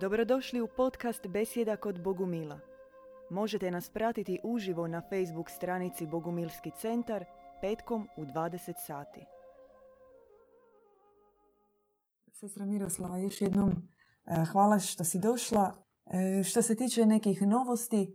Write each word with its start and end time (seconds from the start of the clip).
Dobrodošli 0.00 0.60
u 0.60 0.68
podcast 0.76 1.26
Besjeda 1.26 1.76
kod 1.76 2.02
Bogumila. 2.02 2.60
Možete 3.30 3.70
nas 3.70 3.90
pratiti 3.90 4.40
uživo 4.44 4.86
na 4.88 5.00
Facebook 5.00 5.50
stranici 5.50 6.06
Bogumilski 6.06 6.70
centar 6.80 7.24
petkom 7.60 8.08
u 8.16 8.24
20 8.24 8.72
sati. 8.86 9.20
Sestra 12.32 12.64
Miroslava, 12.64 13.18
još 13.18 13.40
jednom 13.40 13.70
e, 13.70 14.44
hvala 14.52 14.78
što 14.78 15.04
si 15.04 15.18
došla. 15.18 15.74
E, 16.06 16.42
što 16.42 16.62
se 16.62 16.76
tiče 16.76 17.06
nekih 17.06 17.42
novosti, 17.42 18.02
e, 18.02 18.08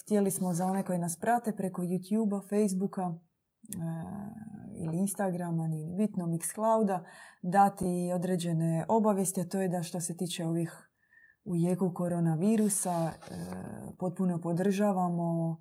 htjeli 0.00 0.30
smo 0.30 0.52
za 0.52 0.66
one 0.66 0.84
koji 0.84 0.98
nas 0.98 1.16
prate 1.20 1.52
preko 1.56 1.82
YouTube-a, 1.82 2.40
Facebooka 2.48 3.14
ili 4.84 4.98
Instagrama, 4.98 5.68
ni 5.68 5.94
bitno 5.96 6.26
Mixclouda, 6.26 7.04
dati 7.42 8.12
određene 8.14 8.84
obavijesti, 8.88 9.40
a 9.40 9.48
to 9.48 9.60
je 9.60 9.68
da 9.68 9.82
što 9.82 10.00
se 10.00 10.16
tiče 10.16 10.44
ovih 10.44 10.88
u 11.44 11.56
jeku 11.56 11.92
koronavirusa 11.94 13.12
potpuno 13.98 14.40
podržavamo 14.40 15.58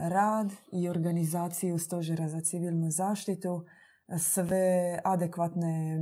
rad 0.00 0.52
i 0.72 0.88
organizaciju 0.88 1.78
Stožera 1.78 2.28
za 2.28 2.40
civilnu 2.40 2.90
zaštitu, 2.90 3.64
sve 4.18 4.98
adekvatne 5.04 5.98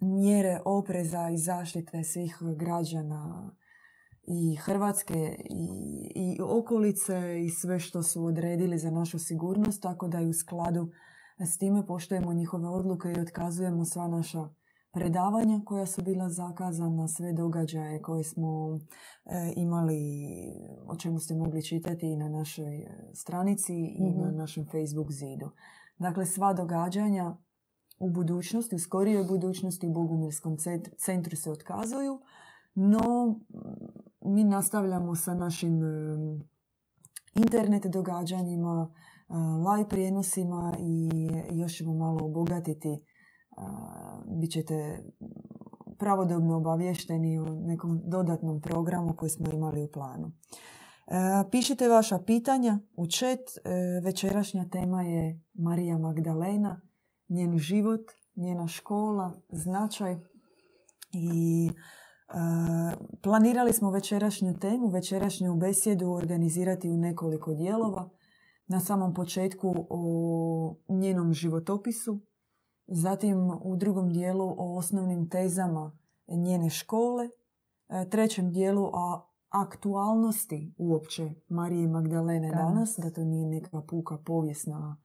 mjere 0.00 0.60
opreza 0.64 1.30
i 1.30 1.38
zaštite 1.38 2.04
svih 2.04 2.38
građana 2.56 3.50
i 4.26 4.56
Hrvatske 4.56 5.36
i, 5.50 5.68
i 6.14 6.38
okolice 6.42 7.44
i 7.44 7.50
sve 7.50 7.78
što 7.78 8.02
su 8.02 8.24
odredili 8.24 8.78
za 8.78 8.90
našu 8.90 9.18
sigurnost, 9.18 9.82
tako 9.82 10.08
da 10.08 10.20
i 10.20 10.28
u 10.28 10.32
skladu 10.32 10.90
s 11.38 11.58
time 11.58 11.86
poštujemo 11.86 12.32
njihove 12.32 12.68
odluke 12.68 13.12
i 13.12 13.20
otkazujemo 13.20 13.84
sva 13.84 14.08
naša 14.08 14.48
predavanja 14.94 15.60
koja 15.64 15.86
su 15.86 16.02
bila 16.02 16.28
zakazana, 16.28 17.08
sve 17.08 17.32
događaje 17.32 18.02
koje 18.02 18.24
smo 18.24 18.78
e, 19.24 19.52
imali, 19.56 20.00
o 20.86 20.96
čemu 20.96 21.18
ste 21.18 21.34
mogli 21.34 21.62
čitati 21.62 22.06
i 22.06 22.16
na 22.16 22.28
našoj 22.28 22.76
e, 22.76 23.10
stranici 23.14 23.74
i 23.74 24.10
na 24.10 24.26
mhm. 24.26 24.36
našem 24.36 24.66
Facebook 24.66 25.12
zidu. 25.12 25.50
Dakle, 25.98 26.26
sva 26.26 26.52
događanja 26.52 27.36
u 27.98 28.10
budućnosti, 28.10 28.74
u 28.74 28.78
skorijoj 28.78 29.24
budućnosti 29.24 29.86
u 29.86 29.92
Bogumirskom 29.92 30.56
centru 30.98 31.36
se 31.36 31.50
otkazuju, 31.50 32.20
no 32.74 33.34
mi 34.20 34.44
nastavljamo 34.44 35.14
sa 35.14 35.34
našim 35.34 35.84
e, 35.84 36.16
internet 37.34 37.86
događanjima, 37.86 38.94
live 39.76 39.88
prijenosima 39.88 40.76
i 40.78 41.08
još 41.58 41.76
ćemo 41.76 41.94
malo 41.94 42.24
obogatiti 42.24 43.04
bit 44.40 44.52
ćete 44.52 45.04
pravodobno 45.98 46.56
obavješteni 46.56 47.38
o 47.38 47.44
nekom 47.44 48.00
dodatnom 48.04 48.60
programu 48.60 49.14
koji 49.16 49.30
smo 49.30 49.46
imali 49.52 49.82
u 49.82 49.90
planu. 49.92 50.32
E, 51.06 51.50
pišite 51.50 51.88
vaša 51.88 52.18
pitanja 52.18 52.78
u 52.96 53.06
chat. 53.06 53.38
E, 53.38 53.70
večerašnja 54.04 54.68
tema 54.68 55.02
je 55.02 55.42
Marija 55.54 55.98
Magdalena, 55.98 56.80
njen 57.28 57.58
život, 57.58 58.00
njena 58.36 58.68
škola, 58.68 59.32
značaj 59.48 60.16
i 61.12 61.68
e, 61.68 61.72
planirali 63.22 63.72
smo 63.72 63.90
večerašnju 63.90 64.58
temu, 64.58 64.88
večerašnju 64.88 65.56
besjedu 65.56 66.10
organizirati 66.10 66.90
u 66.90 66.96
nekoliko 66.96 67.54
dijelova. 67.54 68.10
Na 68.66 68.80
samom 68.80 69.14
početku 69.14 69.74
o 69.90 70.76
njenom 70.88 71.32
životopisu, 71.32 72.20
zatim 72.86 73.50
u 73.62 73.76
drugom 73.76 74.12
dijelu 74.12 74.54
o 74.58 74.78
osnovnim 74.78 75.28
tezama 75.28 75.98
njene 76.28 76.70
škole, 76.70 77.24
e, 77.88 78.08
trećem 78.10 78.50
dijelu 78.50 78.84
o 78.84 79.30
aktualnosti 79.48 80.74
uopće 80.78 81.30
Marije 81.48 81.88
Magdalene 81.88 82.50
danas, 82.50 82.94
da 83.02 83.10
to 83.10 83.24
nije 83.24 83.46
neka 83.46 83.82
puka 83.88 84.18
povijesna 84.26 84.96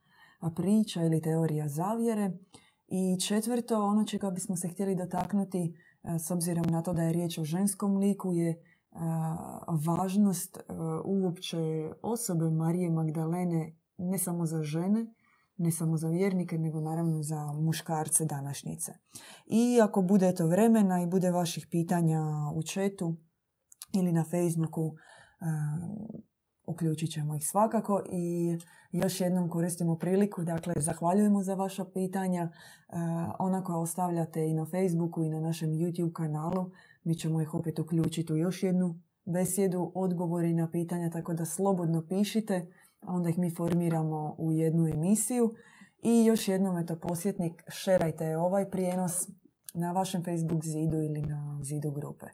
priča 0.55 1.03
ili 1.03 1.21
teorija 1.21 1.67
zavjere. 1.67 2.31
I 2.87 3.19
četvrto, 3.19 3.83
ono 3.83 4.03
čega 4.05 4.31
bismo 4.31 4.55
se 4.55 4.67
htjeli 4.67 4.95
dotaknuti, 4.95 5.73
e, 6.03 6.19
s 6.19 6.31
obzirom 6.31 6.65
na 6.65 6.81
to 6.81 6.93
da 6.93 7.01
je 7.01 7.13
riječ 7.13 7.37
o 7.37 7.43
ženskom 7.43 7.97
liku, 7.97 8.33
je 8.33 8.68
važnost 9.85 10.57
uopće 11.05 11.91
osobe 12.01 12.49
Marije 12.49 12.89
Magdalene 12.89 13.75
ne 13.97 14.17
samo 14.17 14.45
za 14.45 14.63
žene, 14.63 15.13
ne 15.57 15.71
samo 15.71 15.97
za 15.97 16.09
vjernike, 16.09 16.57
nego 16.57 16.81
naravno 16.81 17.23
za 17.23 17.53
muškarce 17.53 18.25
današnjice. 18.25 18.91
I 19.45 19.81
ako 19.83 20.01
bude 20.01 20.35
to 20.35 20.47
vremena 20.47 21.01
i 21.01 21.07
bude 21.07 21.31
vaših 21.31 21.67
pitanja 21.71 22.21
u 22.55 22.63
četu 22.63 23.15
ili 23.93 24.11
na 24.11 24.23
Facebooku, 24.23 24.81
uh, 24.81 24.93
uključit 26.67 27.11
ćemo 27.11 27.35
ih 27.35 27.47
svakako 27.47 28.03
i 28.11 28.57
još 28.91 29.21
jednom 29.21 29.49
koristimo 29.49 29.97
priliku, 29.97 30.43
dakle 30.43 30.73
zahvaljujemo 30.77 31.43
za 31.43 31.55
vaša 31.55 31.85
pitanja, 31.93 32.43
uh, 32.43 32.99
ona 33.39 33.63
koja 33.63 33.77
ostavljate 33.77 34.47
i 34.47 34.53
na 34.53 34.65
Facebooku 34.65 35.23
i 35.23 35.29
na 35.29 35.39
našem 35.39 35.69
YouTube 35.69 36.13
kanalu, 36.13 36.71
mi 37.03 37.15
ćemo 37.15 37.41
ih 37.41 37.53
opet 37.53 37.79
uključiti 37.79 38.33
u 38.33 38.37
još 38.37 38.63
jednu 38.63 38.99
besjedu, 39.25 39.91
odgovori 39.95 40.53
na 40.53 40.71
pitanja, 40.71 41.09
tako 41.09 41.33
da 41.33 41.45
slobodno 41.45 42.05
pišite 42.09 42.67
onda 43.01 43.29
ih 43.29 43.37
mi 43.37 43.55
formiramo 43.55 44.35
u 44.37 44.51
jednu 44.51 44.87
emisiju. 44.87 45.53
I 46.03 46.25
još 46.25 46.47
jednom, 46.47 46.77
eto, 46.77 46.99
posjetnik, 46.99 47.63
šerajte 47.67 48.37
ovaj 48.37 48.69
prijenos 48.69 49.29
na 49.73 49.91
vašem 49.91 50.23
Facebook 50.23 50.65
zidu 50.65 50.97
ili 50.97 51.21
na 51.21 51.59
zidu 51.63 51.91
grupe. 51.91 52.25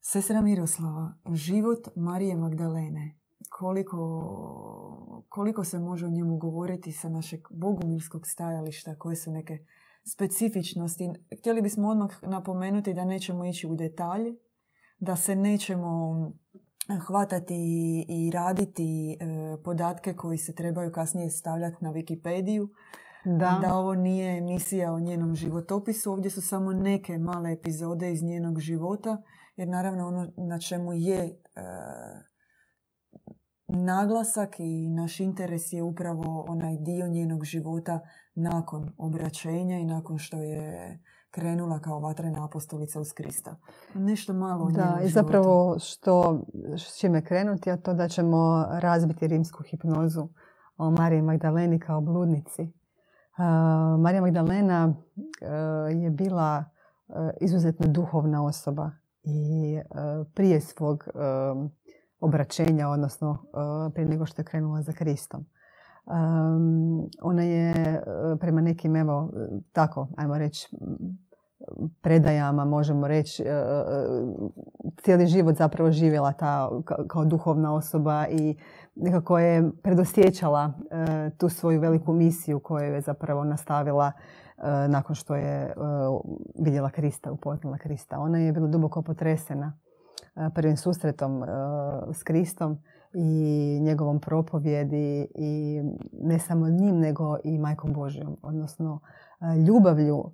Sestra 0.00 0.42
Miroslava, 0.42 1.14
život 1.32 1.88
Marije 1.96 2.36
Magdalene, 2.36 3.18
koliko, 3.50 3.98
koliko 5.28 5.64
se 5.64 5.78
može 5.78 6.06
o 6.06 6.10
njemu 6.10 6.36
govoriti 6.38 6.92
sa 6.92 7.08
našeg 7.08 7.40
bogumilskog 7.50 8.26
stajališta, 8.26 8.98
koje 8.98 9.16
su 9.16 9.30
neke 9.30 9.58
specifičnosti. 10.12 11.10
Htjeli 11.38 11.62
bismo 11.62 11.88
odmah 11.88 12.22
napomenuti 12.22 12.94
da 12.94 13.04
nećemo 13.04 13.44
ići 13.44 13.66
u 13.66 13.74
detalje, 13.74 14.34
da 14.98 15.16
se 15.16 15.36
nećemo 15.36 16.14
hvatati 17.06 17.54
i 18.08 18.30
raditi 18.30 19.12
e, 19.12 19.16
podatke 19.64 20.14
koji 20.14 20.38
se 20.38 20.54
trebaju 20.54 20.92
kasnije 20.92 21.30
stavljati 21.30 21.76
na 21.80 21.92
Wikipediju. 21.92 22.68
Da. 23.24 23.58
da 23.62 23.74
ovo 23.74 23.94
nije 23.94 24.38
emisija 24.38 24.92
o 24.92 25.00
njenom 25.00 25.34
životopisu, 25.34 26.12
ovdje 26.12 26.30
su 26.30 26.42
samo 26.42 26.72
neke 26.72 27.18
male 27.18 27.52
epizode 27.52 28.12
iz 28.12 28.22
njenog 28.22 28.60
života, 28.60 29.22
jer 29.56 29.68
naravno 29.68 30.06
ono 30.06 30.32
na 30.36 30.58
čemu 30.58 30.92
je 30.92 31.18
e, 31.18 31.30
naglasak 33.74 34.60
i 34.60 34.88
naš 34.88 35.20
interes 35.20 35.72
je 35.72 35.82
upravo 35.82 36.44
onaj 36.48 36.76
dio 36.76 37.08
njenog 37.08 37.44
života 37.44 38.00
nakon 38.34 38.92
obraćenja 38.98 39.78
i 39.78 39.84
nakon 39.84 40.18
što 40.18 40.42
je 40.42 40.98
krenula 41.30 41.78
kao 41.78 42.00
vatrena 42.00 42.44
apostolica 42.44 43.00
uz 43.00 43.12
Krista. 43.12 43.56
Nešto 43.94 44.32
malo 44.32 44.70
Da, 44.70 45.00
i 45.04 45.08
zapravo 45.08 45.78
što, 45.78 46.42
s 46.76 47.00
čime 47.00 47.24
krenuti, 47.24 47.70
a 47.70 47.76
to 47.76 47.94
da 47.94 48.08
ćemo 48.08 48.66
razbiti 48.70 49.26
rimsku 49.26 49.62
hipnozu 49.62 50.28
o 50.76 50.90
Mariji 50.90 51.22
Magdaleni 51.22 51.78
kao 51.78 52.00
bludnici. 52.00 52.62
Uh, 52.62 54.00
Marija 54.00 54.20
Magdalena 54.20 54.86
uh, 54.86 56.02
je 56.02 56.10
bila 56.10 56.64
uh, 57.08 57.14
izuzetno 57.40 57.86
duhovna 57.86 58.44
osoba 58.44 58.90
i 59.22 59.78
prije 60.34 60.60
svog 60.60 61.04
um, 61.14 61.70
obraćenja, 62.24 62.88
odnosno 62.88 63.44
prije 63.94 64.08
nego 64.08 64.26
što 64.26 64.42
je 64.42 64.46
krenula 64.46 64.82
za 64.82 64.92
Kristom. 64.92 65.46
Um, 66.06 67.08
ona 67.22 67.42
je 67.42 68.02
prema 68.40 68.60
nekim, 68.60 68.96
evo, 68.96 69.30
tako, 69.72 70.08
ajmo 70.16 70.38
reći, 70.38 70.68
predajama, 72.02 72.64
možemo 72.64 73.08
reći, 73.08 73.42
e, 73.42 73.46
e, 73.46 73.54
cijeli 75.02 75.26
život 75.26 75.56
zapravo 75.56 75.90
živjela 75.92 76.32
ta 76.32 76.70
kao 77.08 77.24
duhovna 77.24 77.74
osoba 77.74 78.26
i 78.30 78.56
nekako 78.94 79.38
je 79.38 79.70
predosjećala 79.82 80.72
e, 80.90 81.30
tu 81.38 81.48
svoju 81.48 81.80
veliku 81.80 82.12
misiju 82.12 82.60
koju 82.60 82.94
je 82.94 83.00
zapravo 83.00 83.44
nastavila 83.44 84.12
nakon 84.88 85.16
što 85.16 85.34
je 85.36 85.74
vidjela 86.58 86.90
Krista, 86.90 87.32
upoznala 87.32 87.78
Krista. 87.78 88.18
Ona 88.18 88.38
je 88.38 88.52
bila 88.52 88.66
duboko 88.66 89.02
potresena 89.02 89.78
prvim 90.54 90.76
susretom 90.76 91.44
s 92.12 92.22
Kristom 92.22 92.78
i 93.14 93.78
njegovom 93.82 94.20
propovjedi 94.20 95.28
i 95.34 95.82
ne 96.22 96.38
samo 96.38 96.68
njim 96.68 96.98
nego 96.98 97.36
i 97.44 97.58
majkom 97.58 97.92
Božjom, 97.92 98.36
odnosno 98.42 99.00
ljubavlju 99.66 100.32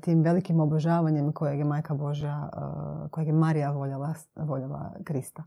tim 0.00 0.22
velikim 0.22 0.60
obožavanjem 0.60 1.32
kojeg 1.32 1.58
je 1.58 1.64
Majka 1.64 1.94
Božja, 1.94 2.50
kojeg 3.10 3.28
je 3.28 3.34
Marija 3.34 3.70
voljela, 3.70 4.14
voljela 4.36 4.94
Krista. 5.04 5.42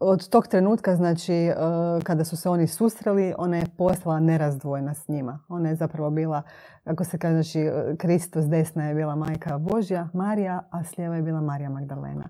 od 0.00 0.28
tog 0.28 0.46
trenutka, 0.46 0.96
znači, 0.96 1.52
kada 2.02 2.24
su 2.24 2.36
se 2.36 2.48
oni 2.48 2.66
susreli, 2.66 3.34
ona 3.38 3.56
je 3.56 3.66
postala 3.78 4.20
nerazdvojna 4.20 4.94
s 4.94 5.08
njima. 5.08 5.38
Ona 5.48 5.68
je 5.68 5.74
zapravo 5.74 6.10
bila, 6.10 6.42
kako 6.84 7.04
se 7.04 7.18
kaže, 7.18 7.34
znači, 7.34 7.70
Kristus 7.98 8.44
desna 8.44 8.84
je 8.88 8.94
bila 8.94 9.14
majka 9.14 9.58
Božja, 9.58 10.08
Marija, 10.12 10.62
a 10.70 10.84
s 10.84 10.98
je 10.98 11.22
bila 11.22 11.40
Marija 11.40 11.70
Magdalena. 11.70 12.28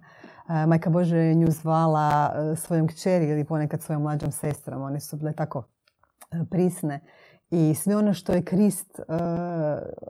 E, 0.49 0.67
majka 0.67 0.91
Božja 0.91 1.19
je 1.19 1.35
nju 1.35 1.51
zvala 1.51 2.35
e, 2.35 2.57
svojom 2.57 2.89
kćeri 2.89 3.29
ili 3.29 3.45
ponekad 3.45 3.83
svojom 3.83 4.03
mlađom 4.03 4.33
sestrom. 4.33 4.83
One 4.83 5.01
su 5.01 5.17
bile 5.17 5.33
tako 5.33 5.63
prisne. 6.51 7.01
I 7.51 7.75
sve 7.75 7.97
ono 7.97 8.15
što 8.15 8.33
je 8.33 8.45
Krist 8.45 9.01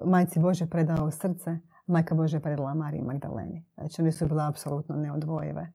majci 0.05 0.41
Bože 0.41 0.67
predao 0.67 1.07
u 1.07 1.11
srce, 1.11 1.59
majka 1.87 2.15
Božja 2.15 2.37
je 2.37 2.43
predala 2.43 2.75
Mariji 2.75 3.03
Magdaleni. 3.03 3.65
Znači, 3.75 4.03
one 4.03 4.13
su 4.13 4.27
bile 4.27 4.47
apsolutno 4.47 4.97
neodvojive. 4.97 5.73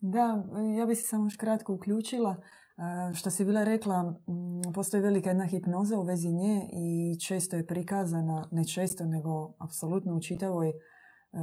Da, 0.00 0.42
ja 0.78 0.86
bi 0.86 0.94
se 0.94 1.02
samo 1.02 1.26
još 1.26 1.36
kratko 1.36 1.74
uključila. 1.74 2.36
Što 3.14 3.30
si 3.30 3.44
bila 3.44 3.64
rekla, 3.64 4.14
postoji 4.74 5.02
velika 5.02 5.30
jedna 5.30 5.44
hipnoza 5.44 5.98
u 5.98 6.02
vezi 6.02 6.32
nje 6.32 6.70
i 6.72 7.18
često 7.20 7.56
je 7.56 7.66
prikazana, 7.66 8.48
ne 8.50 8.64
često, 8.64 9.04
nego 9.04 9.52
apsolutno 9.58 10.14
u 10.14 10.20
čitavoj 10.20 10.72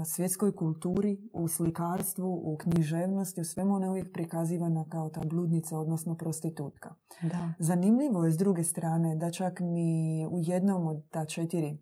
svjetskoj 0.05 0.55
kulturi, 0.55 1.29
u 1.33 1.47
slikarstvu, 1.47 2.41
u 2.43 2.57
književnosti, 2.57 3.41
u 3.41 3.45
svemu 3.45 3.73
ona 3.73 3.85
je 3.85 3.89
uvijek 3.89 4.13
prikazivana 4.13 4.85
kao 4.89 5.09
ta 5.09 5.21
bludnica, 5.25 5.77
odnosno 5.77 6.15
prostitutka. 6.17 6.95
Da. 7.21 7.53
Zanimljivo 7.59 8.25
je 8.25 8.31
s 8.31 8.37
druge 8.37 8.63
strane 8.63 9.15
da 9.15 9.31
čak 9.31 9.59
ni 9.59 10.27
u 10.31 10.39
jednom 10.41 10.87
od 10.87 11.09
ta 11.09 11.25
četiri 11.25 11.77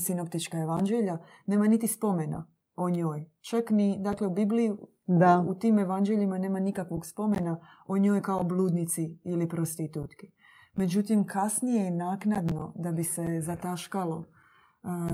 sinoptička 0.00 0.58
evanđelja 0.58 1.18
nema 1.46 1.66
niti 1.66 1.86
spomena 1.86 2.46
o 2.76 2.90
njoj. 2.90 3.30
Čak 3.40 3.70
ni, 3.70 3.96
dakle, 4.00 4.26
u 4.26 4.34
Bibliji, 4.34 4.72
da. 5.06 5.44
u 5.48 5.54
tim 5.54 5.78
evanđeljima 5.78 6.38
nema 6.38 6.60
nikakvog 6.60 7.06
spomena 7.06 7.60
o 7.86 7.98
njoj 7.98 8.22
kao 8.22 8.44
bludnici 8.44 9.18
ili 9.24 9.48
prostitutki. 9.48 10.32
Međutim, 10.74 11.26
kasnije 11.26 11.86
i 11.86 11.90
naknadno, 11.90 12.72
da 12.76 12.92
bi 12.92 13.04
se 13.04 13.40
zataškalo, 13.40 14.24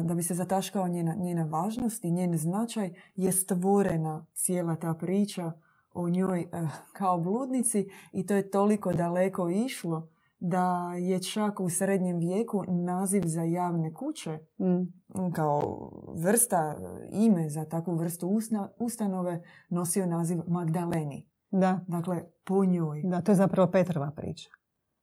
da 0.04 0.14
bi 0.14 0.22
se 0.22 0.34
zataškao 0.34 0.88
njena, 0.88 1.14
njena 1.14 1.44
važnost 1.44 2.04
i 2.04 2.10
njen 2.10 2.38
značaj, 2.38 2.94
je 3.14 3.32
stvorena 3.32 4.26
cijela 4.34 4.76
ta 4.76 4.94
priča 4.94 5.52
o 5.94 6.08
njoj 6.08 6.40
eh, 6.40 6.68
kao 6.92 7.20
bludnici 7.20 7.88
i 8.12 8.26
to 8.26 8.34
je 8.34 8.50
toliko 8.50 8.92
daleko 8.92 9.48
išlo 9.48 10.08
da 10.38 10.94
je 10.94 11.22
čak 11.22 11.60
u 11.60 11.68
srednjem 11.68 12.18
vijeku 12.18 12.64
naziv 12.68 13.22
za 13.26 13.42
javne 13.42 13.94
kuće 13.94 14.38
mm. 14.60 15.32
kao 15.32 15.90
vrsta 16.14 16.76
ime 17.12 17.48
za 17.48 17.64
takvu 17.64 17.94
vrstu 17.94 18.38
ustanove 18.78 19.42
nosio 19.68 20.06
naziv 20.06 20.38
Magdaleni. 20.46 21.28
Da. 21.50 21.80
Dakle, 21.86 22.24
po 22.44 22.64
njoj. 22.64 23.02
Da, 23.04 23.20
to 23.20 23.32
je 23.32 23.36
zapravo 23.36 23.70
Petrova 23.70 24.10
priča. 24.10 24.50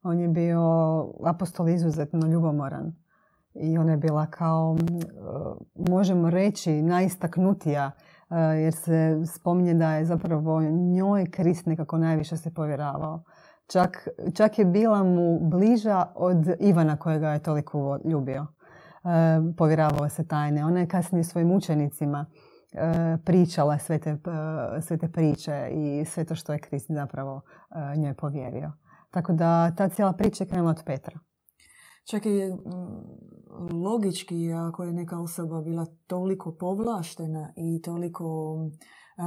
On 0.01 0.19
je 0.19 0.27
bio 0.27 0.61
apostol 1.25 1.69
izuzetno 1.69 2.27
ljubomoran. 2.27 2.95
I 3.53 3.77
ona 3.77 3.91
je 3.91 3.97
bila 3.97 4.25
kao, 4.25 4.77
možemo 5.89 6.29
reći, 6.29 6.81
najistaknutija 6.81 7.91
jer 8.63 8.73
se 8.73 9.21
spominje 9.35 9.73
da 9.73 9.93
je 9.93 10.05
zapravo 10.05 10.61
njoj 10.93 11.31
Krist 11.31 11.65
nekako 11.65 11.97
najviše 11.97 12.37
se 12.37 12.53
povjeravao. 12.53 13.23
Čak, 13.67 14.07
čak 14.33 14.59
je 14.59 14.65
bila 14.65 15.03
mu 15.03 15.39
bliža 15.49 16.05
od 16.15 16.37
Ivana 16.59 16.97
kojega 16.97 17.29
je 17.29 17.43
toliko 17.43 17.99
ljubio. 18.05 18.47
E, 19.03 19.53
povjeravao 19.57 20.09
se 20.09 20.27
tajne. 20.27 20.65
Ona 20.65 20.79
je 20.79 20.87
kasnije 20.87 21.23
svojim 21.23 21.51
učenicima 21.51 22.25
e, 22.73 23.17
pričala 23.25 23.77
sve 23.77 23.99
te, 23.99 24.09
e, 24.09 24.81
sve 24.81 24.97
te 24.97 25.11
priče 25.11 25.69
i 25.71 26.05
sve 26.05 26.25
to 26.25 26.35
što 26.35 26.53
je 26.53 26.59
Krist 26.59 26.91
zapravo 26.91 27.41
e, 27.71 27.97
njoj 27.97 28.13
povjerio. 28.13 28.71
Tako 29.11 29.33
da 29.33 29.75
ta 29.75 29.89
cijela 29.89 30.13
priča 30.13 30.43
je 30.43 30.47
krenula 30.47 30.71
od 30.71 30.83
Petra. 30.85 31.19
Čak 32.11 32.25
i 32.25 32.41
logički, 33.83 34.53
ako 34.53 34.83
je 34.83 34.93
neka 34.93 35.19
osoba 35.19 35.61
bila 35.61 35.85
toliko 36.07 36.51
povlaštena 36.51 37.53
i 37.55 37.81
toliko 37.81 38.57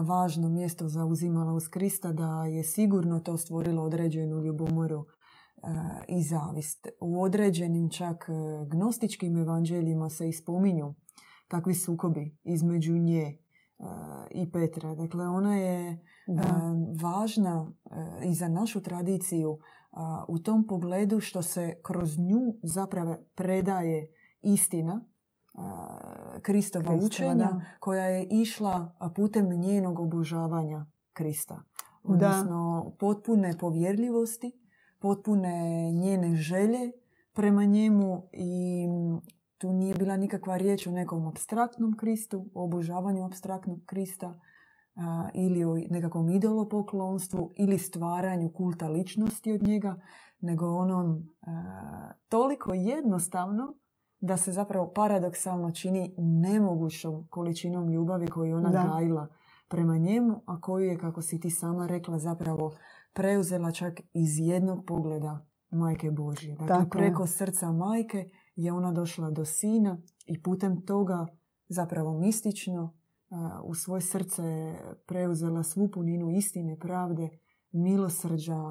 važno 0.06 0.48
mjesto 0.48 0.88
zauzimala 0.88 1.52
uz 1.52 1.68
Krista, 1.68 2.12
da 2.12 2.44
je 2.44 2.64
sigurno 2.64 3.20
to 3.20 3.36
stvorilo 3.36 3.82
određenu 3.82 4.42
ljubomoru 4.42 5.06
i 6.08 6.22
zavist. 6.22 6.88
U 7.00 7.22
određenim 7.22 7.90
čak 7.90 8.28
e, 8.28 8.32
gnostičkim 8.66 9.36
evanđeljima 9.36 10.10
se 10.10 10.28
ispominju 10.28 10.94
takvi 11.48 11.74
sukobi 11.74 12.38
između 12.44 12.92
nje 12.92 13.22
e, 13.22 13.36
i 14.30 14.50
Petra. 14.50 14.94
Dakle, 14.94 15.28
ona 15.28 15.56
je 15.56 15.98
važna 17.02 17.72
e, 17.90 18.28
i 18.28 18.34
za 18.34 18.48
našu 18.48 18.82
tradiciju 18.82 19.58
u 20.28 20.38
tom 20.38 20.66
pogledu 20.66 21.20
što 21.20 21.42
se 21.42 21.74
kroz 21.82 22.18
nju 22.18 22.54
zapravo 22.62 23.16
predaje 23.34 24.08
istina 24.42 25.04
Kristova 26.42 26.94
učenja 26.94 27.50
koja 27.80 28.04
je 28.04 28.26
išla 28.30 28.94
putem 29.16 29.48
njenog 29.48 30.00
obožavanja 30.00 30.86
Krista. 31.12 31.62
Odnosno 32.02 32.92
potpune 32.98 33.58
povjerljivosti, 33.60 34.52
potpune 34.98 35.90
njene 35.92 36.34
želje 36.36 36.92
prema 37.32 37.64
njemu 37.64 38.28
i 38.32 38.86
tu 39.58 39.72
nije 39.72 39.94
bila 39.94 40.16
nikakva 40.16 40.56
riječ 40.56 40.86
o 40.86 40.90
nekom 40.90 41.26
abstraktnom 41.26 41.96
Kristu, 41.96 42.46
o 42.54 42.64
obožavanju 42.64 43.24
abstraktnog 43.24 43.80
Krista 43.86 44.40
ili 45.34 45.64
o 45.64 45.76
nekakvom 45.90 46.28
idolopoklonstvu 46.28 47.52
ili 47.56 47.78
stvaranju 47.78 48.52
kulta 48.52 48.88
ličnosti 48.88 49.52
od 49.52 49.62
njega, 49.62 50.00
nego 50.40 50.66
onom 50.66 51.28
toliko 52.28 52.74
jednostavno 52.74 53.74
da 54.20 54.36
se 54.36 54.52
zapravo 54.52 54.92
paradoksalno 54.94 55.70
čini 55.70 56.14
nemogućom 56.18 57.26
količinom 57.30 57.88
ljubavi 57.88 58.26
koju 58.26 58.56
ona 58.56 58.70
da. 58.70 58.90
gajila 58.92 59.28
prema 59.68 59.98
njemu, 59.98 60.42
a 60.46 60.60
koju 60.60 60.84
je, 60.84 60.98
kako 60.98 61.22
si 61.22 61.40
ti 61.40 61.50
sama 61.50 61.86
rekla, 61.86 62.18
zapravo 62.18 62.72
preuzela 63.12 63.70
čak 63.70 64.00
iz 64.12 64.38
jednog 64.38 64.84
pogleda 64.86 65.46
majke 65.70 66.10
Božje. 66.10 66.56
Dakle, 66.56 66.90
preko 66.90 67.26
srca 67.26 67.72
majke 67.72 68.30
je 68.56 68.72
ona 68.72 68.92
došla 68.92 69.30
do 69.30 69.44
sina 69.44 69.98
i 70.26 70.42
putem 70.42 70.86
toga 70.86 71.26
zapravo 71.68 72.18
mistično 72.18 72.94
u 73.64 73.74
svoje 73.74 74.00
srce 74.00 74.74
preuzela 75.06 75.62
svu 75.62 75.88
puninu 75.94 76.30
istine, 76.30 76.78
pravde, 76.78 77.28
milosrđa, 77.72 78.62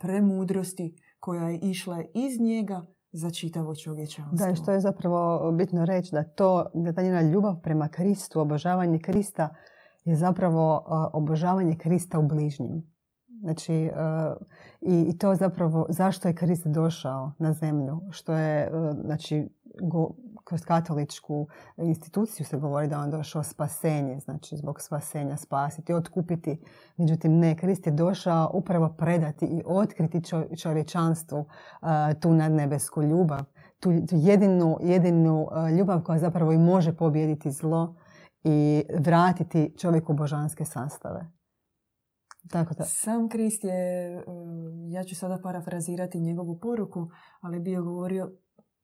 premudrosti 0.00 0.96
koja 1.20 1.48
je 1.48 1.58
išla 1.62 2.02
iz 2.14 2.40
njega 2.40 2.86
za 3.12 3.30
čitavo 3.30 3.74
čovječanstvo. 3.74 4.46
Da, 4.46 4.54
što 4.54 4.72
je 4.72 4.80
zapravo 4.80 5.52
bitno 5.52 5.84
reći 5.84 6.10
da 6.12 6.24
to, 6.24 6.66
da 6.74 6.92
ta 6.92 7.02
njena 7.02 7.22
ljubav 7.22 7.60
prema 7.62 7.88
Kristu, 7.88 8.40
obožavanje 8.40 8.98
Krista 8.98 9.54
je 10.04 10.16
zapravo 10.16 10.84
obožavanje 11.12 11.76
Krista 11.76 12.18
u 12.18 12.28
bližnjim. 12.28 12.90
Znači, 13.40 13.90
i, 14.80 15.18
to 15.18 15.34
zapravo 15.34 15.86
zašto 15.88 16.28
je 16.28 16.34
Krist 16.34 16.66
došao 16.66 17.32
na 17.38 17.52
zemlju, 17.52 18.00
što 18.10 18.32
je, 18.32 18.70
znači, 19.04 19.48
go, 19.82 20.10
kroz 20.50 20.64
katoličku 20.64 21.46
instituciju 21.76 22.46
se 22.46 22.58
govori 22.58 22.88
da 22.88 22.98
on 22.98 23.10
došao 23.10 23.42
spasenje, 23.42 24.18
znači 24.20 24.56
zbog 24.56 24.80
spasenja 24.80 25.36
spasiti, 25.36 25.92
otkupiti. 25.92 26.60
Međutim, 26.96 27.38
ne, 27.38 27.56
Krist 27.56 27.86
je 27.86 27.92
došao 27.92 28.50
upravo 28.54 28.94
predati 28.98 29.44
i 29.44 29.62
otkriti 29.66 30.22
čovječanstvu 30.62 31.44
tu 32.20 32.32
nadnebesku 32.32 33.02
ljubav. 33.02 33.40
Tu, 33.80 33.90
jedinu, 34.10 34.76
jedinu 34.80 35.46
ljubav 35.78 36.02
koja 36.02 36.18
zapravo 36.18 36.52
i 36.52 36.58
može 36.58 36.96
pobijediti 36.96 37.50
zlo 37.50 37.96
i 38.44 38.84
vratiti 38.98 39.74
čovjeku 39.78 40.12
božanske 40.12 40.64
sastave. 40.64 41.30
Tako 42.50 42.74
da. 42.74 42.84
Sam 42.84 43.28
Krist 43.28 43.64
je, 43.64 44.12
ja 44.90 45.04
ću 45.04 45.14
sada 45.14 45.38
parafrazirati 45.42 46.20
njegovu 46.20 46.58
poruku, 46.58 47.08
ali 47.40 47.60
bio 47.60 47.82
govorio 47.82 48.32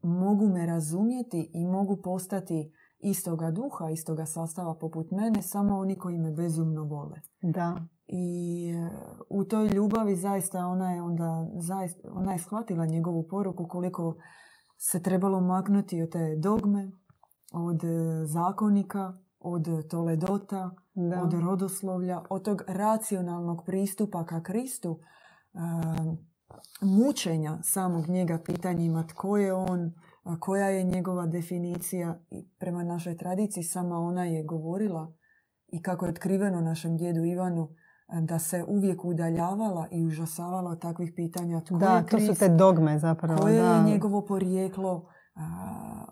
mogu 0.02 0.48
me 0.48 0.66
razumjeti 0.66 1.50
i 1.54 1.66
mogu 1.66 1.96
postati 2.02 2.72
istoga 2.98 3.50
duha, 3.50 3.90
istoga 3.90 4.26
sastava 4.26 4.74
poput 4.74 5.10
mene, 5.10 5.42
samo 5.42 5.78
oni 5.78 5.98
koji 5.98 6.18
me 6.18 6.32
bezumno 6.32 6.84
vole. 6.84 7.20
Da. 7.42 7.76
I 8.06 8.66
e, 8.74 8.90
u 9.30 9.44
toj 9.44 9.68
ljubavi 9.68 10.16
zaista 10.16 10.66
ona 10.66 10.92
je 10.92 11.02
onda 11.02 11.46
zaista, 11.58 12.08
ona 12.12 12.32
je 12.32 12.38
shvatila 12.38 12.86
njegovu 12.86 13.28
poruku 13.28 13.68
koliko 13.68 14.16
se 14.78 15.02
trebalo 15.02 15.40
maknuti 15.40 16.02
od 16.02 16.10
te 16.10 16.36
dogme, 16.36 16.90
od 17.52 17.84
e, 17.84 18.26
zakonika, 18.26 19.12
od 19.38 19.88
toledota, 19.88 20.70
da. 20.94 21.22
od 21.22 21.32
rodoslovlja, 21.32 22.22
od 22.30 22.44
tog 22.44 22.62
racionalnog 22.66 23.62
pristupa 23.66 24.26
ka 24.26 24.42
Kristu, 24.42 25.00
e, 25.54 25.58
mučenja 26.80 27.58
samog 27.62 28.08
njega 28.08 28.38
pitanjima 28.46 29.06
tko 29.06 29.36
je 29.36 29.52
on, 29.52 29.92
koja 30.40 30.68
je 30.68 30.84
njegova 30.84 31.26
definicija 31.26 32.18
i 32.30 32.48
prema 32.58 32.84
našoj 32.84 33.16
tradiciji 33.16 33.64
sama 33.64 33.98
ona 33.98 34.24
je 34.24 34.44
govorila 34.44 35.12
i 35.68 35.82
kako 35.82 36.06
je 36.06 36.10
otkriveno 36.10 36.60
našem 36.60 36.96
djedu 36.96 37.24
Ivanu 37.24 37.68
da 38.20 38.38
se 38.38 38.64
uvijek 38.68 39.04
udaljavala 39.04 39.86
i 39.90 40.06
užasavala 40.06 40.70
od 40.70 40.80
takvih 40.80 41.12
pitanja. 41.16 41.60
Tko 41.60 41.76
da, 41.76 41.96
je 41.96 42.06
to 42.06 42.18
su 42.20 42.34
te 42.38 42.48
dogme 42.48 42.98
zapravo. 42.98 43.42
koje 43.42 43.62
da. 43.62 43.74
je 43.74 43.82
njegovo 43.82 44.24
porijeklo, 44.24 45.06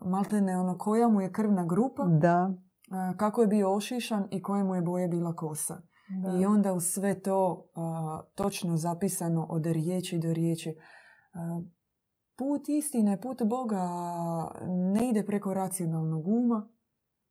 maltene 0.04 0.58
ono, 0.58 0.78
koja 0.78 1.08
mu 1.08 1.20
je 1.20 1.32
krvna 1.32 1.64
grupa, 1.64 2.04
Da, 2.04 2.54
a, 2.90 3.12
kako 3.16 3.40
je 3.40 3.46
bio 3.46 3.74
ošišan 3.74 4.28
i 4.30 4.42
koje 4.42 4.64
mu 4.64 4.74
je 4.74 4.82
boje 4.82 5.08
bila 5.08 5.36
kosa. 5.36 5.82
Da. 6.08 6.38
I 6.40 6.46
onda 6.46 6.72
u 6.72 6.80
sve 6.80 7.20
to 7.20 7.70
a, 7.74 8.20
točno 8.34 8.76
zapisano 8.76 9.46
od 9.50 9.66
riječi 9.66 10.18
do 10.18 10.32
riječi. 10.32 10.76
A, 11.32 11.62
put 12.36 12.68
istine, 12.68 13.20
put 13.20 13.42
Boga 13.42 13.88
ne 14.92 15.08
ide 15.08 15.26
preko 15.26 15.54
racionalnog 15.54 16.28
uma. 16.28 16.68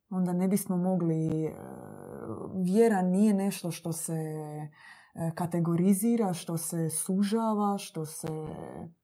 Onda 0.08 0.32
ne 0.32 0.48
bismo 0.48 0.76
mogli... 0.76 1.44
e, 1.44 1.54
Vjera 2.64 3.02
nije 3.02 3.34
nešto 3.34 3.70
što 3.70 3.92
se 3.92 4.12
e, 4.14 4.68
kategorizira, 5.34 6.32
što 6.32 6.56
se 6.56 6.90
sužava, 6.90 7.78
što 7.78 8.06
se 8.06 8.28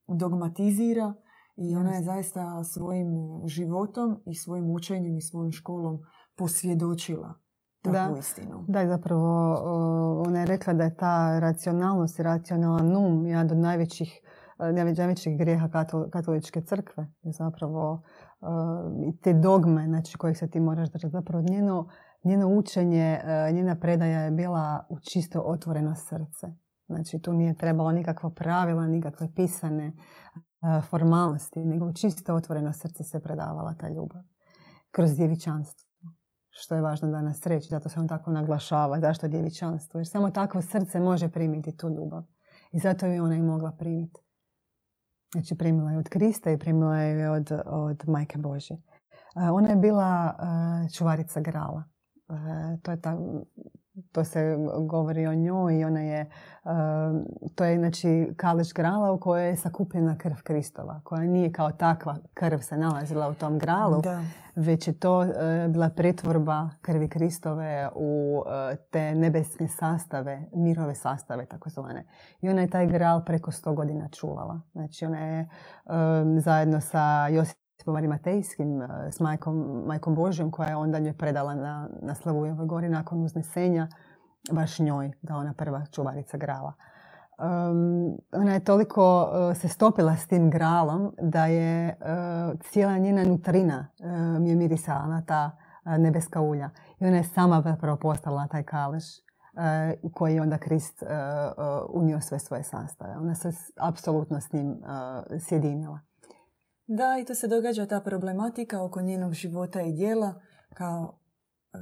dogmatizira. 0.08 1.14
I 1.56 1.76
ona 1.76 1.94
je 1.94 2.02
zaista 2.02 2.64
svojim 2.64 3.08
životom 3.46 4.22
i 4.26 4.34
svojim 4.34 4.70
učenjem 4.70 5.16
i 5.16 5.22
svojom 5.22 5.52
školom 5.52 5.98
posvjedočila 6.36 7.34
takvu 7.82 8.12
Da. 8.14 8.18
istinu. 8.18 8.64
Da, 8.68 8.86
zapravo 8.86 9.54
ona 10.26 10.40
je 10.40 10.46
rekla 10.46 10.72
da 10.72 10.84
je 10.84 10.94
ta 10.96 11.38
racionalnost 11.38 12.18
i 12.18 12.22
racionalan 12.22 12.96
um 12.96 13.26
jedan 13.26 13.50
od 13.50 13.56
najvećih, 13.56 14.20
e, 14.58 14.72
najveć- 14.72 14.98
najvećih 14.98 15.38
grijeha 15.38 15.68
katol- 15.68 16.10
katoličke 16.10 16.60
crkve. 16.60 17.06
Zapravo 17.22 18.02
e, 18.42 18.46
i 19.08 19.16
te 19.16 19.32
dogme 19.32 19.86
znači, 19.86 20.18
kojih 20.18 20.38
se 20.38 20.50
ti 20.50 20.60
moraš 20.60 20.90
držati. 20.90 21.12
Zapravo 21.12 21.44
njeno, 21.50 21.88
njeno 22.24 22.48
učenje, 22.48 23.20
e, 23.24 23.52
njena 23.52 23.76
predaja 23.76 24.20
je 24.20 24.30
bila 24.30 24.86
u 24.88 24.98
čisto 25.00 25.40
otvoreno 25.40 25.94
srce. 25.94 26.46
Znači 26.86 27.18
tu 27.18 27.32
nije 27.32 27.54
trebalo 27.54 27.92
nikakva 27.92 28.30
pravila, 28.30 28.86
nikakve 28.86 29.28
pisane 29.36 29.92
formalnosti, 30.90 31.64
nego 31.64 31.86
u 31.86 31.92
čisto 31.92 32.34
otvoreno 32.34 32.72
srce 32.72 33.04
se 33.04 33.20
predavala 33.20 33.74
ta 33.74 33.88
ljubav. 33.88 34.22
Kroz 34.90 35.16
djevičanstvo 35.16 35.89
što 36.50 36.74
je 36.74 36.80
važno 36.80 37.10
danas 37.10 37.46
reći, 37.46 37.68
zato 37.68 37.88
se 37.88 38.00
on 38.00 38.08
tako 38.08 38.30
naglašava. 38.30 39.00
Zašto 39.00 39.28
djevičanstvo? 39.28 40.00
Jer 40.00 40.08
samo 40.08 40.30
takvo 40.30 40.62
srce 40.62 41.00
može 41.00 41.28
primiti 41.28 41.76
tu 41.76 41.88
ljubav. 41.88 42.22
I 42.72 42.78
zato 42.78 43.06
je 43.06 43.22
ona 43.22 43.36
i 43.36 43.42
mogla 43.42 43.72
primiti. 43.72 44.20
Znači 45.32 45.54
primila 45.54 45.90
je 45.90 45.98
od 45.98 46.08
Krista 46.08 46.50
i 46.50 46.58
primila 46.58 46.96
je 46.96 47.30
od, 47.30 47.50
od 47.66 48.02
Majke 48.08 48.38
Božje. 48.38 48.76
E, 49.36 49.50
Ona 49.50 49.68
je 49.68 49.76
bila 49.76 50.34
e, 50.38 50.92
čuvarica 50.92 51.40
grala. 51.40 51.84
E, 52.28 52.78
To, 52.82 52.90
je 52.90 53.00
ta, 53.00 53.18
to 54.12 54.24
se 54.24 54.56
govori 54.88 55.26
o 55.26 55.34
njoj 55.34 55.78
i 55.78 55.84
ona 55.84 56.00
je, 56.00 56.20
e, 56.20 56.28
to 57.54 57.64
je 57.64 57.78
znači 57.78 58.34
kališ 58.36 58.72
grala 58.72 59.12
u 59.12 59.20
kojoj 59.20 59.48
je 59.48 59.56
sakupljena 59.56 60.18
krv 60.18 60.36
Kristova, 60.44 61.00
koja 61.04 61.22
nije 61.22 61.52
kao 61.52 61.72
takva 61.72 62.16
krv 62.34 62.58
se 62.58 62.76
nalazila 62.76 63.28
u 63.28 63.34
tom 63.34 63.58
gralu, 63.58 64.00
Da. 64.00 64.22
već 64.56 64.88
je 64.88 64.98
to 64.98 65.24
e, 65.24 65.68
bila 65.68 65.88
pretvorba 65.88 66.70
krvi 66.80 67.08
Kristove 67.08 67.88
u 67.94 68.42
e, 68.72 68.76
te 68.90 69.14
nebeske 69.14 69.68
sastave, 69.68 70.42
mirove 70.54 70.94
sastave 70.94 71.46
takozvane. 71.46 72.06
I 72.40 72.48
ona 72.48 72.60
je 72.60 72.70
taj 72.70 72.86
gral 72.86 73.24
preko 73.24 73.50
sto 73.50 73.72
godina 73.72 74.08
čuvala. 74.08 74.60
Znači 74.72 75.04
ona 75.04 75.18
je 75.18 75.40
e, 75.40 75.48
zajedno 76.40 76.80
sa 76.80 77.28
Josipom 77.28 77.69
Arimatejskim, 77.88 78.82
e, 78.82 78.88
s 79.10 79.20
majkom, 79.20 79.82
majkom 79.86 80.14
Božjom 80.14 80.50
koja 80.50 80.68
je 80.68 80.76
onda 80.76 80.98
nje 80.98 81.12
predala 81.12 81.54
na, 81.54 81.88
na 82.02 82.14
Slavujevoj 82.14 82.66
gori 82.66 82.88
nakon 82.88 83.22
uznesenja, 83.24 83.88
baš 84.52 84.78
njoj, 84.78 85.12
da 85.22 85.36
ona 85.36 85.54
prva 85.54 85.86
čuvarica 85.86 86.36
grala. 86.36 86.72
Um, 87.38 88.18
ona 88.32 88.52
je 88.52 88.64
toliko 88.64 89.22
uh, 89.22 89.56
se 89.56 89.68
stopila 89.68 90.16
s 90.16 90.26
tim 90.26 90.50
gralom 90.50 91.14
da 91.22 91.46
je 91.46 91.96
uh, 92.00 92.60
cijela 92.60 92.98
njena 92.98 93.24
nutrina 93.24 93.86
uh, 94.00 94.40
mi 94.40 94.48
je 94.50 94.56
mirisala 94.56 95.22
ta 95.26 95.50
nebeska 95.84 96.40
ulja. 96.40 96.70
I 96.98 97.06
ona 97.06 97.16
je 97.16 97.24
sama 97.24 97.62
zapravo 97.62 97.96
postala 97.96 98.46
taj 98.46 98.62
kališ 98.62 99.04
u 100.02 100.10
koji 100.10 100.34
je 100.34 100.42
onda 100.42 100.58
Krist 100.58 101.02
unio 101.88 102.20
sve 102.20 102.38
svoje 102.38 102.62
sastave. 102.62 103.16
Ona 103.16 103.34
se 103.34 103.52
s- 103.52 103.72
apsolutno 103.76 104.40
s 104.40 104.52
njim 104.52 104.76
sjedinila. 105.40 106.00
Da, 106.92 107.18
i 107.20 107.24
to 107.24 107.34
se 107.34 107.48
događa 107.48 107.86
ta 107.86 108.00
problematika 108.00 108.82
oko 108.82 109.00
njenog 109.02 109.32
života 109.32 109.80
i 109.82 109.92
dijela, 109.92 110.34
kao 110.74 111.14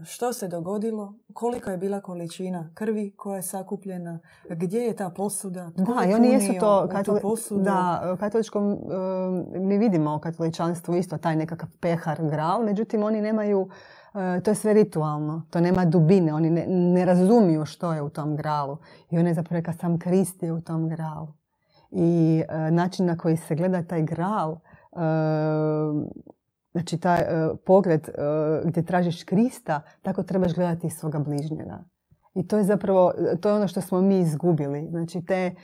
što 0.05 0.33
se 0.33 0.49
dogodilo, 0.49 1.15
kolika 1.33 1.71
je 1.71 1.79
bila 1.79 2.01
količina 2.01 2.71
krvi 2.75 3.15
koja 3.17 3.37
je 3.37 3.43
sakupljena, 3.43 4.19
gdje 4.51 4.79
je 4.81 4.97
ta 4.97 5.11
posuda, 5.11 5.71
tko 5.73 5.95
Da, 5.95 6.01
je 6.01 6.11
i 6.11 6.15
oni 6.15 6.29
jesu 6.29 6.53
to, 6.61 6.89
katoli- 6.89 7.21
posudu. 7.23 7.63
da, 7.63 8.11
u 8.15 8.21
katoličkom, 8.21 8.65
um, 8.65 8.79
mi 9.59 9.79
vidimo 9.79 10.17
u 10.17 10.19
katoličanstvu 10.19 10.95
isto 10.97 11.19
taj 11.19 11.37
nekakav 11.37 11.69
pehar, 11.81 12.19
gral, 12.23 12.63
međutim 12.63 13.03
oni 13.03 13.21
nemaju, 13.23 13.61
uh, 13.61 13.71
to 14.45 14.51
je 14.51 14.55
sve 14.55 14.73
ritualno, 14.75 15.43
to 15.51 15.61
nema 15.61 15.85
dubine, 15.85 16.35
oni 16.35 16.51
ne, 16.51 16.67
ne 16.67 17.05
razumiju 17.05 17.65
što 17.65 17.93
je 17.93 18.03
u 18.03 18.11
tom 18.11 18.37
gralu. 18.37 18.77
I 19.11 19.19
on 19.19 19.27
je 19.27 19.35
zapravo 19.35 19.63
sam 19.81 19.99
Krist 19.99 20.43
je 20.43 20.53
u 20.53 20.61
tom 20.61 20.89
gralu. 20.89 21.29
I 21.91 22.43
uh, 22.49 22.75
način 22.75 23.07
na 23.07 23.17
koji 23.17 23.37
se 23.37 23.55
gleda 23.55 23.83
taj 23.83 24.03
gral, 24.03 24.57
znači 26.73 26.99
taj 26.99 27.21
uh, 27.21 27.59
pogled 27.67 28.09
uh, 28.09 28.69
gdje 28.69 28.83
tražiš 28.83 29.25
Krista, 29.25 29.81
tako 30.03 30.23
trebaš 30.23 30.55
gledati 30.55 30.87
i 30.87 30.91
svoga 30.91 31.19
bližnjega. 31.19 31.85
I 32.35 32.49
to 32.49 32.57
je 32.59 32.65
zapravo, 32.65 33.13
to 33.41 33.49
je 33.49 33.55
ono 33.55 33.69
što 33.69 33.81
smo 33.81 34.01
mi 34.01 34.21
izgubili. 34.21 34.87
Znači 34.91 35.25
te, 35.25 35.55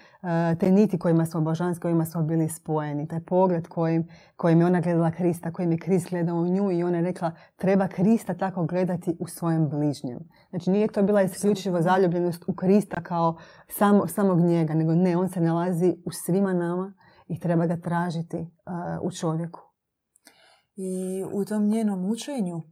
te 0.61 0.73
niti 0.73 0.99
kojima 0.99 1.27
smo 1.27 1.41
božanski, 1.41 1.83
kojima 1.83 2.05
smo 2.05 2.23
bili 2.23 2.49
spojeni, 2.49 3.09
taj 3.09 3.21
pogled 3.21 3.69
kojim, 3.69 4.09
kojim 4.37 4.61
je 4.61 4.67
ona 4.67 4.81
gledala 4.81 5.11
Krista, 5.11 5.53
kojim 5.53 5.73
je 5.73 5.79
Krist 5.79 6.11
gledao 6.11 6.37
u 6.37 6.47
nju 6.47 6.73
i 6.73 6.83
ona 6.83 6.97
je 6.97 7.05
rekla 7.05 7.33
treba 7.57 7.89
Krista 7.89 8.35
tako 8.35 8.65
gledati 8.65 9.17
u 9.19 9.27
svojem 9.27 9.69
bližnjem. 9.69 10.19
Znači 10.51 10.71
nije 10.71 10.89
to 10.89 11.03
bila 11.03 11.23
isključivo 11.23 11.83
zaljubljenost 11.83 12.45
u 12.47 12.55
Krista 12.55 13.03
kao 13.03 13.37
samo, 13.69 14.07
samog 14.07 14.41
njega, 14.41 14.75
nego 14.75 14.95
ne, 14.95 15.17
on 15.17 15.29
se 15.29 15.41
nalazi 15.41 15.97
u 16.05 16.11
svima 16.11 16.53
nama 16.53 16.93
i 17.27 17.41
treba 17.41 17.67
ga 17.67 17.81
tražiti 17.81 18.37
uh, 18.37 18.47
u 19.03 19.11
čovjeku. 19.11 19.75
I 20.77 21.25
u 21.33 21.45
tom 21.45 21.69
njenom 21.69 22.11
učenju 22.11 22.57
e, 22.57 22.63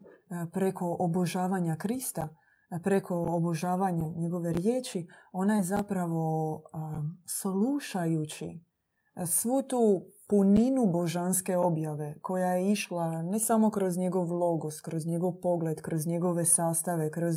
preko 0.53 0.97
obožavanja 0.99 1.77
Krista, 1.77 2.29
e, 2.71 2.79
preko 2.83 3.23
obožavanja 3.29 4.09
njegove 4.17 4.53
riječi, 4.53 5.07
ona 5.33 5.57
je 5.57 5.63
zapravo 5.63 6.63
slušajući 7.27 8.61
e, 9.15 9.27
svu 9.27 9.63
tu 9.63 10.03
puninu 10.29 10.87
božanske 10.87 11.57
objave 11.57 12.15
koja 12.23 12.55
je 12.55 12.73
išla 12.73 13.23
ne 13.23 13.39
samo 13.39 13.71
kroz 13.71 13.97
njegov 13.97 14.33
logos, 14.33 14.81
kroz 14.81 15.07
njegov 15.07 15.33
pogled, 15.43 15.81
kroz 15.81 16.07
njegove 16.07 16.45
sastave, 16.45 17.11
kroz 17.11 17.35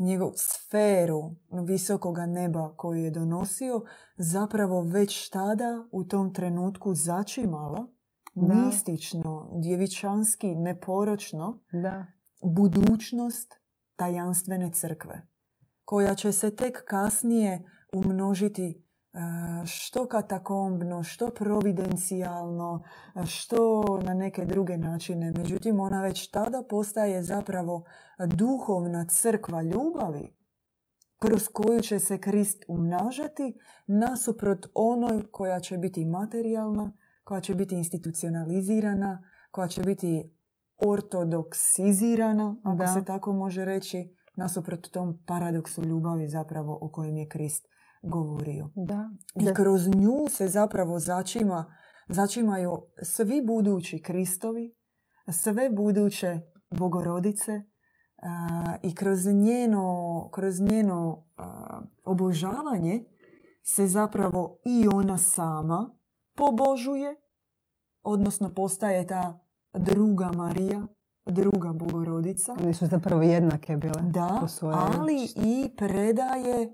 e, 0.00 0.04
njegov 0.04 0.32
sferu 0.36 1.36
visokoga 1.66 2.26
neba 2.26 2.74
koju 2.76 3.04
je 3.04 3.10
donosio, 3.10 3.82
zapravo 4.16 4.82
već 4.82 5.30
tada 5.30 5.88
u 5.92 6.04
tom 6.04 6.34
trenutku 6.34 6.94
začimala 6.94 7.86
Da. 8.34 8.54
mistično, 8.54 9.50
djevičanski, 9.62 10.54
neporočno 10.54 11.62
Da. 11.72 12.06
budućnost 12.42 13.54
tajanstvene 13.96 14.72
crkve 14.72 15.26
koja 15.84 16.14
će 16.14 16.32
se 16.32 16.56
tek 16.56 16.84
kasnije 16.84 17.64
umnožiti 17.92 18.89
što 19.66 20.06
katakombno, 20.06 21.02
što 21.02 21.30
providencijalno, 21.30 22.82
e, 23.14 23.26
što 23.26 23.84
na 24.02 24.14
neke 24.14 24.44
druge 24.44 24.76
načine. 24.76 25.32
Međutim, 25.36 25.80
ona 25.80 26.02
već 26.02 26.30
tada 26.30 26.62
postaje 26.70 27.22
zapravo 27.22 27.84
duhovna 28.26 29.04
crkva 29.04 29.62
ljubavi 29.62 30.36
kroz 31.18 31.48
koju 31.52 31.80
će 31.80 31.98
se 31.98 32.18
Krist 32.18 32.64
umnažati 32.68 33.58
nasuprot 33.86 34.66
onoj 34.74 35.22
koja 35.30 35.60
će 35.60 35.78
biti 35.78 36.04
materijalna, 36.04 36.92
koja 37.24 37.40
će 37.40 37.54
biti 37.54 37.74
institucionalizirana, 37.74 39.22
koja 39.50 39.68
će 39.68 39.82
biti 39.82 40.34
ortodoksizirana, 40.86 42.56
ako 42.64 42.76
Da. 42.76 42.86
se 42.86 43.04
tako 43.04 43.32
može 43.32 43.64
reći, 43.64 44.16
nasuprot 44.36 44.90
tom 44.90 45.22
paradoksu 45.26 45.82
ljubavi 45.82 46.28
zapravo 46.28 46.78
o 46.80 46.88
kojem 46.88 47.16
je 47.16 47.28
Krist 47.28 47.66
govorio. 48.02 48.70
Da. 48.74 49.10
I 49.34 49.54
kroz 49.54 49.88
nju 49.88 50.28
se 50.28 50.48
zapravo 50.48 50.98
začima, 50.98 51.76
začimaju 52.08 52.82
svi 53.02 53.42
budući 53.46 54.02
Kristovi, 54.02 54.76
sve 55.28 55.70
buduće 55.70 56.40
bogorodice 56.70 57.62
a, 58.22 58.76
i 58.82 58.94
kroz 58.94 59.26
njeno, 59.26 60.28
kroz 60.32 60.60
njeno 60.60 61.26
a, 61.36 61.80
obožavanje 62.04 63.04
se 63.62 63.86
zapravo 63.86 64.58
i 64.64 64.88
ona 64.94 65.18
sama 65.18 65.96
pobožuje, 66.36 67.16
odnosno 68.02 68.54
postaje 68.54 69.06
ta 69.06 69.38
druga 69.74 70.32
Marija 70.32 70.86
druga 71.26 71.72
bogorodica. 71.72 72.56
One 72.60 72.74
su 72.74 72.86
zapravo 72.86 73.22
jednake 73.22 73.76
bile. 73.76 74.02
Da, 74.02 74.42
po 74.60 74.66
ali 74.66 75.28
i 75.36 75.70
predaje 75.76 76.72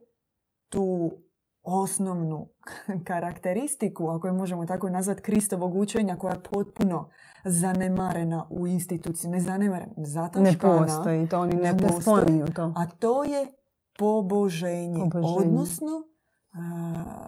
tu 0.77 1.11
osnovnu 1.63 2.49
karakteristiku, 3.09 4.09
ako 4.09 4.27
je 4.27 4.33
možemo 4.33 4.67
tako 4.67 4.91
nazvati, 4.91 5.23
Kristovog 5.23 5.75
učenja 5.75 6.17
koja 6.17 6.33
je 6.33 6.43
potpuno 6.43 7.09
zanemarena 7.45 8.47
u 8.51 8.67
instituciji. 8.67 9.31
Ne 9.31 9.41
zanemarena, 9.41 9.93
zataškana. 9.97 10.81
Ne 10.81 10.87
postoji, 10.87 11.29
to 11.29 11.41
oni 11.41 11.55
ne, 11.55 11.73
ne 11.73 11.79
postoji. 11.79 12.45
to. 12.55 12.73
A 12.77 12.87
to 12.87 13.25
je 13.25 13.47
poboženje, 13.99 15.01
Poboženje. 15.13 15.37
odnosno 15.37 15.91
a, 16.53 17.27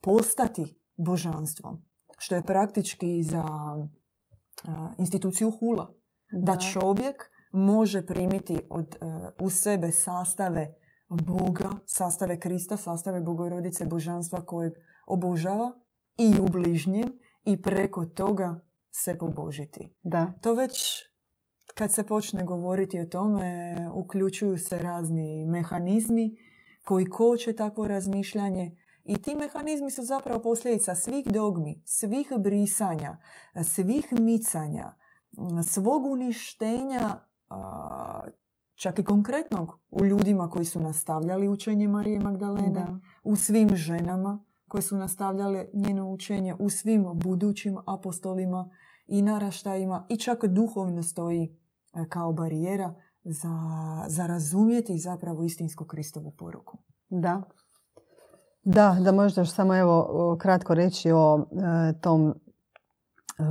postati 0.00 0.80
božanstvom. 0.96 1.84
Što 2.18 2.34
je 2.34 2.42
praktički 2.42 3.22
za 3.22 3.44
a, 3.44 4.90
instituciju 4.98 5.50
hula. 5.50 5.94
Da 6.32 6.56
čovjek 6.56 7.30
može 7.52 8.06
primiti 8.06 8.58
od, 8.70 8.96
e, 9.00 9.06
u 9.40 9.50
sebe 9.50 9.90
sastave 9.92 10.74
Boga, 11.14 11.70
sastave 11.86 12.40
Krista, 12.40 12.76
sastave 12.76 13.20
Bogorodice, 13.20 13.86
božanstva 13.86 14.40
kojeg 14.40 14.72
obožava 15.06 15.72
i 16.18 16.34
u 16.40 16.48
bližnjem 16.48 17.18
i 17.44 17.62
preko 17.62 18.04
toga 18.04 18.60
se 18.90 19.18
pobožiti. 19.18 19.94
Da. 20.02 20.32
To 20.40 20.54
već 20.54 21.04
kad 21.74 21.92
se 21.92 22.02
počne 22.02 22.44
govoriti 22.44 23.00
o 23.00 23.06
tome, 23.06 23.76
uključuju 23.94 24.58
se 24.58 24.78
razni 24.78 25.46
mehanizmi 25.46 26.36
koji 26.84 27.06
koče 27.06 27.52
takvo 27.52 27.88
razmišljanje 27.88 28.76
i 29.04 29.22
ti 29.22 29.34
mehanizmi 29.34 29.90
su 29.90 30.02
zapravo 30.02 30.42
posljedica 30.42 30.94
svih 30.94 31.26
dogmi, 31.26 31.82
svih 31.84 32.32
brisanja, 32.38 33.16
svih 33.64 34.12
micanja, 34.12 34.94
svog 35.68 36.06
uništenja, 36.06 37.16
čak 38.74 38.98
i 38.98 39.04
konkretnog 39.04 39.78
u 39.90 40.04
ljudima 40.04 40.50
koji 40.50 40.64
su 40.64 40.80
nastavljali 40.80 41.48
učenje 41.48 41.88
Marije 41.88 42.20
Magdalene, 42.20 42.70
Da. 42.70 42.98
u 43.24 43.36
svim 43.36 43.76
ženama 43.76 44.44
koje 44.68 44.82
su 44.82 44.96
nastavljale 44.96 45.66
njeno 45.72 46.10
učenje, 46.10 46.54
u 46.58 46.70
svim 46.70 47.06
budućim 47.14 47.76
apostolima 47.86 48.70
i 49.06 49.22
naraštajima 49.22 50.06
i 50.08 50.16
čak 50.16 50.44
duhovno 50.44 51.02
stoji 51.02 51.42
e, 51.94 52.08
kao 52.08 52.32
barijera 52.32 52.94
za, 53.24 53.58
za 54.08 54.26
razumjeti 54.26 54.98
zapravo 54.98 55.44
istinsku 55.44 55.84
Kristovu 55.84 56.30
poruku. 56.38 56.78
Da. 57.08 57.42
Da, 58.62 58.96
da 59.00 59.12
možda 59.12 59.40
još 59.40 59.50
samo 59.50 59.76
evo 59.76 60.36
kratko 60.40 60.74
reći 60.74 61.12
o 61.12 61.46
e, 61.50 62.00
tom 62.00 62.34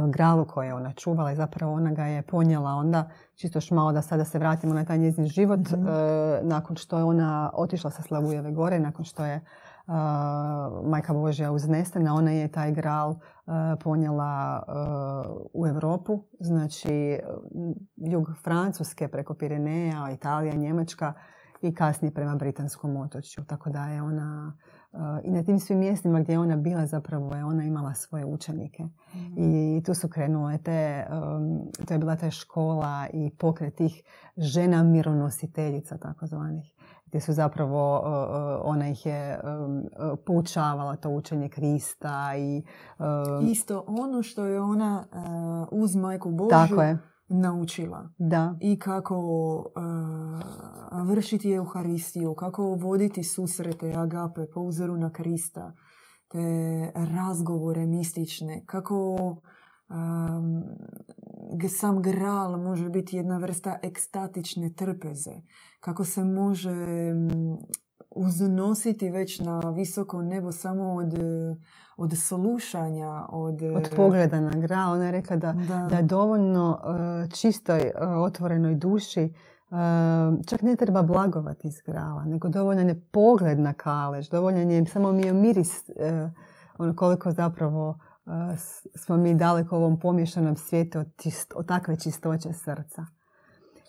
gralu 0.10 0.46
koje 0.46 0.68
je 0.68 0.74
ona 0.74 0.94
čuvala 0.94 1.32
i 1.32 1.36
zapravo 1.36 1.74
ona 1.74 1.92
ga 1.92 2.04
je 2.06 2.22
ponijela 2.22 2.70
onda, 2.72 3.10
čisto 3.36 3.58
još 3.58 3.72
malo 3.72 3.92
da 3.92 4.02
sada 4.02 4.26
se 4.26 4.40
vratimo 4.40 4.74
na 4.74 4.86
taj 4.86 4.98
njezin 4.98 5.26
život, 5.28 5.60
Mhm. 5.72 5.88
e, 5.88 5.92
nakon 6.44 6.76
što 6.76 6.98
je 6.98 7.04
ona 7.04 7.52
otišla 7.54 7.92
sa 7.92 8.02
Slavujeve 8.02 8.52
gore, 8.52 8.80
nakon 8.80 9.06
što 9.06 9.26
je 9.26 9.34
e, 9.36 9.42
Majka 10.86 11.14
Božja 11.14 11.52
uznesena, 11.52 12.14
ona 12.16 12.32
je 12.32 12.48
taj 12.48 12.72
gral 12.72 13.12
e, 13.12 13.16
ponijela 13.84 14.64
e, 14.68 14.72
u 15.54 15.68
Europu, 15.68 16.24
znači 16.40 17.20
jug 17.96 18.28
Francuske 18.44 19.08
preko 19.08 19.34
Pireneja, 19.34 20.12
Italija, 20.12 20.54
Njemačka 20.56 21.14
i 21.62 21.76
kasnije 21.76 22.14
prema 22.14 22.36
Britanskom 22.36 22.98
otočju. 22.98 23.44
Tako 23.46 23.70
da 23.70 23.86
je 23.86 24.02
ona 24.02 24.54
i 25.24 25.32
na 25.32 25.44
tim 25.44 25.60
svim 25.60 25.80
mjestima 25.80 26.20
gdje 26.20 26.34
je 26.34 26.40
ona 26.40 26.56
bila 26.56 26.86
zapravo 26.86 27.36
je 27.36 27.46
ona 27.46 27.64
imala 27.64 27.94
svoje 27.94 28.26
učenike. 28.26 28.84
I 29.38 29.82
tu 29.86 29.94
su 29.94 30.10
krenule 30.10 30.58
te, 30.58 31.06
um, 31.10 31.72
to 31.88 31.94
je 31.94 31.98
bila 31.98 32.16
ta 32.16 32.32
škola 32.32 33.08
i 33.14 33.32
pokret 33.38 33.76
tih 33.76 34.04
žena 34.38 34.84
mironositeljica 34.84 35.98
takozvanih. 35.98 36.74
Gdje 37.06 37.22
su 37.22 37.34
zapravo, 37.34 38.00
uh, 38.00 38.06
uh, 38.06 38.72
ona 38.72 38.90
ih 38.90 39.06
je 39.06 39.40
um, 39.44 39.78
uh, 39.78 40.20
poučavala 40.26 40.96
to 40.96 41.10
učenje 41.10 41.50
Krista 41.50 42.36
i 42.38 42.64
Isto 43.52 43.86
ono 43.88 44.24
što 44.24 44.46
je 44.46 44.62
ona 44.62 45.06
uz 45.72 45.96
majku 45.96 46.32
Božju 46.32 46.50
tako 46.50 46.82
je, 46.82 46.98
naučila. 47.28 48.10
da. 48.18 48.56
I 48.62 48.80
kako 48.80 49.64
e, 49.76 51.04
vršiti 51.04 51.52
Euharistiju, 51.52 52.34
kako 52.34 52.64
voditi 52.64 53.24
susrete 53.24 53.94
agape 53.94 54.46
po 54.54 54.62
uzoru 54.62 54.98
na 54.98 55.12
Krista, 55.12 55.74
te 56.28 56.92
razgovore 56.96 57.86
mistične, 57.86 58.64
kako 58.66 59.16
um, 59.90 60.64
sam 61.80 62.02
gral 62.02 62.58
može 62.58 62.90
biti 62.90 63.18
jedna 63.18 63.38
vrsta 63.38 63.80
ekstatične 63.84 64.74
trpeze, 64.74 65.32
kako 65.80 66.04
se 66.04 66.24
može 66.24 66.86
uznositi 68.16 69.10
već 69.10 69.40
na 69.40 69.60
visoko 69.60 70.22
nebo 70.22 70.52
samo 70.52 70.94
od, 70.94 71.14
e, 71.14 71.56
od 71.98 72.18
slušanja, 72.18 73.26
od, 73.30 73.62
Od 73.62 73.90
pogleda 73.96 74.40
na 74.40 74.52
gral, 74.52 74.94
ona 74.94 75.06
je 75.06 75.12
rekla 75.12 75.36
da 75.36 75.54
da, 75.54 75.88
da 75.90 75.96
je 75.96 76.04
dovoljno 76.04 76.80
e, 76.84 77.30
čistoj, 77.30 77.80
e, 77.80 77.94
otvorenoj 78.00 78.76
duši. 78.76 79.22
E, 79.22 79.34
čak 80.48 80.62
ne 80.62 80.76
treba 80.76 81.02
blagovati 81.02 81.68
iz 81.68 81.82
grala, 81.86 82.26
nego 82.26 82.50
dovoljan 82.50 82.88
je 82.88 83.02
pogled 83.12 83.60
na 83.60 83.74
kalež, 83.74 84.30
dovoljan 84.30 84.72
je 84.72 84.86
samo 84.86 85.12
mi 85.12 85.22
je 85.22 85.34
miris, 85.34 85.90
e, 85.90 86.30
ono 86.78 86.96
koliko 86.96 87.32
zapravo 87.32 88.00
e, 88.26 88.58
smo 88.96 89.18
mi 89.18 89.36
daleko 89.36 89.76
u 89.76 89.80
ovom 89.80 90.00
pomješanom 90.00 90.56
svijetu 90.56 91.00
od, 91.00 91.08
čist- 91.08 91.54
od 91.56 91.68
takve 91.68 91.96
čistoće 91.96 92.54
srca. 92.54 93.06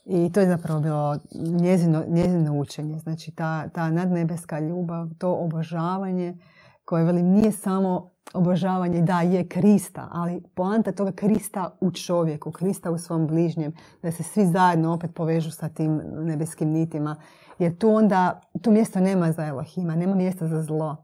I 0.04 0.32
to 0.32 0.40
je 0.40 0.48
zapravo 0.48 0.80
bilo 0.80 1.16
njezino, 1.34 2.04
njezino 2.08 2.58
učenje. 2.58 2.98
Znači 2.98 3.30
ta, 3.30 3.68
ta 3.68 3.90
nadnebeska 3.90 4.60
ljubav, 4.60 5.08
to 5.18 5.32
obožavanje 5.34 6.38
koje, 6.84 7.04
velim, 7.04 7.26
nije 7.26 7.52
samo 7.52 8.10
obožavanje, 8.34 9.02
da, 9.02 9.20
je 9.20 9.48
Krista, 9.48 10.08
ali 10.12 10.42
poanta 10.54 10.92
toga 10.92 11.12
Krista 11.12 11.76
u 11.80 11.90
čovjeku, 11.90 12.52
Krista 12.52 12.90
u 12.90 12.98
svom 12.98 13.26
bližnjem, 13.26 13.72
da 14.02 14.12
se 14.12 14.22
svi 14.22 14.46
zajedno 14.46 14.94
opet 14.94 15.14
povežu 15.14 15.50
sa 15.50 15.68
tim 15.68 16.00
nebeskim 16.14 16.70
nitima. 16.70 17.16
Jer 17.58 17.78
tu 17.78 17.94
onda, 17.94 18.40
tu 18.62 18.70
mjesto 18.70 19.00
nema 19.00 19.32
za 19.32 19.46
Elohima, 19.46 19.96
nema 19.96 20.14
mjesta 20.14 20.46
za 20.46 20.62
zlo. 20.62 20.96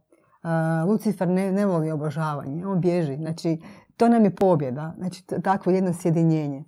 Uh, 0.43 0.89
Lucifer 0.89 1.29
ne, 1.29 1.53
ne 1.53 1.67
voli 1.67 1.91
obožavanje, 1.91 2.67
on 2.67 2.81
bježi. 2.81 3.17
Znači, 3.17 3.61
to 3.97 4.09
nam 4.09 4.25
je 4.25 4.35
pobjeda. 4.35 4.95
Znači, 4.99 5.25
takvo 5.43 5.73
jedno 5.73 5.93
sjedinjenje. 5.93 6.65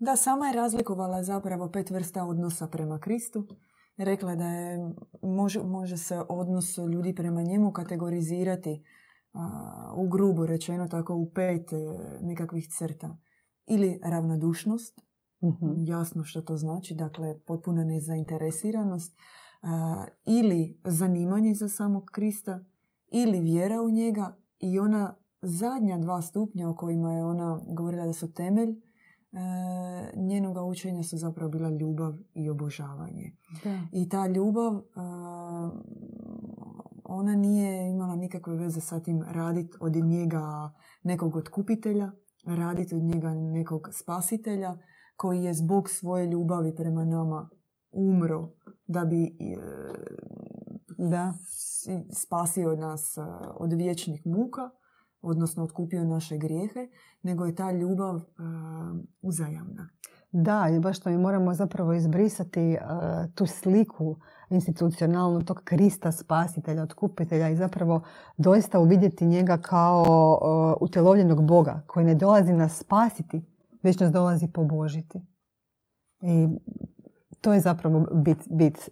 Da, 0.00 0.16
sama 0.16 0.46
je 0.46 0.52
razlikovala 0.52 1.22
zapravo 1.22 1.70
pet 1.70 1.90
vrsta 1.90 2.24
odnosa 2.24 2.66
prema 2.68 2.98
Kristu. 2.98 3.46
Rekla 3.96 4.34
da 4.34 4.44
je, 4.44 4.78
može, 5.22 5.62
može 5.62 5.96
se 5.96 6.20
odnos 6.28 6.78
ljudi 6.78 7.14
prema 7.14 7.42
njemu 7.42 7.72
kategorizirati 7.72 8.84
a, 9.32 9.92
u 9.96 10.08
grubo 10.08 10.46
rečeno 10.46 10.88
tako 10.88 11.14
u 11.14 11.30
pet 11.30 11.72
e, 11.72 11.76
nekakvih 12.20 12.68
crta. 12.68 13.16
Ili 13.66 14.00
ravnodušnost, 14.04 15.00
Mhm. 15.42 15.84
jasno 15.84 16.24
što 16.24 16.40
to 16.42 16.56
znači, 16.56 16.94
dakle 16.94 17.38
potpuna 17.46 17.84
nezainteresiranost, 17.84 19.18
a, 19.62 20.04
ili 20.24 20.80
zanimanje 20.84 21.54
za 21.54 21.68
samog 21.68 22.04
Krista, 22.12 22.64
ili 23.12 23.40
vjera 23.40 23.82
u 23.82 23.90
njega 23.90 24.36
i 24.58 24.78
ona 24.78 25.16
zadnja 25.42 25.98
dva 25.98 26.22
stupnja 26.22 26.68
o 26.68 26.74
kojima 26.74 27.12
je 27.12 27.24
ona 27.24 27.60
govorila 27.66 28.06
da 28.06 28.12
su 28.12 28.32
temelj 28.32 28.82
njenoga 30.16 30.62
učenja 30.62 31.02
su 31.02 31.16
zapravo 31.16 31.50
bila 31.50 31.70
ljubav 31.70 32.14
i 32.34 32.50
obožavanje. 32.50 33.36
I 33.92 34.08
ta 34.08 34.26
ljubav, 34.26 34.74
e, 34.74 34.80
ona 37.04 37.34
nije 37.34 37.90
imala 37.90 38.16
nikakve 38.16 38.56
veze 38.56 38.80
sa 38.80 39.00
tim 39.00 39.22
raditi 39.24 39.76
od 39.80 39.96
njega 39.96 40.72
nekog 41.02 41.36
otkupitelja, 41.36 42.12
raditi 42.46 42.94
od 42.94 43.02
njega 43.02 43.30
nekog 43.30 43.88
spasitelja 43.92 44.78
koji 45.16 45.44
je 45.44 45.54
zbog 45.54 45.90
svoje 45.90 46.26
ljubavi 46.26 46.74
prema 46.74 47.04
nama 47.04 47.50
umro 47.92 48.48
da 48.86 49.04
bi 49.04 49.24
e, 49.24 49.56
Da. 51.00 51.32
si- 51.42 52.04
spasio 52.12 52.76
nas 52.76 53.16
e, 53.16 53.20
od 53.54 53.72
vječnih 53.72 54.26
muka, 54.26 54.70
odnosno 55.22 55.64
otkupio 55.64 56.04
naše 56.04 56.38
grijehe, 56.38 56.88
nego 57.22 57.44
je 57.44 57.54
ta 57.54 57.72
ljubav 57.72 58.16
e, 58.16 58.22
uzajamna. 59.22 59.88
Da, 60.32 60.68
i 60.76 60.80
baš 60.80 61.00
to 61.00 61.10
mi 61.10 61.18
moramo 61.18 61.54
zapravo 61.54 61.92
izbrisati 61.92 62.60
e, 62.60 62.78
tu 63.34 63.46
sliku 63.46 64.16
institucionalnu 64.50 65.42
tog 65.42 65.60
Krista 65.64 66.12
spasitelja, 66.12 66.82
otkupitelja 66.82 67.48
i 67.48 67.56
zapravo 67.56 68.02
doista 68.36 68.78
uvidjeti 68.80 69.26
njega 69.26 69.58
kao 69.58 70.04
e, 70.04 70.84
utjelovljenog 70.84 71.46
Boga 71.46 71.82
koji 71.86 72.06
ne 72.06 72.14
dolazi 72.14 72.52
nas 72.52 72.78
spasiti, 72.78 73.42
već 73.82 74.00
nas 74.00 74.12
dolazi 74.12 74.48
pobožiti. 74.48 75.20
I 76.22 76.48
to 77.40 77.52
je 77.52 77.60
zapravo 77.60 78.06
bit, 78.14 78.38
bit, 78.50 78.90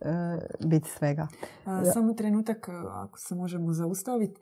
bit 0.67 0.87
svega. 0.87 1.29
Samo 1.93 2.13
trenutak, 2.13 2.69
ako 2.93 3.19
se 3.19 3.35
možemo 3.35 3.73
zaustaviti. 3.73 4.41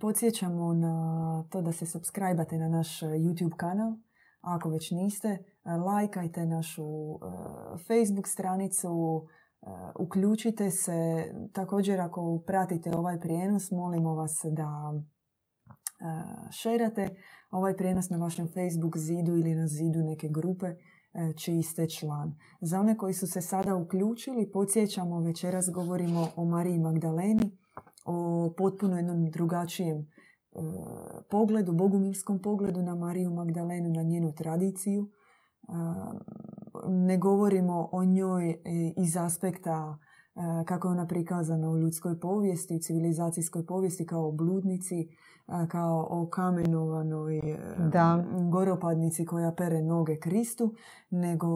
Podsjećamo 0.00 0.74
na 0.74 1.44
to 1.50 1.62
da 1.62 1.72
se 1.72 1.86
subscribe 1.86 2.46
na 2.58 2.68
naš 2.68 3.00
YouTube 3.00 3.56
kanal. 3.56 3.92
Ako 4.40 4.68
već 4.68 4.90
niste, 4.90 5.38
lajkajte 5.86 6.46
našu 6.46 7.18
Facebook 7.86 8.28
stranicu, 8.28 9.26
uključite 9.98 10.70
se. 10.70 11.24
Također 11.52 12.00
ako 12.00 12.42
pratite 12.46 12.96
ovaj 12.96 13.20
prijenos, 13.20 13.70
molimo 13.70 14.14
vas 14.14 14.40
da 14.44 14.94
šerate 16.50 17.08
ovaj 17.50 17.76
prijenos 17.76 18.10
na 18.10 18.16
vašem 18.16 18.48
Facebook 18.48 18.96
zidu 18.96 19.36
ili 19.36 19.54
na 19.54 19.66
zidu 19.66 20.02
neke 20.02 20.28
grupe 20.28 20.66
čiji 21.36 21.62
ste 21.62 21.88
član. 21.88 22.38
Za 22.60 22.80
one 22.80 22.96
koji 22.96 23.14
su 23.14 23.26
se 23.26 23.40
sada 23.40 23.76
uključili, 23.76 24.50
podsjećamo, 24.50 25.20
večeras 25.20 25.70
govorimo 25.74 26.28
o 26.36 26.44
Mariji 26.44 26.78
Magdaleni, 26.78 27.58
o 28.04 28.54
potpuno 28.58 28.96
jednom 28.96 29.30
drugačijem 29.30 30.06
pogledu, 31.30 31.72
bogumilskom 31.72 32.38
pogledu 32.38 32.82
na 32.82 32.94
Mariju 32.94 33.30
Magdalenu, 33.30 33.90
na 33.90 34.02
njenu 34.02 34.32
tradiciju. 34.32 35.10
Ne 36.88 37.18
govorimo 37.18 37.88
o 37.92 38.04
njoj 38.04 38.50
e, 38.50 38.56
iz 38.96 39.16
aspekta 39.16 39.98
kako 40.64 40.88
je 40.88 40.92
ona 40.92 41.06
prikazana 41.06 41.70
u 41.70 41.78
ljudskoj 41.78 42.20
povijesti, 42.20 42.80
civilizacijskoj 42.80 43.66
povijesti 43.66 44.06
kao 44.06 44.32
bludnici, 44.32 45.08
kao 45.68 46.06
o 46.10 46.28
kamenovanoj 46.30 47.38
e, 47.38 47.58
da. 47.92 48.24
goropadnici 48.50 49.24
koja 49.24 49.52
pere 49.52 49.82
noge 49.82 50.18
Kristu, 50.18 50.74
nego 51.10 51.48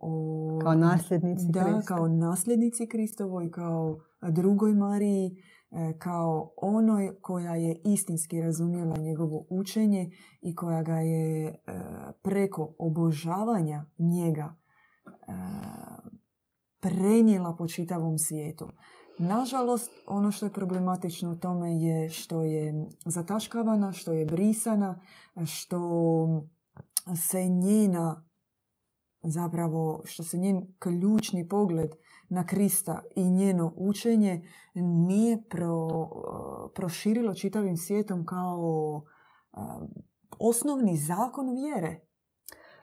o... 0.00 0.58
Kao 0.62 0.74
nasljednici 0.74 1.46
Da, 1.48 1.80
kao 1.86 2.08
nasljednici 2.08 2.86
Kristovoj, 2.86 3.50
kao 3.50 3.98
drugoj 4.30 4.74
Mariji, 4.74 5.26
e, 5.26 5.55
kao 5.98 6.52
onoj 6.56 7.20
koja 7.20 7.54
je 7.54 7.80
istinski 7.84 8.40
razumjela 8.40 8.96
njegovo 8.96 9.46
učenje 9.50 10.10
i 10.40 10.54
koja 10.54 10.82
ga 10.82 10.96
je 10.96 11.48
e, 11.48 11.54
preko 12.22 12.74
obožavanja 12.78 13.84
njega 13.98 14.56
prenijela 16.80 17.56
po 17.58 17.68
čitavom 17.68 18.18
svijetu. 18.18 18.68
Nažalost, 19.18 19.90
ono 20.06 20.30
što 20.30 20.46
je 20.46 20.52
problematično 20.52 21.32
u 21.32 21.36
tome 21.36 21.80
je 21.80 22.08
što 22.08 22.42
je 22.42 22.86
zataškavana, 23.06 23.92
što 23.92 24.12
je 24.12 24.26
brisana, 24.26 25.00
što 25.46 25.80
se 27.16 27.48
njena 27.48 28.24
zapravo, 29.22 30.02
što 30.04 30.24
se 30.24 30.38
njen 30.38 30.66
ključni 30.78 31.48
pogled 31.48 31.90
na 32.28 32.46
Krista 32.46 33.02
i 33.16 33.30
njeno 33.30 33.72
učenje 33.76 34.48
nije 34.74 35.42
pro, 35.48 35.88
proširilo 36.74 37.34
čitavim 37.34 37.76
svijetom 37.76 38.26
kao 38.26 39.02
osnovni 40.38 40.96
zakon 40.96 41.54
vjere. 41.54 42.00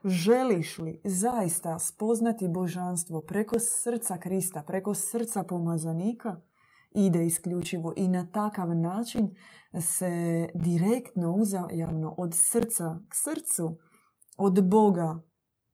Želiš 0.05 0.77
li 0.77 1.01
zaista 1.03 1.79
spoznati 1.79 2.47
božanstvo 2.47 3.21
preko 3.21 3.55
srca 3.59 4.17
Krista, 4.17 4.63
preko 4.67 4.93
srca 4.93 5.43
pomazanika, 5.43 6.41
ide 6.91 7.25
isključivo 7.25 7.93
i 7.95 8.07
na 8.07 8.27
takav 8.31 8.75
način 8.75 9.35
se 9.81 10.47
direktno 10.53 11.33
uzajamno 11.33 12.15
od 12.17 12.31
srca 12.35 12.99
k 13.09 13.13
srcu, 13.15 13.77
od 14.37 14.69
Boga 14.69 15.21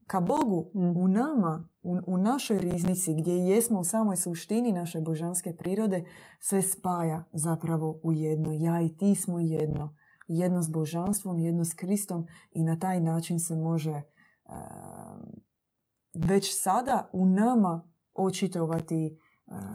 ka 0.06 0.20
Bogu 0.20 0.70
u 0.74 1.08
nama, 1.08 1.68
u, 1.82 1.98
u 2.06 2.18
našoj 2.18 2.58
riznici 2.58 3.14
gdje 3.14 3.32
jesmo 3.32 3.80
u 3.80 3.84
samoj 3.84 4.16
suštini 4.16 4.72
naše 4.72 5.00
božanske 5.00 5.56
prirode, 5.56 6.04
sve 6.40 6.62
spaja 6.62 7.24
zapravo 7.32 8.00
u 8.02 8.12
jedno. 8.12 8.52
Ja 8.52 8.80
i 8.82 8.96
ti 8.96 9.14
smo 9.14 9.40
jedno. 9.40 9.96
Jedno 10.28 10.62
s 10.62 10.70
božanstvom, 10.70 11.38
jedno 11.38 11.64
s 11.64 11.74
Kristom 11.74 12.26
i 12.50 12.62
na 12.62 12.78
taj 12.78 13.00
način 13.00 13.40
se 13.40 13.56
može 13.56 14.02
već 16.14 16.62
sada 16.62 17.10
u 17.12 17.26
nama 17.26 17.88
očitovati 18.14 19.18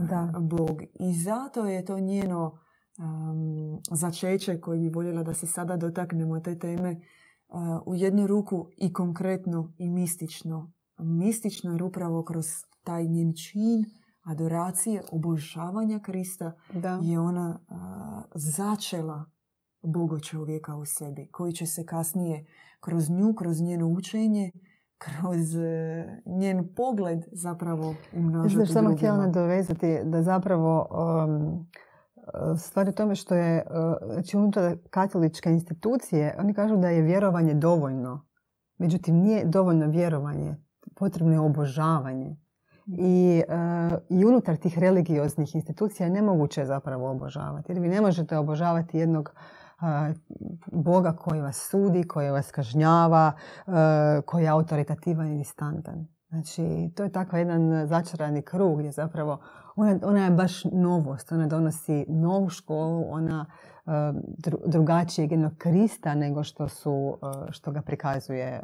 da. 0.10 0.34
Bog. 0.40 0.82
I 1.00 1.14
zato 1.14 1.66
je 1.66 1.86
to 1.86 2.00
njeno 2.00 2.60
um, 2.98 3.82
začeće 3.92 4.62
koje 4.62 4.80
bi 4.80 4.90
voljela 4.90 5.24
da 5.24 5.34
se 5.34 5.48
sada 5.48 5.78
dotaknemo 5.78 6.40
te 6.40 6.60
teme 6.60 7.02
u 7.86 7.96
jednu 7.96 8.28
ruku 8.28 8.70
i 8.78 8.94
konkretno 8.94 9.74
i 9.78 9.90
mistično. 9.90 10.72
Mistično 10.98 11.72
jer 11.72 11.84
upravo 11.84 12.24
kroz 12.24 12.46
taj 12.84 13.08
njen 13.08 13.34
čin 13.34 13.86
adoracije, 14.24 15.02
obožavanja 15.12 16.00
Krista 16.00 16.52
da. 16.74 17.00
je 17.04 17.20
ona 17.20 17.60
začela 18.36 19.26
Boga 19.82 20.20
čovjeka 20.20 20.76
u 20.76 20.86
sebi, 20.86 21.30
koji 21.32 21.54
će 21.54 21.66
se 21.66 21.86
kasnije 21.86 22.46
kroz 22.80 23.10
nju, 23.10 23.34
kroz 23.36 23.62
njeno 23.62 23.88
učenje, 23.88 24.52
kroz 24.98 25.56
e, 25.56 26.22
njen 26.26 26.74
pogled 26.76 27.20
zapravo 27.32 27.96
umnožiti 28.14 28.56
Znači, 28.56 28.74
samo 28.74 28.96
htjela 28.96 29.18
nadovezati 29.18 30.00
da 30.04 30.24
zapravo 30.24 30.88
um, 31.26 31.68
stvari 32.58 32.96
tome 32.96 33.16
što 33.16 33.36
je 33.36 33.64
uh, 33.66 34.14
znači 34.14 34.38
unutar 34.38 34.78
katoličke 34.90 35.50
institucije, 35.50 36.36
oni 36.40 36.54
kažu 36.54 36.78
da 36.78 36.90
je 36.90 37.02
vjerovanje 37.02 37.54
dovoljno. 37.54 38.26
Međutim, 38.78 39.16
nije 39.16 39.46
dovoljno 39.46 39.88
vjerovanje, 39.88 40.56
potrebno 40.96 41.34
je 41.34 41.40
obožavanje. 41.40 42.36
I, 42.88 43.44
uh, 43.48 43.98
I 44.10 44.26
unutar 44.26 44.58
tih 44.58 44.80
religioznih 44.80 45.56
institucija 45.56 46.08
je 46.08 46.14
nemoguće 46.14 46.66
zapravo 46.66 47.12
obožavati. 47.12 47.72
Jer 47.72 47.80
vi 47.80 47.88
ne 47.88 48.02
možete 48.02 48.38
obožavati 48.38 48.98
jednog 48.98 49.34
Boga 50.72 51.14
koji 51.14 51.42
vas 51.42 51.70
sudi, 51.70 52.04
koji 52.04 52.30
vas 52.30 52.52
kažnjava, 52.52 53.32
koji 54.26 54.44
je 54.44 54.50
autoritativan 54.50 55.28
i 55.28 55.38
distantan. 55.38 56.08
Znači, 56.30 56.92
to 56.96 57.04
je 57.04 57.12
takav 57.12 57.40
jedan 57.40 57.88
začarani 57.88 58.42
krug 58.42 58.80
gdje 58.80 58.92
zapravo 58.92 59.40
ona, 59.76 60.00
ona 60.04 60.26
je 60.26 60.32
baš 60.32 60.64
novost, 60.64 61.32
ona 61.32 61.48
donosi 61.48 62.06
novu 62.10 62.50
školu, 62.50 63.06
ona 63.10 63.46
drugačijeg 64.66 65.32
jednog 65.32 65.54
Krista 65.58 66.16
nego 66.16 66.44
što, 66.44 66.68
su, 66.68 67.18
što 67.50 67.72
ga 67.72 67.82
prikazuje 67.82 68.64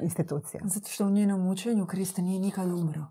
institucija. 0.00 0.60
Zato 0.64 0.88
što 0.88 1.06
u 1.06 1.10
njenom 1.10 1.48
učenju 1.48 1.86
Krista 1.86 2.22
nije 2.22 2.40
nikad 2.40 2.72
umro. 2.72 3.06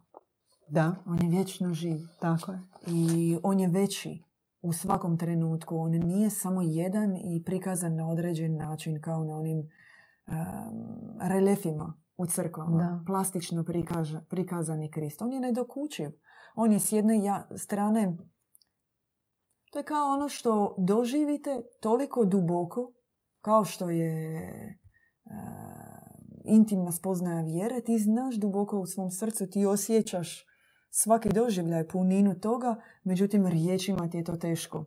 Da. 0.67 0.95
On 1.05 1.23
je 1.23 1.29
vječno 1.29 1.73
živ. 1.73 1.97
Tako 2.19 2.51
je. 2.51 2.59
I 2.87 3.37
on 3.43 3.59
je 3.59 3.67
veći 3.67 4.23
u 4.61 4.73
svakom 4.73 5.17
trenutku. 5.17 5.77
On 5.77 5.91
nije 5.91 6.29
samo 6.29 6.61
jedan 6.61 7.15
i 7.15 7.43
prikazan 7.45 7.95
na 7.95 8.09
određen 8.09 8.57
način 8.57 9.01
kao 9.01 9.23
na 9.23 9.37
onim 9.37 9.57
um, 9.59 10.33
relefima 11.21 11.93
u 12.17 12.25
crkvama. 12.25 12.77
Da. 12.77 13.03
Plastično 13.05 13.63
prikaža, 13.63 14.21
prikazani 14.29 14.91
Krist. 14.91 15.21
On 15.21 15.33
je 15.33 15.39
nedokučiv. 15.39 16.09
On 16.55 16.71
je 16.71 16.79
s 16.79 16.91
jedne 16.91 17.23
ja, 17.23 17.47
strane 17.55 18.17
to 19.71 19.79
je 19.79 19.83
kao 19.83 20.13
ono 20.13 20.29
što 20.29 20.75
doživite 20.77 21.61
toliko 21.79 22.25
duboko 22.25 22.91
kao 23.41 23.65
što 23.65 23.89
je 23.89 24.79
uh, 25.25 25.31
intimna 26.47 26.91
spoznaja 26.91 27.41
vjere. 27.41 27.81
Ti 27.81 27.99
znaš 27.99 28.35
duboko 28.35 28.79
u 28.79 28.85
svom 28.85 29.11
srcu, 29.11 29.49
ti 29.49 29.65
osjećaš 29.65 30.45
svaki 30.89 31.29
doživljaj 31.29 31.87
puninu 31.87 32.39
toga, 32.39 32.75
međutim 33.03 33.47
riječima 33.47 34.09
ti 34.09 34.17
je 34.17 34.23
to 34.23 34.35
teško 34.35 34.85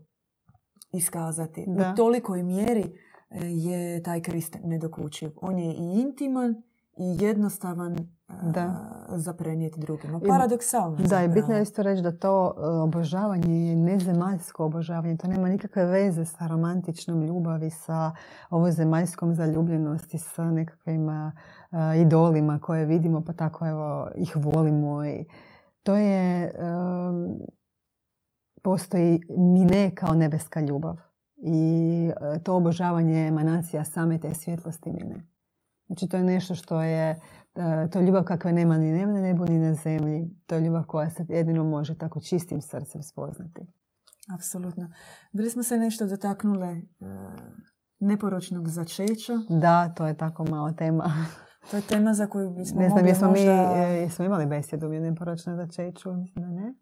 iskazati. 0.93 1.65
Da. 1.67 1.93
U 1.93 1.97
tolikoj 1.97 2.43
mjeri 2.43 2.85
e, 2.85 3.47
je 3.47 4.03
taj 4.03 4.23
Krist 4.23 4.57
nedokučiv. 4.65 5.31
On 5.37 5.59
je 5.59 5.75
i 5.75 6.01
intiman 6.01 6.51
i 6.99 7.25
jednostavan 7.25 7.97
da. 8.43 8.75
za 9.09 9.33
prenijeti 9.33 9.81
drugima. 9.81 10.21
Paradoksalno. 10.29 10.97
Da, 10.97 11.25
i 11.25 11.29
bitno 11.29 11.55
je 11.55 11.63
isto 11.63 11.83
reći 11.83 12.03
da 12.03 12.13
to 12.13 12.55
e, 12.57 12.67
obožavanje 12.67 13.69
je 13.69 13.77
nezemaljsko 13.77 14.65
obožavanje. 14.65 15.17
To 15.17 15.29
nema 15.29 15.49
nikakve 15.49 15.85
veze 15.85 16.25
sa 16.25 16.47
romantičnom 16.47 17.23
ljubavi, 17.23 17.71
sa 17.71 18.13
zemaljskom 18.71 19.35
zaljubljenosti, 19.35 20.19
sa 20.19 20.51
nekakvim 20.51 21.09
idolima 22.03 22.59
koje 22.59 22.85
vidimo, 22.85 23.25
pa 23.25 23.33
tako 23.33 23.69
evo 23.69 24.09
ih 24.17 24.37
volimo 24.37 25.05
i 25.05 25.25
to 25.83 25.97
je, 25.97 26.53
postoji 28.63 29.21
mine 29.29 29.95
kao 29.95 30.15
nebeska 30.15 30.61
ljubav. 30.61 30.97
I 31.37 32.11
to 32.43 32.57
obožavanje 32.57 33.21
je 33.21 33.29
emanacija 33.29 33.85
same 33.85 34.19
te 34.19 34.35
svjetlosti 34.35 34.93
mine. 34.93 35.27
Znači 35.87 36.09
to 36.09 36.17
je 36.17 36.23
nešto 36.23 36.55
što 36.55 36.83
je, 36.83 37.21
to 37.93 37.99
je 37.99 38.07
ljubav 38.07 38.25
kakve 38.25 38.53
nema 38.53 38.79
ni 38.79 38.93
na 38.93 39.21
nebu 39.21 39.45
ni 39.45 39.59
na 39.59 39.75
zemlji. 39.75 40.31
To 40.47 40.55
je 40.55 40.61
ljubav 40.61 40.85
koja 40.87 41.11
se 41.11 41.27
jedino 41.29 41.65
može 41.65 41.99
tako 41.99 42.21
čistim 42.21 42.61
srcem 42.61 43.03
spoznati. 43.03 43.67
Apsolutno. 44.35 44.91
Bili 45.33 45.51
smo 45.51 45.63
se 45.63 45.79
nešto 45.79 46.07
dotaknule 46.07 46.69
e, 46.69 46.83
neporočnog 48.01 48.69
začeća. 48.69 49.33
Da, 49.49 49.89
to 49.97 50.07
je 50.07 50.17
tako 50.17 50.45
malo 50.45 50.73
tema. 50.73 51.27
To 51.71 51.77
je 51.77 51.83
tema 51.83 52.15
za 52.15 52.27
koju 52.27 52.51
bismo 52.57 52.81
Ne 52.81 52.89
znam, 52.89 53.07
jesmo 53.07 53.29
možda... 53.29 53.45
mi, 53.45 53.81
e, 53.81 54.01
jesmo 54.01 54.25
imali 54.25 54.47
besjedu 54.47 54.89
u 54.89 54.93
jednom 54.93 55.15
poročnom 55.15 55.57
začeću, 55.57 56.13
mislim 56.13 56.45
da 56.45 56.51
ne. 56.51 56.75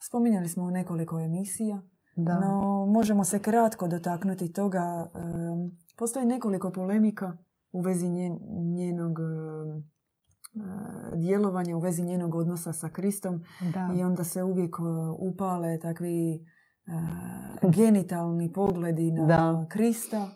Spominjali 0.00 0.48
smo 0.48 0.64
u 0.64 0.70
nekoliko 0.70 1.20
emisija, 1.20 1.82
da. 2.16 2.40
no 2.40 2.86
možemo 2.86 3.24
se 3.24 3.38
kratko 3.38 3.88
dotaknuti 3.88 4.52
toga. 4.52 5.10
Postoji 5.98 6.26
nekoliko 6.26 6.70
polemika 6.70 7.36
u 7.72 7.80
vezi 7.80 8.08
njenog 8.74 9.18
djelovanja, 11.14 11.76
u 11.76 11.80
vezi 11.80 12.02
njenog 12.02 12.34
odnosa 12.34 12.72
sa 12.72 12.88
Kristom. 12.88 13.44
Da. 13.74 13.90
I 13.96 14.02
onda 14.02 14.24
se 14.24 14.42
uvijek 14.42 14.76
upale 15.18 15.78
takvi 15.78 16.46
genitalni 17.62 18.52
pogledi 18.52 19.10
na 19.10 19.26
Da. 19.26 19.66
Krista. 19.68 20.28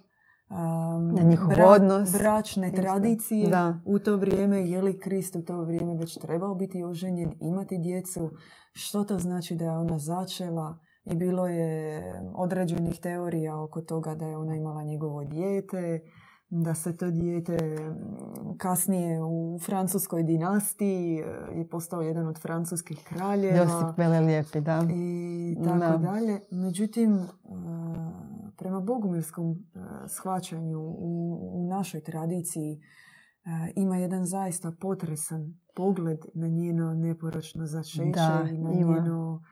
Um, 0.50 1.14
Na 1.14 1.22
njihov 1.22 1.52
odnos. 1.66 2.12
Bračne 2.12 2.68
Isto. 2.68 2.82
tradicije. 2.82 3.50
Da. 3.50 3.80
U 3.86 3.98
to 3.98 4.16
vrijeme, 4.16 4.70
je 4.70 4.82
li 4.82 4.98
Krist 4.98 5.36
u 5.36 5.42
to 5.42 5.64
vrijeme 5.64 5.94
već 5.94 6.18
trebao 6.18 6.54
biti 6.54 6.84
oženjen, 6.84 7.32
imati 7.40 7.78
djecu? 7.78 8.30
Što 8.72 9.04
to 9.04 9.18
znači 9.18 9.54
da 9.56 9.64
je 9.64 9.78
ona 9.78 9.98
začela? 9.98 10.78
I 11.04 11.14
bilo 11.14 11.46
je 11.46 12.02
određenih 12.34 13.00
teorija 13.00 13.62
oko 13.62 13.80
toga 13.80 14.14
da 14.14 14.26
je 14.26 14.36
ona 14.36 14.54
imala 14.56 14.82
njegovo 14.82 15.24
dijete, 15.24 16.00
da 16.50 16.74
se 16.74 16.96
to 16.96 17.10
dijete 17.10 17.56
mm, 17.56 18.58
kasnije 18.58 19.22
u 19.22 19.58
francuskoj 19.66 20.22
dinastiji 20.22 21.18
e, 21.18 21.24
je 21.58 21.68
postao 21.68 22.02
jedan 22.02 22.26
od 22.26 22.38
francuskih 22.40 22.98
kraljeva 23.04 23.56
Josip 23.56 23.98
Velelijepi, 23.98 24.60
da. 24.60 24.86
i 24.94 25.56
tako 25.64 25.78
Da. 25.78 25.96
dalje. 25.96 26.40
Međutim, 26.50 27.14
e, 27.14 27.26
prema 28.56 28.80
bogumilskom 28.80 29.50
e, 29.50 29.78
shvaćanju 30.08 30.80
u, 30.80 31.66
našoj 31.70 32.02
tradiciji 32.02 32.80
ima 33.76 33.96
jedan 33.96 34.26
zaista 34.26 34.72
potresan 34.80 35.54
pogled 35.76 36.18
na 36.34 36.48
njeno 36.48 36.94
neporočno 36.94 37.66
začeće 37.66 38.10
Da, 38.14 38.46
i 38.50 38.58
na 38.58 38.72
ima. 38.72 38.94
njeno 38.94 39.42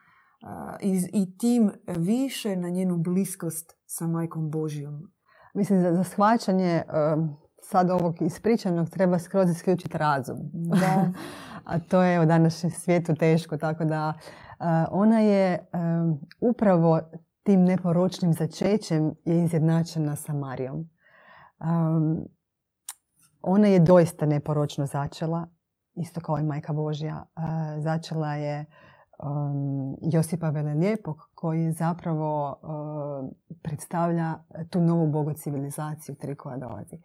i, 0.81 1.03
i 1.13 1.37
tim 1.39 1.71
više 1.97 2.57
na 2.57 2.69
njenu 2.69 2.97
bliskost 2.97 3.77
sa 3.87 4.07
majkom 4.07 4.51
Božjom. 4.51 5.11
Mislim, 5.55 5.81
za, 5.81 5.95
za 5.95 6.05
shvaćanje 6.05 6.83
um, 7.17 7.37
sad 7.63 7.91
ovog 7.91 8.23
ispričanog 8.23 8.91
treba 8.91 9.19
skroz 9.19 9.51
isključiti 9.51 9.99
razum. 9.99 10.39
Da. 10.53 11.13
A 11.73 11.79
to 11.79 12.03
je 12.03 12.21
u 12.21 12.27
današnjem 12.27 12.71
svijetu 12.71 13.15
teško, 13.15 13.57
tako 13.57 13.85
da 13.85 14.13
uh, 14.19 14.67
ona 14.91 15.21
je 15.21 15.59
um, 15.73 16.21
upravo 16.41 17.01
tim 17.43 17.65
neporočnim 17.65 18.33
začećem 18.33 19.15
je 19.25 19.45
izjednačena 19.45 20.17
sa 20.17 20.33
Marijom. 20.33 20.91
Um, 21.61 22.25
ona 23.43 23.67
je 23.69 23.81
doista 23.81 24.27
neporočno 24.27 24.87
začela, 24.87 25.49
isto 25.95 26.21
kao 26.21 26.39
i 26.39 26.43
Majka 26.43 26.73
Božja. 26.73 27.25
Uh, 27.37 27.83
začela 27.83 28.35
je 28.35 28.67
um, 29.19 29.97
Josipa 30.03 30.51
Velelijepog 30.51 31.28
koji 31.41 31.73
zapravo 31.73 32.59
uh, 32.63 33.31
predstavlja 33.63 34.35
tu 34.71 34.81
novu 34.81 35.07
bogocivilizaciju 35.07 36.15
tri 36.15 36.35
koja 36.35 36.57
dolazi. 36.57 36.99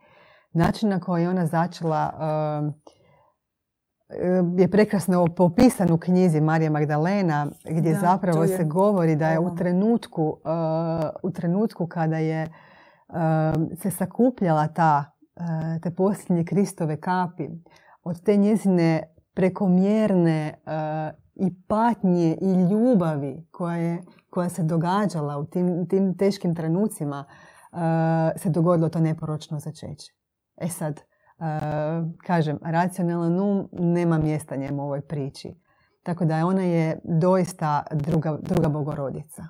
Način 0.54 0.90
na 0.90 1.00
koji 1.00 1.24
je 1.24 1.30
ona 1.30 1.46
začela 1.46 2.12
um, 2.62 2.74
je 4.60 4.72
prekrasno 4.72 5.28
popisan 5.36 5.92
u 5.92 5.98
knjizi 5.98 6.42
Marija 6.42 6.72
Magdalena 6.72 7.48
gdje 7.70 7.94
Da, 7.94 8.00
zapravo 8.00 8.44
je 8.44 8.58
se 8.58 8.64
govori 8.64 9.16
da 9.16 9.30
je 9.30 9.40
u 9.40 9.56
trenutku, 9.56 10.24
uh, 10.24 10.40
u 11.24 11.32
trenutku 11.32 11.88
kada 11.88 12.18
je 12.18 12.48
se 13.82 13.92
sakupljala 13.92 14.68
ta, 14.68 15.04
uh, 15.36 15.82
te 15.82 15.92
posljednje 15.92 16.46
Kristove 16.46 17.02
kapi 17.02 17.50
od 18.04 18.24
te 18.24 18.38
njezine 18.38 19.04
prekomjerne 19.34 20.54
i 21.36 21.54
patnje 21.68 22.38
i 22.42 22.54
ljubavi 22.72 23.48
koja, 23.52 23.78
je, 23.78 24.04
koja 24.30 24.50
se 24.50 24.64
događala 24.64 25.38
u 25.38 25.46
tim, 25.46 25.88
tim 25.90 26.18
teškim 26.18 26.56
trenucima 26.56 27.26
uh, 27.72 27.80
se 28.36 28.50
dogodilo 28.50 28.90
to 28.90 29.00
neporočno 29.00 29.60
začeće. 29.60 30.14
E 30.58 30.68
sad, 30.68 31.00
uh, 31.38 31.46
kažem, 32.26 32.60
racionalan 32.62 33.40
um 33.40 33.70
nema 33.72 34.18
mjesta 34.18 34.56
njemu 34.56 34.82
u 34.82 34.86
ovoj 34.86 35.02
priči. 35.02 35.56
Tako 36.04 36.26
da 36.26 36.46
ona 36.46 36.62
je 36.62 37.00
doista 37.04 37.84
druga, 37.92 38.38
druga 38.42 38.70
bogorodica. 38.70 39.44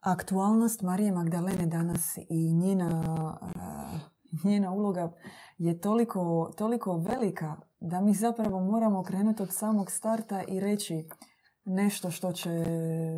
Aktualnost 0.00 0.82
Marije 0.82 1.12
Magdalene 1.12 1.66
danas 1.66 2.18
i 2.28 2.52
njena, 2.52 3.02
a, 3.40 3.98
njena 4.44 4.72
uloga 4.72 5.12
je 5.58 5.80
toliko, 5.80 6.52
toliko 6.56 6.96
velika 6.96 7.56
da 7.84 8.00
mi 8.00 8.14
zapravo 8.14 8.60
moramo 8.60 9.02
krenuti 9.02 9.42
od 9.42 9.52
samog 9.52 9.90
starta 9.90 10.42
i 10.48 10.60
reći 10.60 11.08
nešto 11.64 12.10
što 12.10 12.32
će 12.32 12.50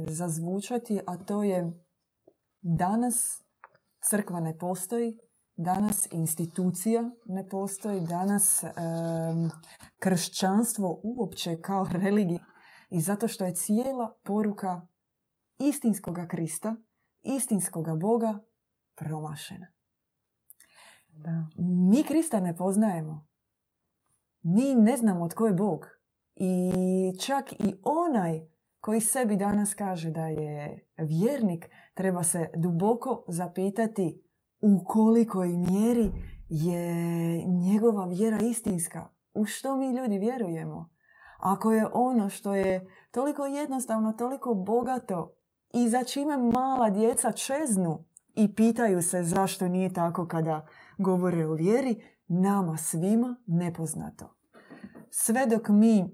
zazvučati, 0.09 1.01
a 1.07 1.17
to 1.17 1.43
je 1.43 1.73
danas 2.61 3.43
crkva 4.11 4.41
ne 4.41 4.59
postoji, 4.59 5.19
danas 5.57 6.09
institucija 6.13 7.11
ne 7.27 7.49
postoji, 7.49 8.01
danas 8.01 8.63
em, 8.63 8.71
kršćanstvo 9.99 11.01
uopće 11.03 11.61
kao 11.61 11.87
religija 11.93 12.45
i 12.91 13.01
zato 13.01 13.29
što 13.29 13.45
je 13.45 13.55
cijela 13.55 14.19
poruka 14.25 14.87
istinskoga 15.59 16.27
Krista, 16.27 16.77
istinskoga 17.23 17.95
Boga 17.95 18.39
promašena. 18.95 19.67
Da. 21.09 21.47
Mi 21.89 22.05
Krista 22.05 22.41
ne 22.41 22.57
poznajemo. 22.57 23.34
Mi 24.45 24.75
ne 24.75 24.97
znamo 24.97 25.29
tko 25.29 25.47
je 25.47 25.53
Bog. 25.53 25.87
I 26.37 26.73
čak 27.21 27.53
i 27.53 27.75
onaj 27.83 28.41
koji 28.81 29.01
sebi 29.01 29.37
danas 29.37 29.75
kaže 29.75 30.11
da 30.11 30.27
je 30.27 30.87
vjernik, 30.97 31.71
treba 31.95 32.23
se 32.23 32.51
duboko 32.57 33.25
zapitati 33.29 34.23
u 34.61 34.85
kolikoj 34.85 35.49
mjeri 35.49 36.11
je 36.49 36.95
njegova 37.47 38.07
vjera 38.07 38.39
istinska. 38.39 39.09
U 39.35 39.45
što 39.45 39.77
mi 39.77 39.91
ljudi 39.91 40.19
vjerujemo? 40.19 40.91
Ako 41.39 41.73
je 41.73 41.87
ono 41.93 42.29
što 42.29 42.55
je 42.55 42.87
toliko 43.11 43.47
jednostavno, 43.47 44.13
toliko 44.13 44.55
bogato 44.55 45.37
i 45.75 45.89
za 45.89 46.05
čime 46.05 46.37
mala 46.37 46.91
djeca 46.91 47.33
čeznu 47.33 48.05
i 48.35 48.55
pitaju 48.55 49.03
se 49.03 49.23
zašto 49.23 49.69
nije 49.69 49.93
tako 49.93 50.27
kada 50.27 50.67
govore 50.99 51.47
o 51.47 51.55
vjeri, 51.55 52.03
nama 52.27 52.77
svima 52.77 53.37
nepoznato. 53.47 54.37
Sve 55.11 55.47
dok 55.47 55.69
mi 55.69 55.99
e, 55.99 56.05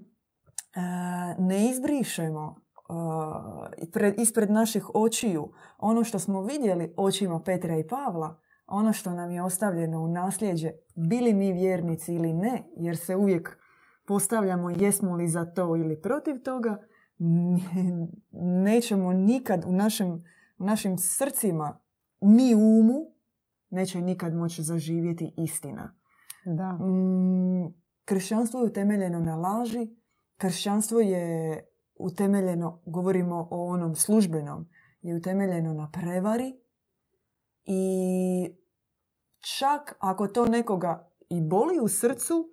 ne 1.39 1.69
izbrišemo 1.69 2.55
e, 2.55 3.85
pred- 3.91 4.21
ispred 4.21 4.51
naših 4.51 4.89
očiju 4.93 5.51
ono 5.77 6.03
što 6.03 6.19
smo 6.19 6.41
vidjeli 6.41 6.93
očima 6.97 7.41
Petra 7.41 7.77
i 7.77 7.87
Pavla, 7.87 8.39
ono 8.67 8.93
što 8.93 9.11
nam 9.11 9.31
je 9.31 9.43
ostavljeno 9.43 10.01
u 10.01 10.07
nasljeđe, 10.07 10.71
bili 10.95 11.33
mi 11.33 11.53
vjernici 11.53 12.13
ili 12.13 12.33
ne, 12.33 12.63
jer 12.77 12.97
se 12.97 13.15
uvijek 13.15 13.57
postavljamo 14.07 14.69
jesmo 14.69 15.15
li 15.15 15.27
za 15.27 15.45
to 15.45 15.75
ili 15.75 16.01
protiv 16.01 16.41
toga, 16.43 16.77
nećemo 18.63 19.13
nikad 19.13 19.65
u 19.67 19.71
našim, 19.71 20.23
u 20.57 20.65
našim 20.65 20.97
srcima, 20.97 21.79
ni 22.21 22.55
umu, 22.55 23.05
neće 23.69 24.01
nikad 24.01 24.33
moći 24.33 24.63
zaživjeti 24.63 25.33
istina. 25.37 26.00
Da. 26.45 26.71
Mm, 26.73 27.73
kršćanstvo 28.05 28.59
je 28.59 28.65
utemeljeno 28.65 29.19
na 29.19 29.35
laži, 29.35 29.89
kršćanstvo 30.37 30.99
je 30.99 31.57
utemeljeno, 31.95 32.81
govorimo 32.85 33.47
o 33.51 33.67
onom 33.67 33.95
službenom, 33.95 34.69
je 35.01 35.15
utemeljeno 35.15 35.73
na 35.73 35.89
prevari 35.91 36.53
i 37.65 37.81
čak 39.57 39.95
ako 39.99 40.27
to 40.27 40.45
nekoga 40.45 41.11
i 41.29 41.41
boli 41.41 41.79
u 41.79 41.87
srcu, 41.87 42.49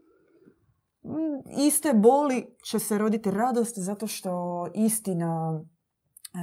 mm, 1.05 1.61
iste 1.66 1.92
boli 1.94 2.57
će 2.64 2.79
se 2.79 2.98
roditi 2.98 3.31
radost 3.31 3.79
zato 3.79 4.07
što 4.07 4.66
istina 4.74 5.61
e, 5.61 6.38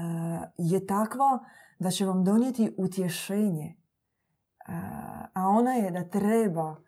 je 0.58 0.88
takva 0.88 1.40
da 1.80 1.92
će 1.92 2.06
vam 2.06 2.24
donijeti 2.24 2.76
utješenje. 2.78 3.66
E, 3.66 3.76
a 5.34 5.48
ona 5.48 5.74
je 5.74 5.92
da 5.92 6.10
treba 6.10 6.85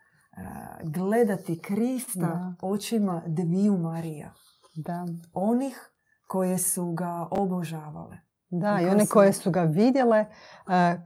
gledati 0.84 1.58
Krista 1.58 2.20
Da. 2.20 2.54
očima 2.62 3.22
dviju 3.26 3.78
Marija. 3.78 4.34
Da. 4.74 5.06
Onih 5.32 5.90
koje 6.26 6.58
su 6.58 6.92
ga 6.92 7.28
obožavale. 7.30 8.16
Da, 8.50 8.80
I 8.80 8.86
one 8.86 9.04
su- 9.06 9.12
koje 9.12 9.32
su 9.32 9.50
ga 9.50 9.62
vidjele 9.62 10.18
e, 10.18 10.26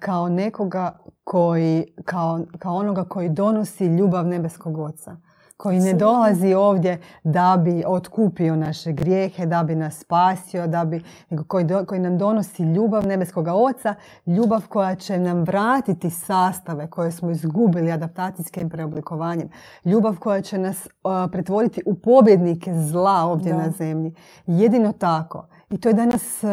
kao 0.01 0.29
nekoga 0.29 0.99
koji, 1.25 1.85
kao, 2.05 2.41
kao 2.59 2.75
onoga 2.77 3.05
koji 3.05 3.29
donosi 3.29 3.87
ljubav 3.87 4.27
nebeskog 4.27 4.79
oca. 4.79 5.17
Koji 5.57 5.81
ne 5.81 5.93
dolazi 5.93 6.55
ovdje 6.55 7.01
da 7.25 7.61
bi 7.65 7.85
otkupio 7.87 8.57
naše 8.57 8.93
grijehe, 8.93 9.47
da 9.47 9.63
bi 9.63 9.75
nas 9.75 9.99
spasio, 9.99 10.67
da 10.67 10.85
bi, 10.85 11.01
nego 11.31 11.45
koji, 11.45 11.65
do- 11.65 11.85
koji 11.85 12.01
nam 12.01 12.19
donosi 12.19 12.63
ljubav 12.65 13.07
nebeskog 13.07 13.47
oca, 13.49 13.95
ljubav 14.27 14.69
koja 14.69 14.95
će 14.95 15.19
nam 15.19 15.43
vratiti 15.43 16.11
sastave 16.11 16.91
koje 16.91 17.13
smo 17.13 17.31
izgubili 17.31 17.93
adaptacijskim 17.93 18.71
preoblikovanjem, 18.71 19.49
ljubav 19.85 20.19
koja 20.19 20.41
će 20.41 20.59
nas 20.59 20.89
a, 21.05 21.29
pretvoriti 21.33 21.83
u 21.87 21.95
pobjednike 21.95 22.75
zla 22.75 23.25
ovdje 23.25 23.53
Da. 23.53 23.59
na 23.59 23.71
zemlji. 23.71 24.15
Jedino 24.47 24.93
tako. 24.93 25.49
I 25.71 25.81
to 25.81 25.89
je 25.89 25.93
danas 25.93 26.45
e, 26.45 26.49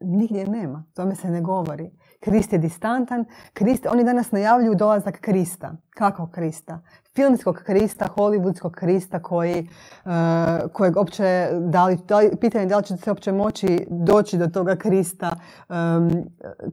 nigdje 0.00 0.46
nema. 0.46 0.84
Tome 0.94 1.14
se 1.14 1.30
ne 1.30 1.40
govori. 1.40 1.90
Krist 2.20 2.52
je 2.52 2.58
distantan. 2.58 3.24
Krist, 3.52 3.86
oni 3.86 4.04
danas 4.04 4.32
najavljuju 4.32 4.74
dolazak 4.74 5.18
Krista. 5.20 5.72
Kakvog 5.90 6.30
Krista? 6.30 6.80
Filmskog 7.18 7.56
Krista, 7.56 8.08
hollywoodskog 8.16 8.70
Krista 8.70 9.22
koji, 9.22 9.68
uh, 10.04 10.12
kojeg 10.72 10.96
opće, 10.96 11.48
da 11.60 11.86
li, 11.86 11.98
da 12.08 12.18
li, 12.18 12.30
pitanje 12.40 12.66
da 12.66 12.76
li 12.76 12.84
će 12.84 12.96
se 12.96 13.10
uopće 13.10 13.32
moći 13.32 13.86
doći 13.90 14.38
do 14.38 14.46
toga 14.46 14.76
Krista. 14.76 15.36
Um, 15.68 16.10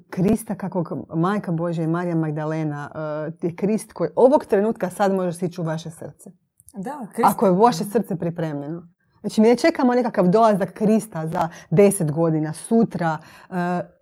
Krista 0.09 0.55
kakvog 0.55 0.91
majka 1.15 1.51
Božja 1.51 1.83
i 1.83 1.87
Marija 1.87 2.15
Magdalena 2.15 2.91
uh, 2.91 3.33
je 3.41 3.55
Krist 3.55 3.93
koji 3.93 4.09
ovog 4.15 4.45
trenutka 4.45 4.89
sad 4.89 5.13
može 5.13 5.33
sići 5.33 5.61
u 5.61 5.63
vaše 5.63 5.89
srce. 5.89 6.29
Da, 6.73 7.07
Krist... 7.13 7.29
Ako 7.29 7.45
je 7.45 7.51
vaše 7.51 7.83
srce 7.83 8.15
pripremljeno. 8.15 8.87
Znači, 9.25 9.41
mi 9.41 9.47
ne 9.47 9.55
čekamo 9.57 9.93
nekakav 9.93 10.27
dolazak 10.27 10.73
Krista 10.73 11.27
za 11.27 11.49
deset 11.69 12.11
godina, 12.11 12.53
sutra. 12.53 13.17
Uh, 13.49 13.55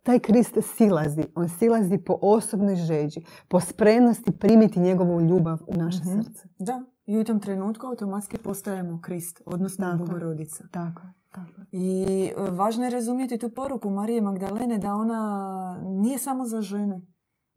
taj 0.03 0.19
Krist 0.19 0.57
silazi. 0.77 1.23
On 1.35 1.49
silazi 1.49 1.97
po 1.97 2.17
osobnoj 2.21 2.75
žeđi, 2.75 3.21
po 3.47 3.59
spremnosti 3.59 4.31
primiti 4.31 4.79
njegovu 4.79 5.21
ljubav 5.21 5.59
u 5.67 5.77
naše 5.77 5.99
Mhm. 5.99 6.21
srce. 6.21 6.47
Da, 6.59 6.83
i 7.05 7.17
u 7.17 7.23
tom 7.23 7.39
trenutku 7.39 7.87
automatski 7.87 8.37
postajemo 8.37 8.99
Krist, 9.01 9.41
odnosno 9.45 9.85
Tako. 9.85 9.97
Bogorodica. 9.97 10.63
Tako, 10.71 11.01
tako. 11.31 11.61
I 11.71 12.05
e, 12.37 12.51
važno 12.51 12.83
je 12.83 12.89
razumjeti 12.89 13.37
tu 13.37 13.49
poruku 13.49 13.89
Marije 13.89 14.21
Magdalene 14.21 14.77
da 14.77 14.93
ona 14.93 15.77
nije 15.81 16.17
samo 16.17 16.45
za 16.45 16.61
žene. 16.61 17.01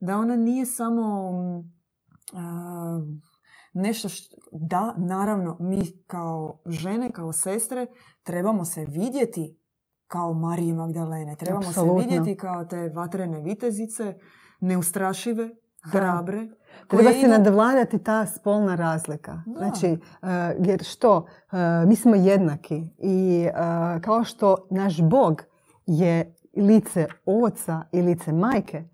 Da 0.01 0.17
ona 0.17 0.37
nije 0.37 0.67
samo 0.67 1.33
mm, 1.33 1.73
nešto 3.77 4.09
što... 4.09 4.37
Da, 4.53 4.95
naravno, 4.97 5.57
mi 5.61 6.03
kao 6.07 6.59
žene, 6.67 7.11
kao 7.11 7.33
sestre, 7.33 7.87
trebamo 8.23 8.65
se 8.65 8.85
vidjeti 8.85 9.59
kao 10.07 10.33
Marije 10.35 10.75
Magdalene. 10.75 11.37
Trebamo 11.37 11.69
Apsolutno. 11.69 12.03
se 12.03 12.09
vidjeti 12.09 12.37
kao 12.37 12.65
te 12.65 12.89
vatrene 12.89 13.41
vitezice, 13.41 14.15
neustrašive, 14.61 15.51
hrabre. 15.93 16.49
Treba 16.89 17.13
se 17.13 17.19
idu- 17.19 17.29
nadvladati 17.29 17.99
ta 17.99 18.27
spolna 18.27 18.75
razlika. 18.75 19.43
Da. 19.47 19.59
Znači, 19.59 19.93
uh, 19.93 20.29
jer 20.67 20.85
što? 20.85 21.17
Uh, 21.17 21.89
mi 21.89 21.97
smo 21.97 22.15
jednaki 22.15 22.83
i 22.99 23.47
uh, 23.49 24.03
kao 24.03 24.25
što 24.25 24.57
naš 24.71 25.03
Bog 25.03 25.43
je 25.87 26.35
lice 26.57 27.07
oca 27.27 27.83
i 27.93 28.03
lice 28.03 28.33
majke, 28.33 28.85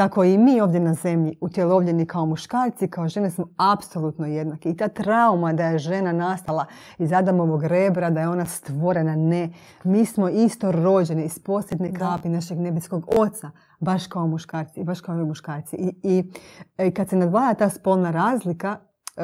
tako 0.00 0.24
i 0.24 0.38
mi 0.38 0.60
ovdje 0.60 0.80
na 0.80 0.94
zemlji 0.94 1.36
utjelovljeni 1.40 2.06
kao 2.06 2.26
muškarci, 2.26 2.88
kao 2.88 3.08
žene 3.08 3.30
smo 3.30 3.48
apsolutno 3.56 4.26
jednaki. 4.26 4.70
I 4.70 4.76
ta 4.76 4.88
trauma 4.88 5.52
da 5.52 5.64
je 5.64 5.78
žena 5.78 6.12
nastala 6.12 6.66
iz 6.98 7.12
Adamovog 7.12 7.64
rebra, 7.64 8.10
da 8.10 8.20
je 8.20 8.28
ona 8.28 8.46
stvorena, 8.46 9.16
ne. 9.16 9.52
Mi 9.84 10.06
smo 10.06 10.28
isto 10.28 10.72
rođeni 10.72 11.24
iz 11.24 11.38
posljednje 11.38 11.90
Da. 11.90 11.98
kapi 11.98 12.28
našeg 12.28 12.58
nebeskog 12.58 13.04
oca, 13.18 13.50
baš 13.80 14.06
kao 14.06 14.26
muškarci, 14.26 14.84
baš 14.84 15.00
kao 15.00 15.20
i 15.20 15.24
muškarci. 15.24 15.76
I, 15.76 15.94
i, 16.02 16.32
i 16.86 16.90
kad 16.90 17.08
se 17.08 17.16
nadvlada 17.16 17.54
ta 17.54 17.68
spolna 17.68 18.10
razlika, 18.10 18.76
e, 19.16 19.22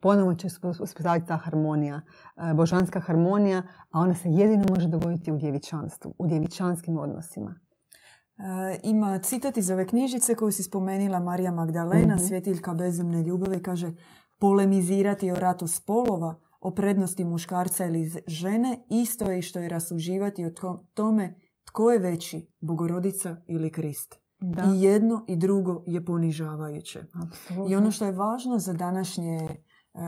ponovno 0.00 0.34
će 0.34 0.46
uspostaviti 0.80 1.26
ta 1.26 1.36
harmonija, 1.36 2.00
e, 2.36 2.54
božanska 2.54 3.00
harmonija, 3.00 3.62
a 3.90 4.00
ona 4.00 4.14
se 4.14 4.30
jedino 4.30 4.64
može 4.68 4.88
dogoditi 4.88 5.32
u 5.32 5.36
djevičanstvu, 5.38 6.14
u 6.18 6.26
djevičanskim 6.26 6.98
odnosima. 6.98 7.63
E, 8.36 8.42
ima 8.82 9.18
citat 9.18 9.56
iz 9.56 9.70
ove 9.70 9.86
knjižice 9.86 10.34
koju 10.34 10.52
si 10.52 10.62
spomenila 10.62 11.20
Marija 11.20 11.52
Magdalena, 11.52 12.14
Mhm. 12.14 12.24
svjetiljka 12.24 12.74
bezumne 12.74 13.22
ljubavi, 13.22 13.62
kaže 13.62 13.92
polemizirati 14.38 15.30
o 15.30 15.36
ratu 15.36 15.66
spolova, 15.66 16.34
o 16.60 16.70
prednosti 16.70 17.24
muškarca 17.24 17.86
ili 17.86 18.12
žene, 18.26 18.78
isto 18.90 19.24
je 19.24 19.38
i 19.38 19.42
što 19.42 19.58
je 19.58 19.68
rasuđivati 19.68 20.44
o 20.44 20.50
to- 20.50 20.86
tome 20.94 21.34
tko 21.64 21.90
je 21.90 21.98
veći, 21.98 22.48
Bogorodica 22.60 23.36
ili 23.46 23.70
Krist. 23.70 24.14
Da, 24.40 24.62
I 24.64 24.82
jedno 24.82 25.24
i 25.28 25.36
drugo 25.36 25.82
je 25.86 26.04
ponižavajuće. 26.04 27.00
apsolutno. 27.22 27.72
I 27.72 27.76
ono 27.76 27.90
što 27.90 28.04
je 28.04 28.12
važno 28.12 28.58
za 28.58 28.72
današnje 28.72 29.48
e, 29.94 29.98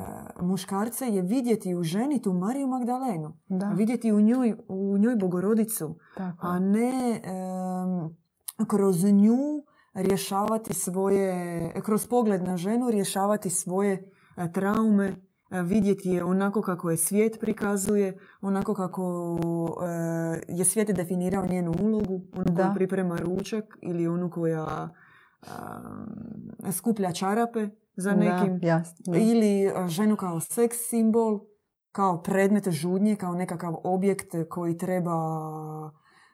muškarce 0.43 1.07
je 1.07 1.23
vidjeti 1.23 1.75
u 1.75 1.83
ženi 1.83 2.23
tu 2.23 2.33
Mariju 2.33 2.67
Magdalenu. 2.67 3.37
da, 3.49 3.69
Vidjeti 3.69 4.13
u 4.13 4.21
njoj, 4.21 4.55
u 4.69 4.99
njoj 4.99 5.17
Bogorodicu 5.17 5.99
tako. 6.17 6.47
a 6.47 6.59
ne 6.59 7.21
kroz 8.69 9.05
nju 9.05 9.65
rješavati 9.95 10.75
svoje, 10.75 11.73
kroz 11.83 12.07
pogled 12.07 12.43
na 12.43 12.57
ženu 12.57 12.91
rješavati 12.91 13.51
svoje 13.51 14.11
e, 14.37 14.53
traume, 14.53 15.07
e, 15.51 15.63
vidjeti 15.63 16.09
je 16.09 16.25
onako 16.25 16.63
kako 16.63 16.91
je 16.91 16.97
svijet 16.97 17.41
prikazuje, 17.41 18.19
onako 18.41 18.75
kako 18.75 19.39
je 20.49 20.65
svijet 20.65 20.97
definirao 20.97 21.47
njenu 21.47 21.75
ulogu, 21.83 22.23
onu 22.37 22.57
koja 22.57 22.73
priprema 22.75 23.17
ručak 23.17 23.65
ili 23.83 24.09
onu 24.09 24.31
koja 24.31 24.89
skuplja 26.73 27.13
čarape 27.13 27.69
za 27.97 28.15
nekim. 28.15 28.59
Da, 28.59 28.67
jasno. 28.67 29.17
Ili 29.17 29.65
e, 29.65 29.89
ženu 29.89 30.17
kao 30.17 30.41
seks 30.41 30.77
simbol, 30.81 31.41
kao 31.93 32.23
predmet 32.23 32.69
žudnje, 32.69 33.17
kao 33.17 33.35
nekakav 33.35 33.75
objekt 33.85 34.27
koji 34.51 34.79
treba, 34.79 35.13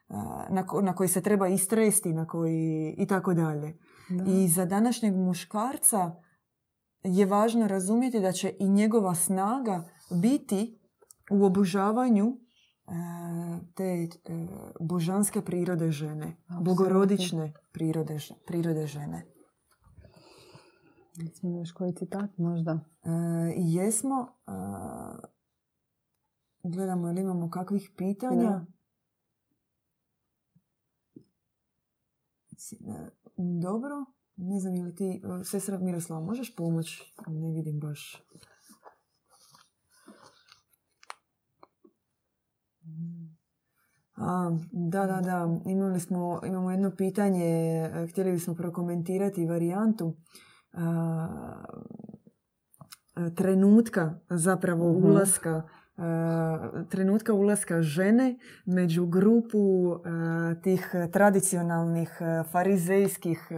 e, 0.08 0.14
na, 0.50 0.66
ko- 0.66 0.80
na 0.80 0.94
koji 0.94 1.08
se 1.08 1.20
treba 1.20 1.48
istresti, 1.48 2.12
na 2.12 2.26
koji 2.26 2.94
i 2.98 3.06
tako 3.06 3.34
dalje. 3.34 3.78
Da. 4.08 4.24
I 4.26 4.48
za 4.48 4.64
današnjeg 4.64 5.14
muškarca 5.16 6.14
je 7.04 7.26
važno 7.26 7.68
razumjeti 7.68 8.20
da 8.20 8.32
će 8.32 8.52
i 8.58 8.68
njegova 8.68 9.14
snaga 9.14 9.84
biti 10.12 10.78
u 11.30 11.44
obožavanju 11.44 12.26
e, 12.26 12.32
te 13.74 14.08
božanske 14.80 15.40
prirode 15.40 15.90
žene, 15.90 16.36
Apsolutno. 16.40 16.64
bogorodične 16.64 17.52
prirode, 17.72 18.16
prirode 18.46 18.86
žene. 18.86 19.31
Recimo 21.16 21.58
još 21.58 21.72
koji 21.72 21.94
citat 21.94 22.38
možda? 22.38 22.80
E, 23.04 23.08
jesmo. 23.56 24.28
e, 24.46 24.52
gledamo 26.62 27.08
ili 27.08 27.20
imamo 27.20 27.50
kakvih 27.50 27.90
pitanja. 27.96 28.42
Da. 28.50 28.66
E, 32.92 33.10
Dobro. 33.62 34.04
Ne 34.36 34.60
znam 34.60 34.74
je 34.74 34.84
li 34.84 34.94
ti, 34.94 35.22
e, 35.40 35.44
sestra 35.44 35.78
Miroslava, 35.78 36.24
možeš 36.26 36.56
pomoći? 36.56 37.14
Ne 37.26 37.52
vidim 37.52 37.80
baš. 37.80 38.22
A, 44.16 44.50
da, 44.72 45.06
da, 45.06 45.20
da. 45.20 45.60
Imali 45.66 46.00
smo, 46.00 46.40
imamo 46.46 46.70
jedno 46.70 46.90
pitanje. 46.96 47.44
e, 47.44 48.06
Htjeli 48.10 48.32
bismo 48.32 48.54
prokomentirati 48.54 49.46
varijantu. 49.46 50.14
Trenutka 53.34 54.14
zapravo 54.30 54.92
Mhm. 54.92 55.04
ulaska 55.04 55.62
trenutka 56.88 57.32
ulaska 57.32 57.82
žene 57.82 58.38
među 58.66 59.06
grupu 59.06 59.96
tih 60.62 60.94
tradicionalnih 61.12 62.18
farizejskih 62.50 63.48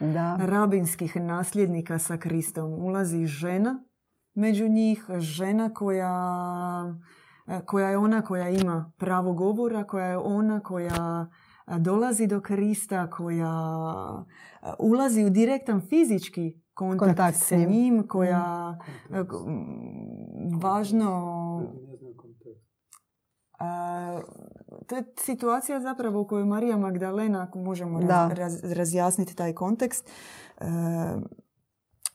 Da. 0.00 0.36
rabinskih 0.40 1.16
nasljednika 1.16 1.98
sa 1.98 2.16
Kristom. 2.16 2.72
Ulazi 2.74 3.26
žena 3.26 3.84
među 4.34 4.68
njih, 4.68 5.04
žena 5.18 5.74
koja, 5.74 6.94
koja 7.66 7.88
je 7.88 7.96
ona 7.96 8.22
koja 8.22 8.48
ima 8.48 8.92
pravo 8.96 9.32
govora, 9.32 9.84
koja 9.84 10.06
je 10.06 10.18
ona 10.18 10.60
koja 10.60 11.26
dolazi 11.68 12.26
do 12.26 12.40
Krista, 12.40 13.10
koja 13.10 13.52
ulazi 14.78 15.24
u 15.24 15.30
direktan 15.30 15.80
fizički 15.80 16.60
kontakt, 16.74 17.00
Kontakt 17.00 17.36
s 17.36 17.42
sa 17.42 17.56
njim. 17.56 18.06
koja 18.08 18.76
e, 19.06 19.24
k- 19.24 19.46
m, 19.46 20.60
važno 20.60 21.12
a, 23.58 24.20
to 24.86 24.96
je 24.96 25.04
situacija 25.16 25.80
zapravo 25.80 26.20
u 26.20 26.26
kojoj 26.26 26.44
Marija 26.44 26.76
Magdalena, 26.76 27.42
ako 27.42 27.58
možemo 27.58 28.00
Da. 28.00 28.30
raz- 28.30 28.74
razjasniti 28.74 29.36
taj 29.36 29.52
kontekst, 29.54 30.10
e, 30.58 30.64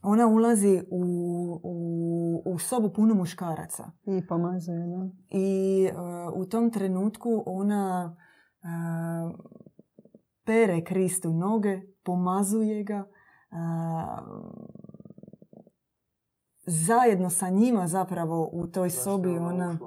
ona 0.03 0.27
ulazi 0.27 0.83
u, 0.91 1.03
u, 1.63 1.73
u 2.45 2.59
sobu 2.59 2.89
punu 2.89 3.15
muškaraca. 3.15 3.91
I 4.05 4.27
pomazuje, 4.27 4.87
da. 4.87 5.09
I 5.29 5.85
e, 5.85 5.93
u 6.33 6.45
tom 6.45 6.71
trenutku 6.71 7.43
ona 7.45 8.15
pere 10.43 10.83
Kristu 10.83 11.33
noge, 11.33 11.81
pomazuje 12.03 12.83
ga, 12.83 12.95
e, 12.95 13.05
zajedno 16.65 17.29
sa 17.29 17.49
njima 17.49 17.87
zapravo 17.87 18.49
u 18.53 18.67
toj 18.67 18.89
sobi 18.89 19.29
ona... 19.29 19.77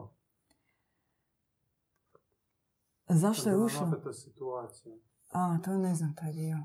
Zašto 3.09 3.51
je 3.51 3.57
ušla? 3.57 4.13
Situacija. 4.13 4.95
A, 5.33 5.59
to 5.65 5.79
ne 5.79 5.95
znam 5.95 6.15
taj 6.15 6.33
dio. 6.33 6.59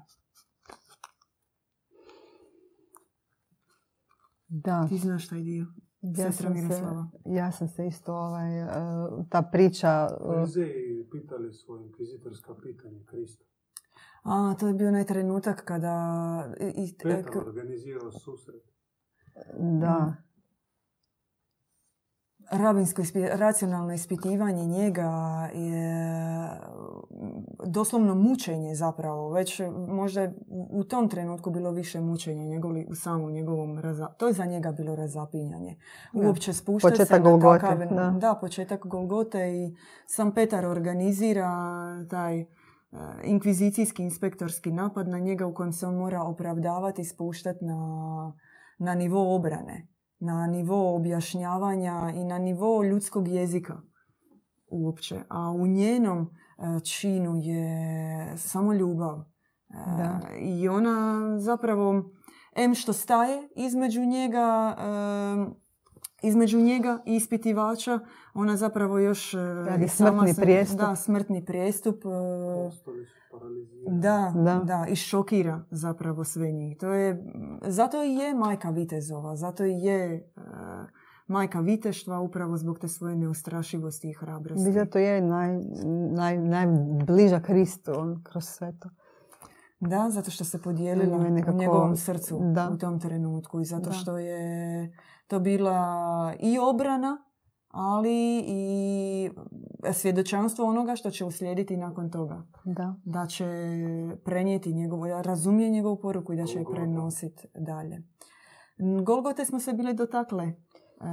Da. 4.48 4.88
Ti 4.88 4.98
znaš 4.98 5.28
taj 5.28 5.42
dio. 5.42 5.66
Ja 6.02 6.32
Sestra 6.32 6.48
sam, 6.48 6.56
se, 6.56 6.62
Miroslava. 6.62 7.08
ja 7.26 7.52
sam 7.52 7.68
se 7.68 7.88
isto 7.88 8.16
ovaj, 8.16 8.60
e, 8.62 8.68
ta 9.30 9.42
priča... 9.42 10.08
e, 10.12 10.28
Farizeji 10.28 10.99
pitali 11.12 11.54
svoje 11.54 11.86
inkvizitorska 11.86 12.56
pitanja 12.64 13.00
Krista. 13.06 13.46
A, 14.24 14.56
to 14.60 14.68
je 14.68 14.74
bio 14.74 14.88
onaj 14.88 15.06
trenutak 15.06 15.66
kada... 15.66 15.96
I, 16.76 16.98
Petar 17.04 17.48
organizirao 17.48 18.12
susret. 18.12 18.64
Da. 19.82 20.16
Rabinsko 22.52 23.02
ispi- 23.02 23.30
racionalno 23.30 23.94
ispitivanje 23.94 24.66
njega 24.66 25.10
je 25.54 26.50
doslovno 27.66 28.16
mučenje 28.16 28.76
zapravo. 28.76 29.30
Već 29.30 29.62
možda 29.88 30.22
je 30.22 30.34
u 30.50 30.84
tom 30.84 31.10
trenutku 31.10 31.50
bilo 31.50 31.72
više 31.72 32.02
mučenja 32.02 32.44
njegovi, 32.46 32.88
u 32.90 32.96
samom 32.96 33.32
njegovom 33.32 33.80
raza- 33.80 34.14
To 34.14 34.28
je 34.28 34.34
za 34.34 34.46
njega 34.46 34.72
bilo 34.72 34.96
razapinjanje. 34.96 35.76
Uopće 36.14 36.54
spuštati 36.54 36.96
se 36.96 37.04
Početak 37.04 37.24
na 37.24 37.30
Golgote, 37.30 37.60
takav... 37.60 37.78
da. 37.88 38.10
da, 38.12 38.38
početak 38.42 38.88
Golgote 38.88 39.50
i 39.50 39.76
sam 40.06 40.32
Petar 40.32 40.66
organizira 40.66 41.52
taj 42.10 42.40
e, 42.40 42.46
inkvizicijski 43.24 44.04
inspektorski 44.04 44.72
napad 44.72 45.08
na 45.08 45.20
njega 45.20 45.46
u 45.46 45.54
kojem 45.54 45.74
se 45.74 45.88
on 45.88 45.96
mora 45.96 46.22
opravdavati 46.22 47.02
i 47.02 47.06
spuštati 47.06 47.66
na, 47.66 48.34
na 48.78 48.96
nivo 48.96 49.36
obrane, 49.36 49.88
na 50.20 50.48
nivo 50.48 50.96
objašnjavanja 50.96 52.14
i 52.16 52.24
na 52.24 52.38
nivo 52.38 52.84
ljudskog 52.84 53.28
jezika 53.28 53.82
uopće. 54.68 55.20
A 55.30 55.52
u 55.52 55.68
njenom 55.68 56.22
e, 56.58 56.80
činu 56.80 57.36
je 57.36 58.34
samo 58.38 58.74
ljubav. 58.74 59.20
E, 59.20 59.24
Da. 59.98 60.20
I 60.40 60.68
ona 60.68 61.22
zapravo, 61.40 62.12
em 62.56 62.76
što 62.76 62.94
staje 62.94 63.50
između 63.56 64.06
njega, 64.06 64.76
e, 64.80 66.28
između 66.28 66.60
njega 66.60 67.02
i 67.06 67.16
ispitivača, 67.16 68.00
ona 68.34 68.58
zapravo 68.58 69.00
još... 69.00 69.34
Radi 69.68 69.88
sama 69.88 70.22
smrtni 70.22 70.44
prijestup. 70.44 70.80
Da, 70.80 70.96
smrtni 70.96 71.46
prijestup. 71.46 72.04
Da, 73.90 74.34
Da. 74.36 74.56
da. 74.58 74.86
i 74.88 74.96
šokira 74.96 75.62
zapravo 75.72 76.24
sve 76.24 76.52
njih. 76.52 76.78
To 76.78 76.88
je, 76.88 77.24
zato 77.64 78.04
i 78.04 78.10
je 78.10 78.34
majka 78.36 78.70
Vitezova, 78.70 79.36
zato 79.36 79.66
i 79.66 79.74
je 79.74 80.06
e, 80.16 80.22
majka 81.28 81.60
Viteštva 81.60 82.20
upravo 82.20 82.58
zbog 82.58 82.80
te 82.80 82.88
svoje 82.88 83.16
neustrašivosti 83.16 84.10
i 84.10 84.14
hrabrosti. 84.14 84.72
Zato 84.72 85.00
je 85.00 85.22
naj, 85.22 85.60
naj, 86.12 86.38
najbliža 86.40 87.40
Kristu 87.40 87.92
on, 87.94 88.22
kroz 88.24 88.44
sve 88.46 88.74
to. 88.80 88.90
Da, 89.82 90.10
zato 90.10 90.32
što 90.32 90.44
se 90.44 90.62
podijelila 90.62 91.18
nekako- 91.20 91.52
u 91.52 91.60
njegovom 91.60 91.96
srcu 91.96 92.40
da. 92.46 92.70
u 92.70 92.78
tom 92.78 93.00
trenutku 93.00 93.62
i 93.62 93.66
zato 93.66 93.84
Da. 93.84 93.92
što 93.92 94.18
je 94.18 94.92
to 95.28 95.40
bila 95.40 95.84
i 96.40 96.60
obrana, 96.62 97.18
ali 97.72 98.44
i 98.48 99.30
svjedočanstvo 99.94 100.66
onoga 100.66 100.96
što 100.96 101.12
će 101.12 101.26
uslijediti 101.26 101.78
nakon 101.78 102.12
toga. 102.12 102.44
Da. 102.66 102.96
da 103.06 103.26
će 103.26 103.46
prenijeti 104.24 104.74
njegovu, 104.74 105.08
da 105.08 105.22
razumije 105.22 105.70
njegovu 105.70 106.00
poruku 106.02 106.34
i 106.34 106.38
da 106.38 106.46
će 106.46 106.60
je 106.60 106.66
prenositi 106.74 107.48
dalje. 107.56 108.04
Golgote 109.06 109.46
smo 109.46 109.60
se 109.60 109.74
bile 109.74 109.94
dotakle. 109.94 110.44
E, 110.46 110.54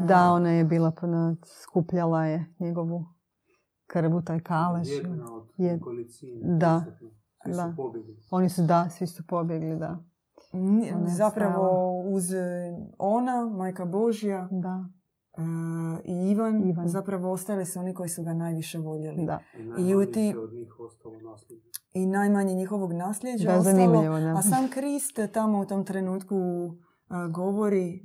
Da, 0.07 0.33
ona 0.33 0.51
je 0.51 0.65
bila, 0.65 0.93
skupljala 1.63 2.27
je 2.27 2.55
njegovu 2.61 3.05
krvu, 3.87 4.23
taj 4.23 4.41
kalež. 4.41 4.89
Jedna 4.89 5.35
od 5.35 5.49
Je-. 5.57 5.81
Da. 6.43 6.85
Svi 7.45 7.53
Da. 7.53 7.71
su 7.71 7.77
pobjegli. 7.77 8.17
Oni 8.31 8.49
su, 8.49 8.63
da, 8.63 8.89
svi 8.91 9.07
su 9.07 9.27
pobjegli, 9.27 9.79
da. 9.79 9.99
Zapravo 11.07 12.01
uz 12.11 12.33
e, 12.33 12.77
ona, 12.99 13.49
majka 13.57 13.85
Božja 13.85 14.49
Da, 14.51 14.85
i 16.05 16.31
Ivan, 16.31 16.65
Ivan. 16.65 16.89
zapravo 16.89 17.33
ostali 17.33 17.67
su 17.67 17.79
oni 17.79 17.95
koji 17.95 18.09
su 18.09 18.23
ga 18.23 18.35
najviše 18.35 18.79
voljeli. 18.79 19.27
da. 19.27 19.39
I 19.79 19.91
I 19.93 20.13
ti- 20.13 20.31
se 20.33 20.39
od 20.39 20.53
njih 20.53 20.81
ostalo 20.81 21.15
nasljeđe. 21.23 21.63
I 21.95 22.07
najmanje 22.07 22.55
njihovog 22.55 22.93
nasljeđa 22.93 23.47
Da, 23.47 23.59
ostalo. 23.59 24.03
da. 24.21 24.35
A 24.39 24.43
sam 24.43 24.69
Krist 24.69 25.19
tamo 25.29 25.61
u 25.61 25.67
tom 25.67 25.85
trenutku 25.85 26.37
e, 26.37 26.73
govori, 27.31 27.95
e, 27.95 27.99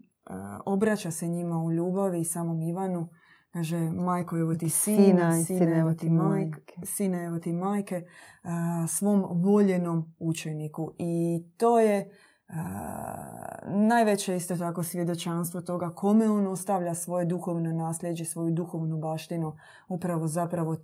obraća 0.66 1.12
se 1.12 1.28
njima 1.28 1.58
u 1.58 1.72
ljubavi 1.72 2.20
i 2.20 2.26
samom 2.26 2.62
Ivanu. 2.62 3.08
Kaže, 3.52 3.78
majko, 3.80 4.38
evo 4.38 4.56
ti 4.56 4.70
sina, 4.70 4.98
Sina 4.98 5.38
i 5.38 5.44
sine, 5.44 5.80
evo 5.80 5.94
ti 5.94 6.10
majke, 6.10 6.74
sine, 6.86 7.24
evo 7.26 7.40
ti 7.40 7.54
majke, 7.54 8.06
a, 8.44 8.86
svom 8.88 9.26
voljenom 9.34 10.14
učeniku. 10.20 10.94
I 10.98 11.44
to 11.58 11.80
je 11.80 12.10
najveće 13.68 14.36
isto 14.36 14.58
tako 14.58 14.84
svjedočanstvo 14.84 15.62
toga 15.62 15.89
kome 15.89 16.30
on 16.30 16.47
ostavlja 16.47 16.95
svoje 16.95 17.26
duhovno 17.26 17.74
nasljeđe, 17.74 18.26
svoju 18.26 18.52
duhovnu 18.52 18.97
baštinu, 18.97 19.56
upravo 19.88 20.28
zapravo 20.28 20.76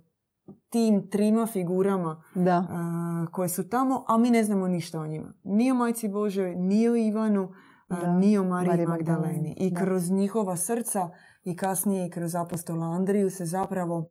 tim 0.70 1.10
trima 1.10 1.46
figurama 1.46 2.22
Da, 2.34 2.66
a, 2.70 3.26
koje 3.32 3.48
su 3.48 3.68
tamo, 3.68 4.04
a 4.08 4.18
mi 4.18 4.30
ne 4.30 4.44
znamo 4.44 4.68
ništa 4.68 5.00
o 5.00 5.06
njima. 5.06 5.32
Ni 5.44 5.70
o 5.70 5.74
Majci 5.74 6.08
Božoj, 6.08 6.56
ni 6.56 6.88
o 6.88 6.96
Ivanu, 6.96 7.52
Da. 7.88 8.12
ni 8.12 8.38
o 8.38 8.44
Mariji 8.44 8.68
Mariji 8.68 8.86
Magdaleni. 8.86 9.22
Magdaleni, 9.22 9.54
I 9.58 9.70
da. 9.70 9.80
kroz 9.80 10.10
njihova 10.10 10.56
srca 10.56 11.10
i 11.44 11.56
kasnije 11.56 12.06
i 12.06 12.10
kroz 12.10 12.34
apostola 12.34 12.86
Andriju 12.86 13.30
se 13.30 13.44
zapravo 13.44 14.08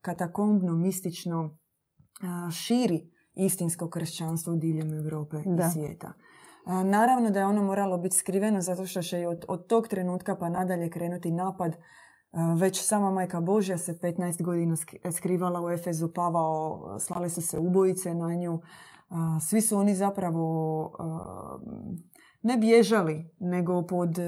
katakombno, 0.00 0.72
mistično 0.72 1.58
a, 2.22 2.50
širi 2.50 3.10
istinsko 3.34 3.88
kršćanstvo 3.90 4.56
diljem 4.56 4.92
Europe 4.92 5.36
i 5.36 5.72
svijeta. 5.72 6.12
Naravno 6.66 7.30
da 7.30 7.38
je 7.38 7.46
ono 7.46 7.62
moralo 7.62 7.98
biti 7.98 8.16
skriveno 8.16 8.60
zato 8.60 8.86
što 8.86 9.02
će 9.02 9.26
od, 9.28 9.44
od 9.48 9.66
tog 9.66 9.88
trenutka 9.88 10.36
pa 10.36 10.48
nadalje 10.48 10.90
krenuti 10.90 11.30
napad. 11.30 11.76
Već 12.60 12.86
sama 12.86 13.10
majka 13.10 13.40
Božja 13.40 13.78
se 13.78 13.92
15 13.92 14.42
godina 14.42 14.76
sk- 14.76 15.12
skrivala 15.12 15.60
u 15.60 15.70
Efezu, 15.70 16.12
Pavao, 16.14 16.96
slali 17.00 17.30
su 17.30 17.42
se 17.42 17.58
ubojice 17.58 18.14
na 18.14 18.34
nju. 18.34 18.60
Svi 19.48 19.60
su 19.60 19.78
oni 19.78 19.94
zapravo 19.94 20.92
ne 22.42 22.56
bježali, 22.56 23.30
nego 23.38 23.86
pod 23.86 24.18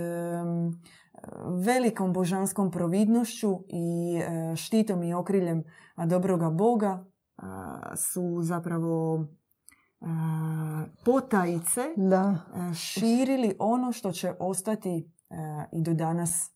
velikom 1.66 2.12
božanskom 2.12 2.70
providnošću 2.70 3.58
i 3.68 4.16
e, 4.16 4.56
štitom 4.56 5.02
i 5.02 5.14
okriljem 5.14 5.64
dobroga 6.06 6.50
Boga 6.50 7.04
su 7.96 8.38
zapravo 8.42 9.24
potajice 11.04 11.80
da. 11.96 12.34
e, 12.70 12.74
širili 12.74 13.56
ono 13.58 13.92
što 13.92 14.12
će 14.12 14.32
ostati 14.38 15.12
e, 15.30 15.34
i 15.72 15.82
do 15.82 15.94
danas. 15.94 16.50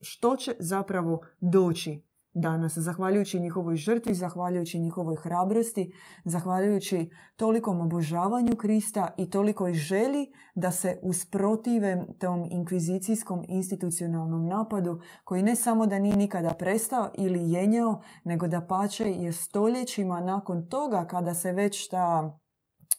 Što 0.00 0.36
će 0.36 0.56
zapravo 0.58 1.20
doći 1.40 2.02
danas, 2.34 2.78
zahvaljujući 2.78 3.40
njihovoj 3.40 3.76
žrtvi, 3.76 4.14
zahvaljujući 4.14 4.78
njihovoj 4.78 5.16
hrabrosti, 5.16 5.92
zahvaljujući 6.24 7.10
tolikom 7.36 7.80
obožavanju 7.80 8.56
Krista 8.56 9.14
i 9.16 9.30
tolikoj 9.30 9.74
želi 9.74 10.32
da 10.54 10.70
se 10.70 10.98
usprotive 11.02 12.06
tom 12.20 12.44
inkvizicijskom 12.50 13.44
institucionalnom 13.48 14.46
napadu 14.46 15.00
koji 15.24 15.42
ne 15.42 15.56
samo 15.56 15.86
da 15.86 15.98
nije 15.98 16.16
nikada 16.16 16.54
prestao 16.54 17.10
ili 17.18 17.50
jenjao, 17.50 18.02
nego 18.24 18.48
da 18.48 18.60
pače 18.60 19.10
je 19.10 19.32
stoljećima 19.32 20.20
nakon 20.20 20.68
toga 20.68 21.06
kada 21.06 21.34
se 21.34 21.52
već 21.52 21.88
ta 21.88 22.38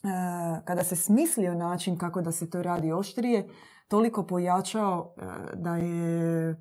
e, 0.04 0.66
kada 0.66 0.84
se 0.84 0.96
smislio 0.96 1.56
način 1.56 1.98
kako 1.98 2.22
da 2.22 2.32
se 2.32 2.50
to 2.50 2.64
radi 2.64 2.92
oštrije, 2.92 3.48
toliko 3.88 4.26
pojačao 4.26 5.16
e, 5.18 5.26
da 5.56 5.76
je 5.76 6.56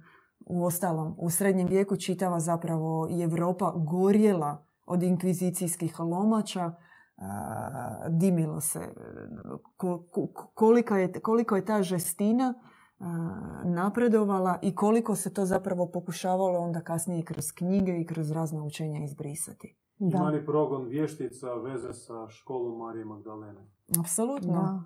u 0.47 0.65
ostalom 0.65 1.15
u 1.19 1.31
srednjem 1.31 1.69
vijeku 1.69 1.97
čitava 1.97 2.41
zapravo 2.41 3.09
i 3.11 3.23
Europa 3.23 3.73
gorjela 3.77 4.67
od 4.87 5.03
inkvizicijskih 5.03 6.01
lomača, 6.01 6.73
dimilo 8.09 8.61
se. 8.61 8.95
Ko- 9.77 10.07
ko- 10.11 10.51
kolika 10.55 10.99
je, 10.99 11.13
koliko 11.13 11.57
je 11.57 11.65
ta 11.65 11.83
žestina 11.83 12.55
napredovala 13.65 14.59
i 14.63 14.75
koliko 14.75 15.15
se 15.15 15.35
to 15.35 15.45
zapravo 15.45 15.91
pokušavalo 15.91 16.59
onda 16.59 16.81
kasnije 16.81 17.21
i 17.21 17.25
kroz 17.25 17.53
knjige 17.53 18.01
i 18.01 18.07
kroz 18.07 18.31
razna 18.31 18.65
učenja 18.65 19.05
izbrisati. 19.05 19.79
Da. 19.99 20.19
Ima 20.19 20.29
li 20.29 20.47
progon 20.47 20.89
vještica 20.89 21.55
veze 21.55 21.93
sa 21.93 22.29
školom 22.29 22.79
Marije 22.79 23.05
Magdalene? 23.05 23.71
Apsolutno. 24.01 24.85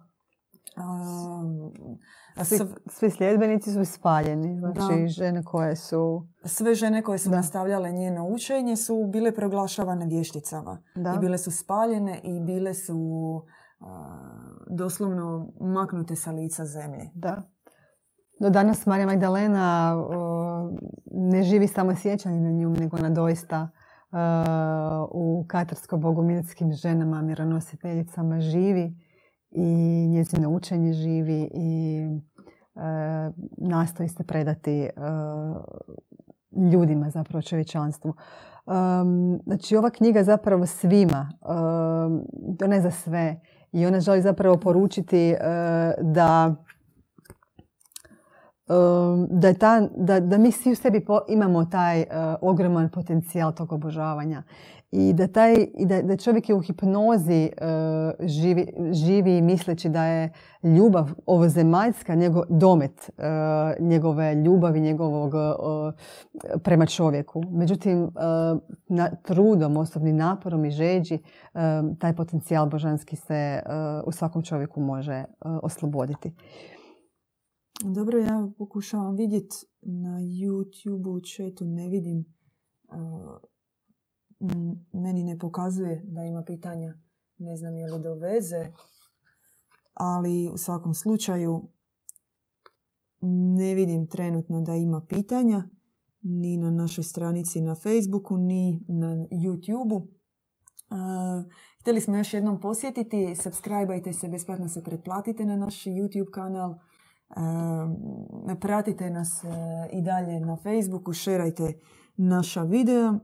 A, 0.76 2.44
Svi, 2.44 2.58
sv- 2.58 2.76
svi 2.86 3.10
sljedbenici 3.10 3.72
su 3.72 3.80
ispaljeni. 3.80 4.58
Znači, 4.58 5.00
Da. 5.02 5.08
žene 5.08 5.44
koje 5.44 5.76
su... 5.76 6.26
sve 6.44 6.74
žene 6.74 7.02
koje 7.02 7.18
su 7.18 7.30
Da. 7.30 7.36
nastavljale 7.36 7.92
njeno 7.92 8.28
učenje 8.28 8.76
su 8.76 9.08
bile 9.12 9.34
proglašavane 9.34 10.06
vješticama. 10.06 10.82
Da. 10.94 11.14
I 11.14 11.18
bile 11.18 11.38
su 11.38 11.50
spaljene 11.50 12.20
i 12.24 12.40
bile 12.40 12.74
su 12.74 12.96
a, 13.80 14.18
doslovno 14.70 15.52
maknute 15.60 16.16
sa 16.16 16.30
lica 16.32 16.64
zemlje. 16.64 17.10
Da. 17.14 17.42
Do 18.40 18.50
danas 18.50 18.86
Marija 18.86 19.06
Magdalena 19.06 19.94
o, 19.98 20.70
ne 21.06 21.42
živi 21.42 21.66
samo 21.66 21.94
sjećanje 21.94 22.40
na 22.40 22.50
nju, 22.50 22.70
nego 22.70 22.96
ona 22.96 23.10
doista 23.10 23.68
e, 24.12 24.16
u 25.10 25.44
katarsko-bogumilskim 25.48 26.72
ženama, 26.72 27.22
mironositeljicama 27.22 28.40
živi 28.40 29.07
i 29.58 30.08
njezino 30.08 30.50
učenje 30.50 30.92
živi 30.92 31.50
i 31.54 32.02
e, 32.76 32.80
nastoji 33.56 34.08
se 34.08 34.24
predati 34.24 34.80
e, 34.80 34.90
ljudima, 36.72 37.10
zapravo 37.10 37.42
čovječanstvu. 37.42 38.14
Um, 38.66 39.40
znači 39.46 39.76
ova 39.76 39.90
knjiga 39.90 40.22
zapravo 40.22 40.66
svima, 40.66 41.30
ona 42.64 42.74
je 42.74 42.80
za 42.80 42.90
sve 42.90 43.40
i 43.72 43.86
ona 43.86 44.00
želi 44.00 44.22
zapravo 44.22 44.56
poručiti 44.56 45.34
uh, 45.34 46.12
da 46.12 46.54
um, 48.68 49.28
da, 49.30 49.54
ta, 49.54 49.88
da, 49.96 50.20
da 50.20 50.38
mi 50.38 50.52
svi 50.52 50.72
u 50.72 50.74
sebi 50.74 51.04
po, 51.04 51.20
imamo 51.28 51.64
taj 51.64 52.00
uh, 52.00 52.06
ogroman 52.40 52.88
potencijal 52.88 53.52
tog 53.52 53.72
obožavanja 53.72 54.42
i 54.90 55.12
da, 55.12 55.26
taj, 55.28 55.54
i 55.54 55.86
da, 55.86 56.02
da 56.02 56.16
čovjek 56.16 56.48
je 56.48 56.54
u 56.54 56.60
hipnozi 56.60 57.50
uh, 57.52 58.26
živi, 58.26 58.66
živi 58.92 59.42
misleći 59.42 59.88
da 59.88 60.04
je 60.04 60.32
ljubav 60.62 61.10
ovozemaljska 61.26 62.14
njegov 62.14 62.42
domet 62.48 63.10
uh, 63.18 63.86
njegove 63.86 64.34
ljubavi, 64.34 64.80
njegovog 64.80 65.34
uh, 65.34 66.60
prema 66.62 66.86
čovjeku. 66.86 67.42
Međutim, 67.50 68.10
na 68.88 69.10
trudom, 69.22 69.76
osobnim 69.76 70.16
naporom 70.16 70.64
i 70.64 70.70
žeđi 70.70 71.18
taj 71.98 72.16
potencijal 72.16 72.68
božanski 72.68 73.16
se 73.16 73.62
u 74.06 74.12
svakom 74.12 74.42
čovjeku 74.42 74.80
može 74.80 75.24
osloboditi. 75.62 76.32
Dobro, 77.84 78.18
ja 78.18 78.48
pokušavam 78.58 79.16
vidjeti 79.16 79.56
na 79.82 80.18
YouTube 80.18 81.08
u 81.08 81.20
chatu, 81.20 81.64
ne 81.64 81.88
vidim 81.88 82.24
meni 84.92 85.24
ne 85.24 85.38
pokazuje 85.38 86.02
da 86.04 86.22
ima 86.22 86.42
pitanja. 86.42 86.94
Ne 87.38 87.56
znam 87.56 87.76
je 87.76 87.92
li 87.92 88.02
do 88.02 88.14
veze, 88.14 88.72
ali 89.94 90.50
u 90.52 90.56
svakom 90.56 90.94
slučaju 90.94 91.68
ne 93.56 93.74
vidim 93.74 94.06
trenutno 94.06 94.60
da 94.60 94.74
ima 94.74 95.00
pitanja 95.08 95.62
ni 96.22 96.56
na 96.56 96.70
našoj 96.70 97.04
stranici 97.04 97.60
na 97.60 97.74
Facebooku, 97.74 98.36
ni 98.36 98.80
na 98.88 99.26
YouTubeu. 99.30 100.06
htjeli 101.80 102.00
smo 102.00 102.16
još 102.16 102.34
jednom 102.34 102.60
posjetiti, 102.60 103.36
subscribeajte 103.42 104.12
se, 104.12 104.28
besplatno 104.28 104.68
se 104.68 104.84
pretplatite 104.84 105.44
na 105.44 105.56
naš 105.56 105.84
YouTube 105.84 106.30
kanal, 106.30 106.74
pratite 108.60 109.10
nas 109.10 109.44
e, 109.44 109.48
i 109.92 110.02
dalje 110.02 110.40
na 110.40 110.56
Facebooku, 110.56 111.12
šerajte 111.12 111.80
naša 112.16 112.62
videa 112.62 113.18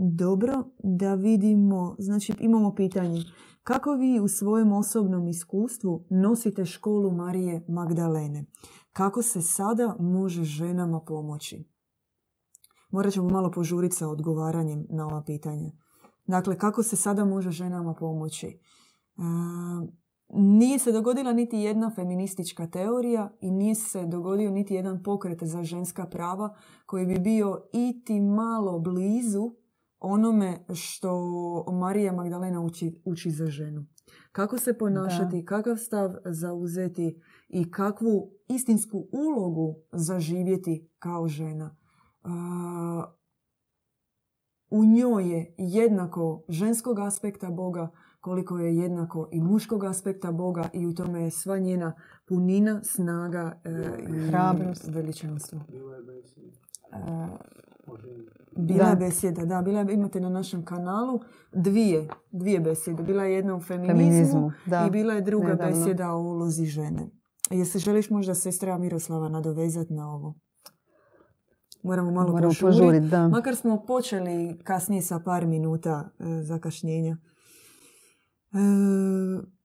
dobro 0.00 0.64
da 0.78 1.14
vidimo, 1.14 1.96
znači 1.98 2.32
imamo 2.40 2.74
pitanje. 2.74 3.22
Kako 3.62 3.92
vi 3.92 4.20
u 4.20 4.28
svojem 4.28 4.72
osobnom 4.72 5.28
iskustvu 5.28 6.06
nosite 6.10 6.64
školu 6.64 7.10
Marije 7.10 7.64
Magdalene? 7.68 8.44
Kako 8.92 9.22
se 9.22 9.42
sada 9.42 9.96
može 10.00 10.44
ženama 10.44 11.00
pomoći? 11.00 11.68
Morat 12.90 13.12
ćemo 13.12 13.28
malo 13.28 13.50
požuriti 13.50 13.96
sa 13.96 14.08
odgovaranjem 14.08 14.86
na 14.90 15.06
ova 15.06 15.22
pitanja. 15.22 15.70
Dakle, 16.26 16.58
kako 16.58 16.82
se 16.82 16.96
sada 16.96 17.24
može 17.24 17.50
ženama 17.50 17.94
pomoći? 17.94 18.46
E, 18.46 18.58
nije 20.34 20.78
se 20.78 20.92
dogodila 20.92 21.32
niti 21.32 21.56
jedna 21.56 21.90
feministička 21.96 22.66
teorija 22.66 23.32
i 23.40 23.50
nije 23.50 23.74
se 23.74 24.06
dogodio 24.06 24.50
niti 24.50 24.74
jedan 24.74 25.02
pokret 25.02 25.38
za 25.42 25.64
ženska 25.64 26.06
prava 26.06 26.54
koji 26.86 27.06
bi 27.06 27.18
bio 27.18 27.62
iti 27.72 28.20
malo 28.20 28.78
blizu 28.78 29.59
onome 30.00 30.64
što 30.74 31.10
Marija 31.72 32.12
Magdalena 32.12 32.60
uči, 32.60 33.02
uči 33.04 33.30
za 33.30 33.46
ženu. 33.46 33.86
Kako 34.32 34.58
se 34.58 34.78
ponašati, 34.78 35.44
kakav 35.44 35.76
stav 35.76 36.14
zauzeti 36.24 37.22
i 37.48 37.70
kakvu 37.70 38.32
istinsku 38.48 39.08
ulogu 39.12 39.76
zaživjeti 39.92 40.88
kao 40.98 41.28
žena. 41.28 41.76
u 44.70 44.84
njoj 44.84 45.30
je 45.30 45.54
jednako 45.58 46.44
ženskog 46.48 46.98
aspekta 46.98 47.50
Boga 47.50 47.90
koliko 48.20 48.58
je 48.58 48.76
jednako 48.76 49.28
i 49.32 49.40
muškog 49.40 49.84
aspekta 49.84 50.32
Boga 50.32 50.68
i 50.72 50.86
u 50.86 50.94
tome 50.94 51.22
je 51.22 51.30
sva 51.30 51.58
njena 51.58 51.92
punina, 52.26 52.80
snaga 52.84 53.60
e, 53.64 53.70
i 54.08 54.28
hrabrost, 54.28 54.88
veličanstvo. 54.88 55.60
Bila 58.60 58.88
je 58.88 58.96
besjeda, 58.96 59.44
da, 59.44 59.62
bila 59.62 59.80
je, 59.80 59.94
imate 59.94 60.20
na 60.20 60.28
našem 60.28 60.64
kanalu 60.64 61.20
dvije, 61.52 62.08
dvije 62.30 62.60
besjede. 62.60 63.02
Bila 63.02 63.24
je 63.24 63.34
jedna 63.34 63.56
u 63.56 63.60
feminizmu, 63.60 64.52
da. 64.66 64.86
i 64.86 64.90
bila 64.90 65.14
je 65.14 65.20
druga 65.20 65.48
Nedavno. 65.48 65.76
besjeda 65.76 66.12
o 66.12 66.22
ulozi 66.22 66.64
žene. 66.64 67.10
Jesi 67.50 67.78
želiš 67.78 68.10
možda 68.10 68.34
sestra 68.34 68.78
Miroslava 68.78 69.28
nadovezati 69.28 69.92
na 69.92 70.14
ovo? 70.14 70.34
Moramo 71.82 72.10
malo 72.10 72.32
Moramo 72.32 72.54
požuriti. 72.60 73.06
Da. 73.06 73.28
Makar 73.28 73.56
smo 73.56 73.84
počeli 73.86 74.58
kasnije 74.64 75.02
sa 75.02 75.18
par 75.18 75.46
minuta 75.46 76.10
e, 76.18 76.42
zakašnjenja. 76.42 77.16
E, 78.52 78.56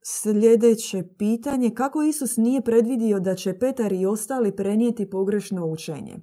sljedeće 0.04 1.04
pitanje. 1.18 1.70
Kako 1.70 2.02
Isus 2.02 2.38
nije 2.38 2.62
predvidio 2.62 3.20
da 3.20 3.36
će 3.36 3.60
Petar 3.60 3.94
i 3.94 4.06
ostali 4.06 4.56
prenijeti 4.56 5.10
pogrešno 5.10 5.66
učenje? 5.66 6.18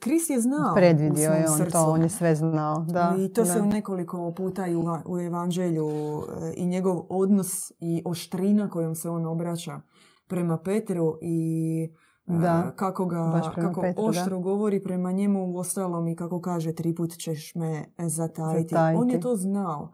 Kris 0.00 0.30
je 0.30 0.40
znao 0.40 0.74
Predvidio 0.74 1.30
je 1.30 1.50
on 1.50 1.70
to, 1.72 1.84
on 1.84 2.02
je 2.02 2.08
sve 2.08 2.34
znao. 2.34 2.84
Da, 2.88 3.16
I 3.18 3.32
to 3.32 3.44
se 3.44 3.60
u 3.60 3.66
nekoliko 3.66 4.32
puta 4.36 4.64
u, 5.06 5.12
u 5.12 5.20
evanđelju 5.20 5.88
e, 5.88 6.52
i 6.56 6.66
njegov 6.66 7.02
odnos 7.08 7.72
i 7.80 8.02
oštrina 8.04 8.70
kojom 8.70 8.94
se 8.94 9.10
on 9.10 9.26
obraća 9.26 9.80
prema 10.26 10.58
Petru 10.58 11.18
i 11.22 11.88
e, 12.26 12.32
da, 12.38 12.72
kako 12.76 13.06
ga 13.06 13.52
kako 13.54 13.80
Petru, 13.80 14.04
oštro 14.04 14.40
govori 14.40 14.82
prema 14.82 15.12
njemu 15.12 15.52
u 15.52 15.58
ostalom 15.58 16.08
i 16.08 16.16
kako 16.16 16.40
kaže 16.40 16.74
tri 16.74 16.94
put 16.94 17.10
ćeš 17.18 17.54
me 17.54 17.84
zatajiti. 17.98 18.68
zatajiti. 18.68 19.00
On 19.02 19.10
je 19.10 19.20
to 19.20 19.36
znao. 19.36 19.92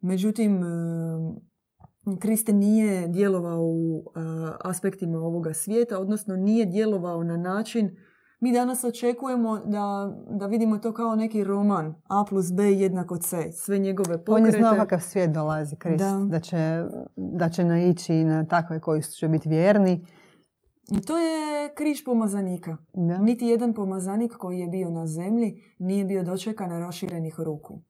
Međutim, 0.00 0.62
e, 0.62 0.66
Kriste 2.20 2.52
nije 2.52 3.08
djelovao 3.08 3.62
u 3.62 4.04
aspektima 4.64 5.18
ovoga 5.18 5.54
svijeta, 5.54 5.98
odnosno 5.98 6.36
nije 6.36 6.66
djelovao 6.66 7.24
na 7.24 7.36
način 7.36 7.96
mi 8.40 8.52
danas 8.52 8.84
očekujemo 8.84 9.58
da, 9.58 10.16
da 10.30 10.46
vidimo 10.46 10.78
to 10.78 10.92
kao 10.92 11.16
neki 11.16 11.44
roman 11.44 11.94
A 12.08 12.24
plus 12.28 12.52
B 12.52 12.64
jednako 12.64 13.16
C. 13.16 13.52
Sve 13.52 13.78
njegove 13.78 14.24
pokrete. 14.24 14.32
On 14.32 14.46
je 14.46 14.52
znao 14.52 14.74
kakav 14.74 15.00
svijet 15.00 15.30
dolazi, 15.30 15.76
Krist. 15.76 15.98
Da. 15.98 16.26
da, 16.28 16.40
će, 16.40 16.84
da 17.16 17.48
će 17.48 17.64
naići 17.64 18.24
na 18.24 18.46
takve 18.46 18.80
koji 18.80 19.02
će 19.02 19.28
biti 19.28 19.48
vjerni. 19.48 20.06
I 20.90 21.00
to 21.00 21.18
je 21.18 21.74
križ 21.74 22.04
pomazanika. 22.04 22.76
Da. 22.94 23.18
Niti 23.18 23.46
jedan 23.46 23.74
pomazanik 23.74 24.32
koji 24.32 24.58
je 24.58 24.68
bio 24.68 24.90
na 24.90 25.06
zemlji 25.06 25.62
nije 25.78 26.04
bio 26.04 26.22
dočekan 26.22 26.70
raširenih 26.70 27.34
ruku 27.38 27.82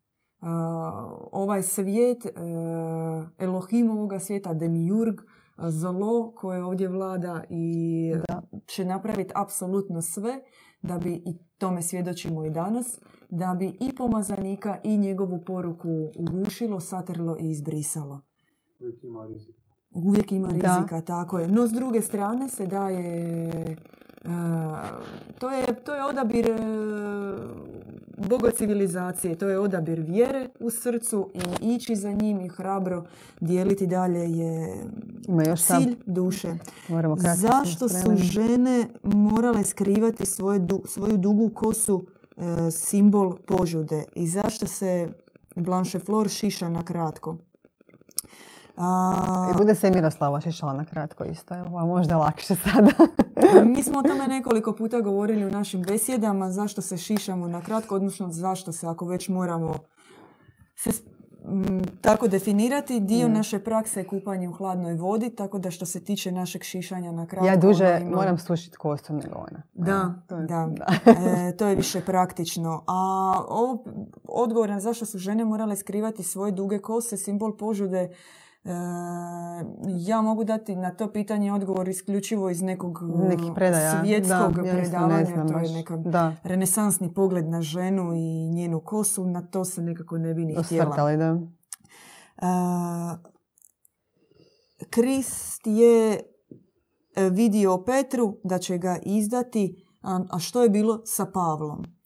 ovaj 1.33 1.63
svijet, 1.63 2.27
e, 2.27 2.31
Elohim 3.39 3.91
ovoga 3.91 4.19
svijeta, 4.19 4.55
Demiurg, 4.55 5.21
zlo 5.69 6.33
koje 6.37 6.65
ovdje 6.65 6.89
vlada 6.89 7.45
i 7.51 8.13
će 8.67 8.85
napraviti 8.85 9.33
apsolutno 9.37 10.03
sve 10.03 10.41
da 10.83 10.99
bi, 10.99 11.13
i 11.15 11.39
tome 11.59 11.83
svjedočimo 11.83 12.45
i 12.45 12.51
danas, 12.51 13.01
da 13.29 13.57
bi 13.59 13.67
i 13.81 13.95
pomazanika 13.97 14.79
i 14.85 14.99
njegovu 14.99 15.45
poruku 15.47 15.89
ugušilo, 16.19 16.81
satrlo 16.81 17.37
i 17.41 17.51
izbrisalo. 17.51 18.21
Uvijek 18.81 19.05
ima 19.05 19.27
rizika. 19.27 19.61
Uvijek 19.91 20.33
ima 20.33 20.49
rizika, 20.49 21.01
tako 21.01 21.39
je. 21.39 21.49
No 21.49 21.67
s 21.67 21.73
druge 21.73 22.01
strane 22.01 22.49
se 22.49 22.67
daje 22.67 23.77
to 25.39 25.51
je, 25.51 25.85
to 25.85 25.95
je 25.95 26.05
odabir 26.05 26.51
e, 26.51 26.57
boga 28.29 28.51
civilizacije, 28.51 29.35
to 29.35 29.49
je 29.49 29.59
odabir 29.59 30.01
vjere 30.01 30.49
u 30.61 30.71
srcu 30.71 31.31
i 31.63 31.75
ići 31.75 31.97
za 31.97 32.13
njim 32.13 32.41
i 32.41 32.49
hrabro 32.49 33.05
dijeliti 33.41 33.87
dalje 33.87 34.39
je 34.39 34.77
Ima 35.29 35.45
još 35.45 35.63
cilj 35.63 35.97
duše. 36.07 36.49
Zašto 37.37 37.89
su 37.89 38.17
žene 38.17 38.87
morale 39.03 39.65
skrivati 39.65 40.27
svoje, 40.27 40.61
svoju 40.85 41.17
dugu 41.17 41.51
kosu 41.55 42.07
e, 42.37 42.71
simbol 42.71 43.37
požude 43.47 44.05
i 44.15 44.27
zašto 44.27 44.67
se 44.67 45.09
Blanche 45.57 45.99
Flor 45.99 46.29
šiša 46.29 46.69
na 46.69 46.85
kratko? 46.85 47.37
A... 48.83 49.51
I 49.55 49.59
bude 49.59 49.75
se 49.75 49.89
i 49.89 49.91
Miroslava 49.91 50.41
šišala 50.41 50.73
na 50.73 50.85
kratko 50.85 51.25
isto, 51.25 51.55
a 51.55 51.85
možda 51.85 52.17
lakše 52.17 52.55
sada. 52.55 52.91
Mi 53.75 53.83
smo 53.83 53.99
o 53.99 54.03
tome 54.03 54.29
nekoliko 54.29 54.73
puta 54.73 55.01
govorili 55.01 55.45
u 55.45 55.51
našim 55.51 55.83
besjedama, 55.83 56.51
zašto 56.51 56.83
se 56.83 56.97
šišamo 56.97 57.49
na 57.49 57.61
kratko, 57.61 57.95
odnosno 57.95 58.29
zašto 58.31 58.73
se, 58.73 58.87
ako 58.87 59.07
već 59.07 59.29
moramo 59.29 59.75
se 60.77 60.91
tako 62.01 62.29
definirati, 62.29 63.01
dio 63.01 63.29
naše 63.29 63.59
prakse 63.59 64.01
je 64.01 64.07
kupanje 64.07 64.49
u 64.49 64.53
hladnoj 64.53 64.95
vodi, 64.95 65.31
tako 65.31 65.59
da 65.59 65.71
što 65.71 65.87
se 65.87 66.05
tiče 66.05 66.33
našeg 66.33 66.63
šišanja 66.63 67.13
na 67.13 67.27
kratko... 67.27 67.47
Ja 67.47 67.57
duže 67.57 68.01
moram 68.05 68.39
sušiti 68.39 68.77
kosu 68.77 69.13
nego 69.13 69.35
ona. 69.35 69.63
Da, 69.75 70.15
to 70.27 70.37
je, 70.37 70.47
da. 70.51 70.69
E, 71.07 71.57
to 71.57 71.67
je 71.67 71.75
više 71.75 72.01
praktično. 72.01 72.85
A 72.87 73.33
ovo 73.49 73.85
odgovor 74.25 74.71
na 74.71 74.81
zašto 74.81 75.07
su 75.07 75.19
žene 75.19 75.45
morale 75.45 75.77
skrivati 75.77 76.23
svoje 76.23 76.53
duge 76.53 76.79
kose, 76.79 77.17
simbol 77.17 77.57
požude, 77.57 78.11
ja 79.99 80.23
mogu 80.23 80.45
dati 80.45 80.77
na 80.77 80.91
to 80.91 81.13
pitanje 81.13 81.53
odgovor 81.53 81.89
isključivo 81.89 82.51
iz 82.51 82.63
nekog 82.63 83.03
Nekih 83.19 83.53
predaja. 83.55 84.01
svjetskog 84.01 84.53
Da, 84.55 84.63
ja 84.63 84.75
predavanja. 84.75 85.25
znam 85.27 85.49
to 85.49 85.59
je 85.59 85.73
nekak 85.73 86.01
Da, 86.01 86.37
renesansni 86.43 87.15
pogled 87.15 87.49
na 87.49 87.63
ženu 87.63 88.13
i 88.15 88.51
njenu 88.51 88.81
kosu. 88.81 89.27
Na 89.27 89.43
to 89.43 89.65
se 89.65 89.83
nekako 89.83 90.19
ne 90.19 90.35
bi 90.35 90.45
ni 90.45 90.55
htjela. 90.55 90.85
osvrtali, 90.85 91.17
da. 91.17 91.39
A, 92.37 93.17
Krist 94.91 95.63
je 95.65 96.13
e, 96.13 96.21
vidio 97.31 97.79
Petru 97.79 98.37
da 98.45 98.59
će 98.59 98.79
ga 98.79 98.99
izdati, 99.03 99.85
a, 100.03 100.21
a 100.31 100.39
što 100.39 100.63
je 100.63 100.69
bilo 100.69 101.01
sa 101.05 101.27
Pavlom? 101.27 102.00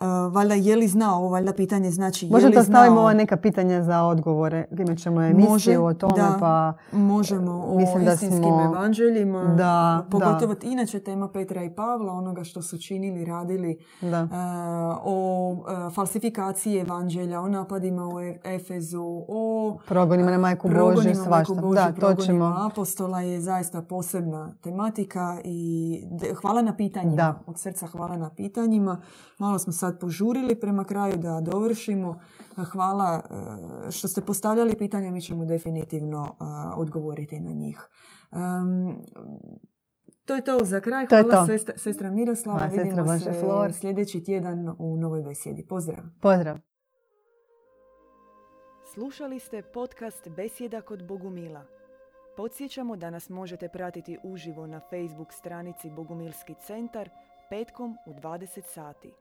A, 0.00 0.06
valjda 0.26 0.54
je 0.56 0.76
li 0.76 0.88
znao, 0.88 1.16
ovo 1.16 1.28
valjda 1.28 1.52
pitanje 1.54 1.90
znači 1.90 2.26
je 2.26 2.30
Možda 2.30 2.48
li 2.48 2.54
to 2.54 2.62
stavimo 2.62 2.94
znao? 2.94 3.02
ova 3.02 3.14
neka 3.14 3.36
pitanja 3.38 3.82
za 3.82 4.02
odgovore. 4.02 4.64
Imat 4.72 4.98
ćemo 4.98 5.22
emisiju 5.22 5.50
Može, 5.50 5.78
o 5.78 5.94
tome, 5.94 6.12
da. 6.16 6.36
pa 6.40 6.72
Možemo 6.92 7.64
o 7.64 7.76
Mislim 7.76 8.04
da 8.04 8.12
istinskim 8.12 8.42
smo- 8.42 8.64
evanđeljima, 8.64 9.44
Da, 9.46 10.06
pogotovo 10.10 10.54
inače 10.62 11.00
tema 11.00 11.28
Petra 11.28 11.64
i 11.64 11.70
Pavla, 11.70 12.12
onoga 12.12 12.44
što 12.44 12.62
su 12.62 12.78
činili, 12.78 13.24
radili, 13.24 13.78
da. 14.02 14.16
e, 14.18 14.26
o 15.04 15.56
e, 15.88 15.90
falsifikaciji 15.90 16.76
evanđelja, 16.76 17.40
o 17.40 17.48
napadima 17.48 18.06
u 18.06 18.20
E- 18.20 18.40
Efezu, 18.46 19.02
o 19.28 19.76
Progonima 19.88 20.30
na 20.30 20.38
majku 20.38 20.68
Božju, 20.70 21.14
svašta. 21.16 21.54
Božju, 21.54 21.74
Da, 21.74 21.92
to 21.92 22.14
ćemo. 22.16 22.44
apostola 22.62 23.20
je 23.20 23.40
zaista 23.40 23.82
posebna 23.82 24.52
tematika 24.54 25.38
i 25.44 25.58
de- 26.10 26.34
hvala 26.34 26.62
na 26.62 26.76
pitanjima. 26.76 27.16
Da. 27.16 27.34
Od 27.46 27.58
srca 27.58 27.86
hvala 27.86 28.16
na 28.16 28.30
pitanjima. 28.30 29.00
Malo 29.38 29.58
smo 29.58 29.72
sad 29.72 29.89
požurili 29.98 30.60
prema 30.60 30.84
kraju 30.84 31.16
da 31.16 31.40
dovršimo. 31.40 32.20
Hvala 32.72 33.22
e, 33.88 33.90
što 33.90 34.08
ste 34.08 34.20
postavljali 34.20 34.74
pitanja, 34.78 35.10
mi 35.10 35.22
ćemo 35.22 35.44
definitivno 35.44 36.24
e, 36.24 36.44
odgovoriti 36.76 37.40
na 37.40 37.50
njih. 37.50 37.88
To 40.24 40.34
je 40.34 40.44
to 40.44 40.58
za 40.62 40.80
kraj. 40.80 41.06
To 41.06 41.16
je 41.16 41.22
Hvala 41.22 41.40
to. 41.40 41.46
Sestra, 41.46 41.78
sestra 41.78 42.10
Miroslava. 42.10 42.58
Hvala, 42.58 42.70
sestra 42.70 42.84
Vidimo 42.84 43.04
Blanche 43.04 43.32
se 43.32 43.40
Flor. 43.40 43.72
sljedeći 43.72 44.24
tjedan 44.24 44.74
u 44.78 44.96
novoj 44.96 45.22
besjedi. 45.22 45.66
Pozdrav! 45.66 46.04
Pozdrav. 46.20 46.58
Slušali 48.94 49.38
ste 49.38 49.62
podcast 49.62 50.28
Besjeda 50.28 50.80
kod 50.80 51.06
Bogumila. 51.06 51.64
Podsjećamo 52.36 52.96
da 52.96 53.10
nas 53.10 53.28
možete 53.28 53.68
pratiti 53.68 54.18
uživo 54.22 54.66
na 54.66 54.80
Facebook 54.80 55.32
stranici 55.32 55.90
Bogumilski 55.90 56.54
centar 56.66 57.10
petkom 57.50 57.96
u 58.06 58.10
20 58.10 58.62
sati. 58.66 59.12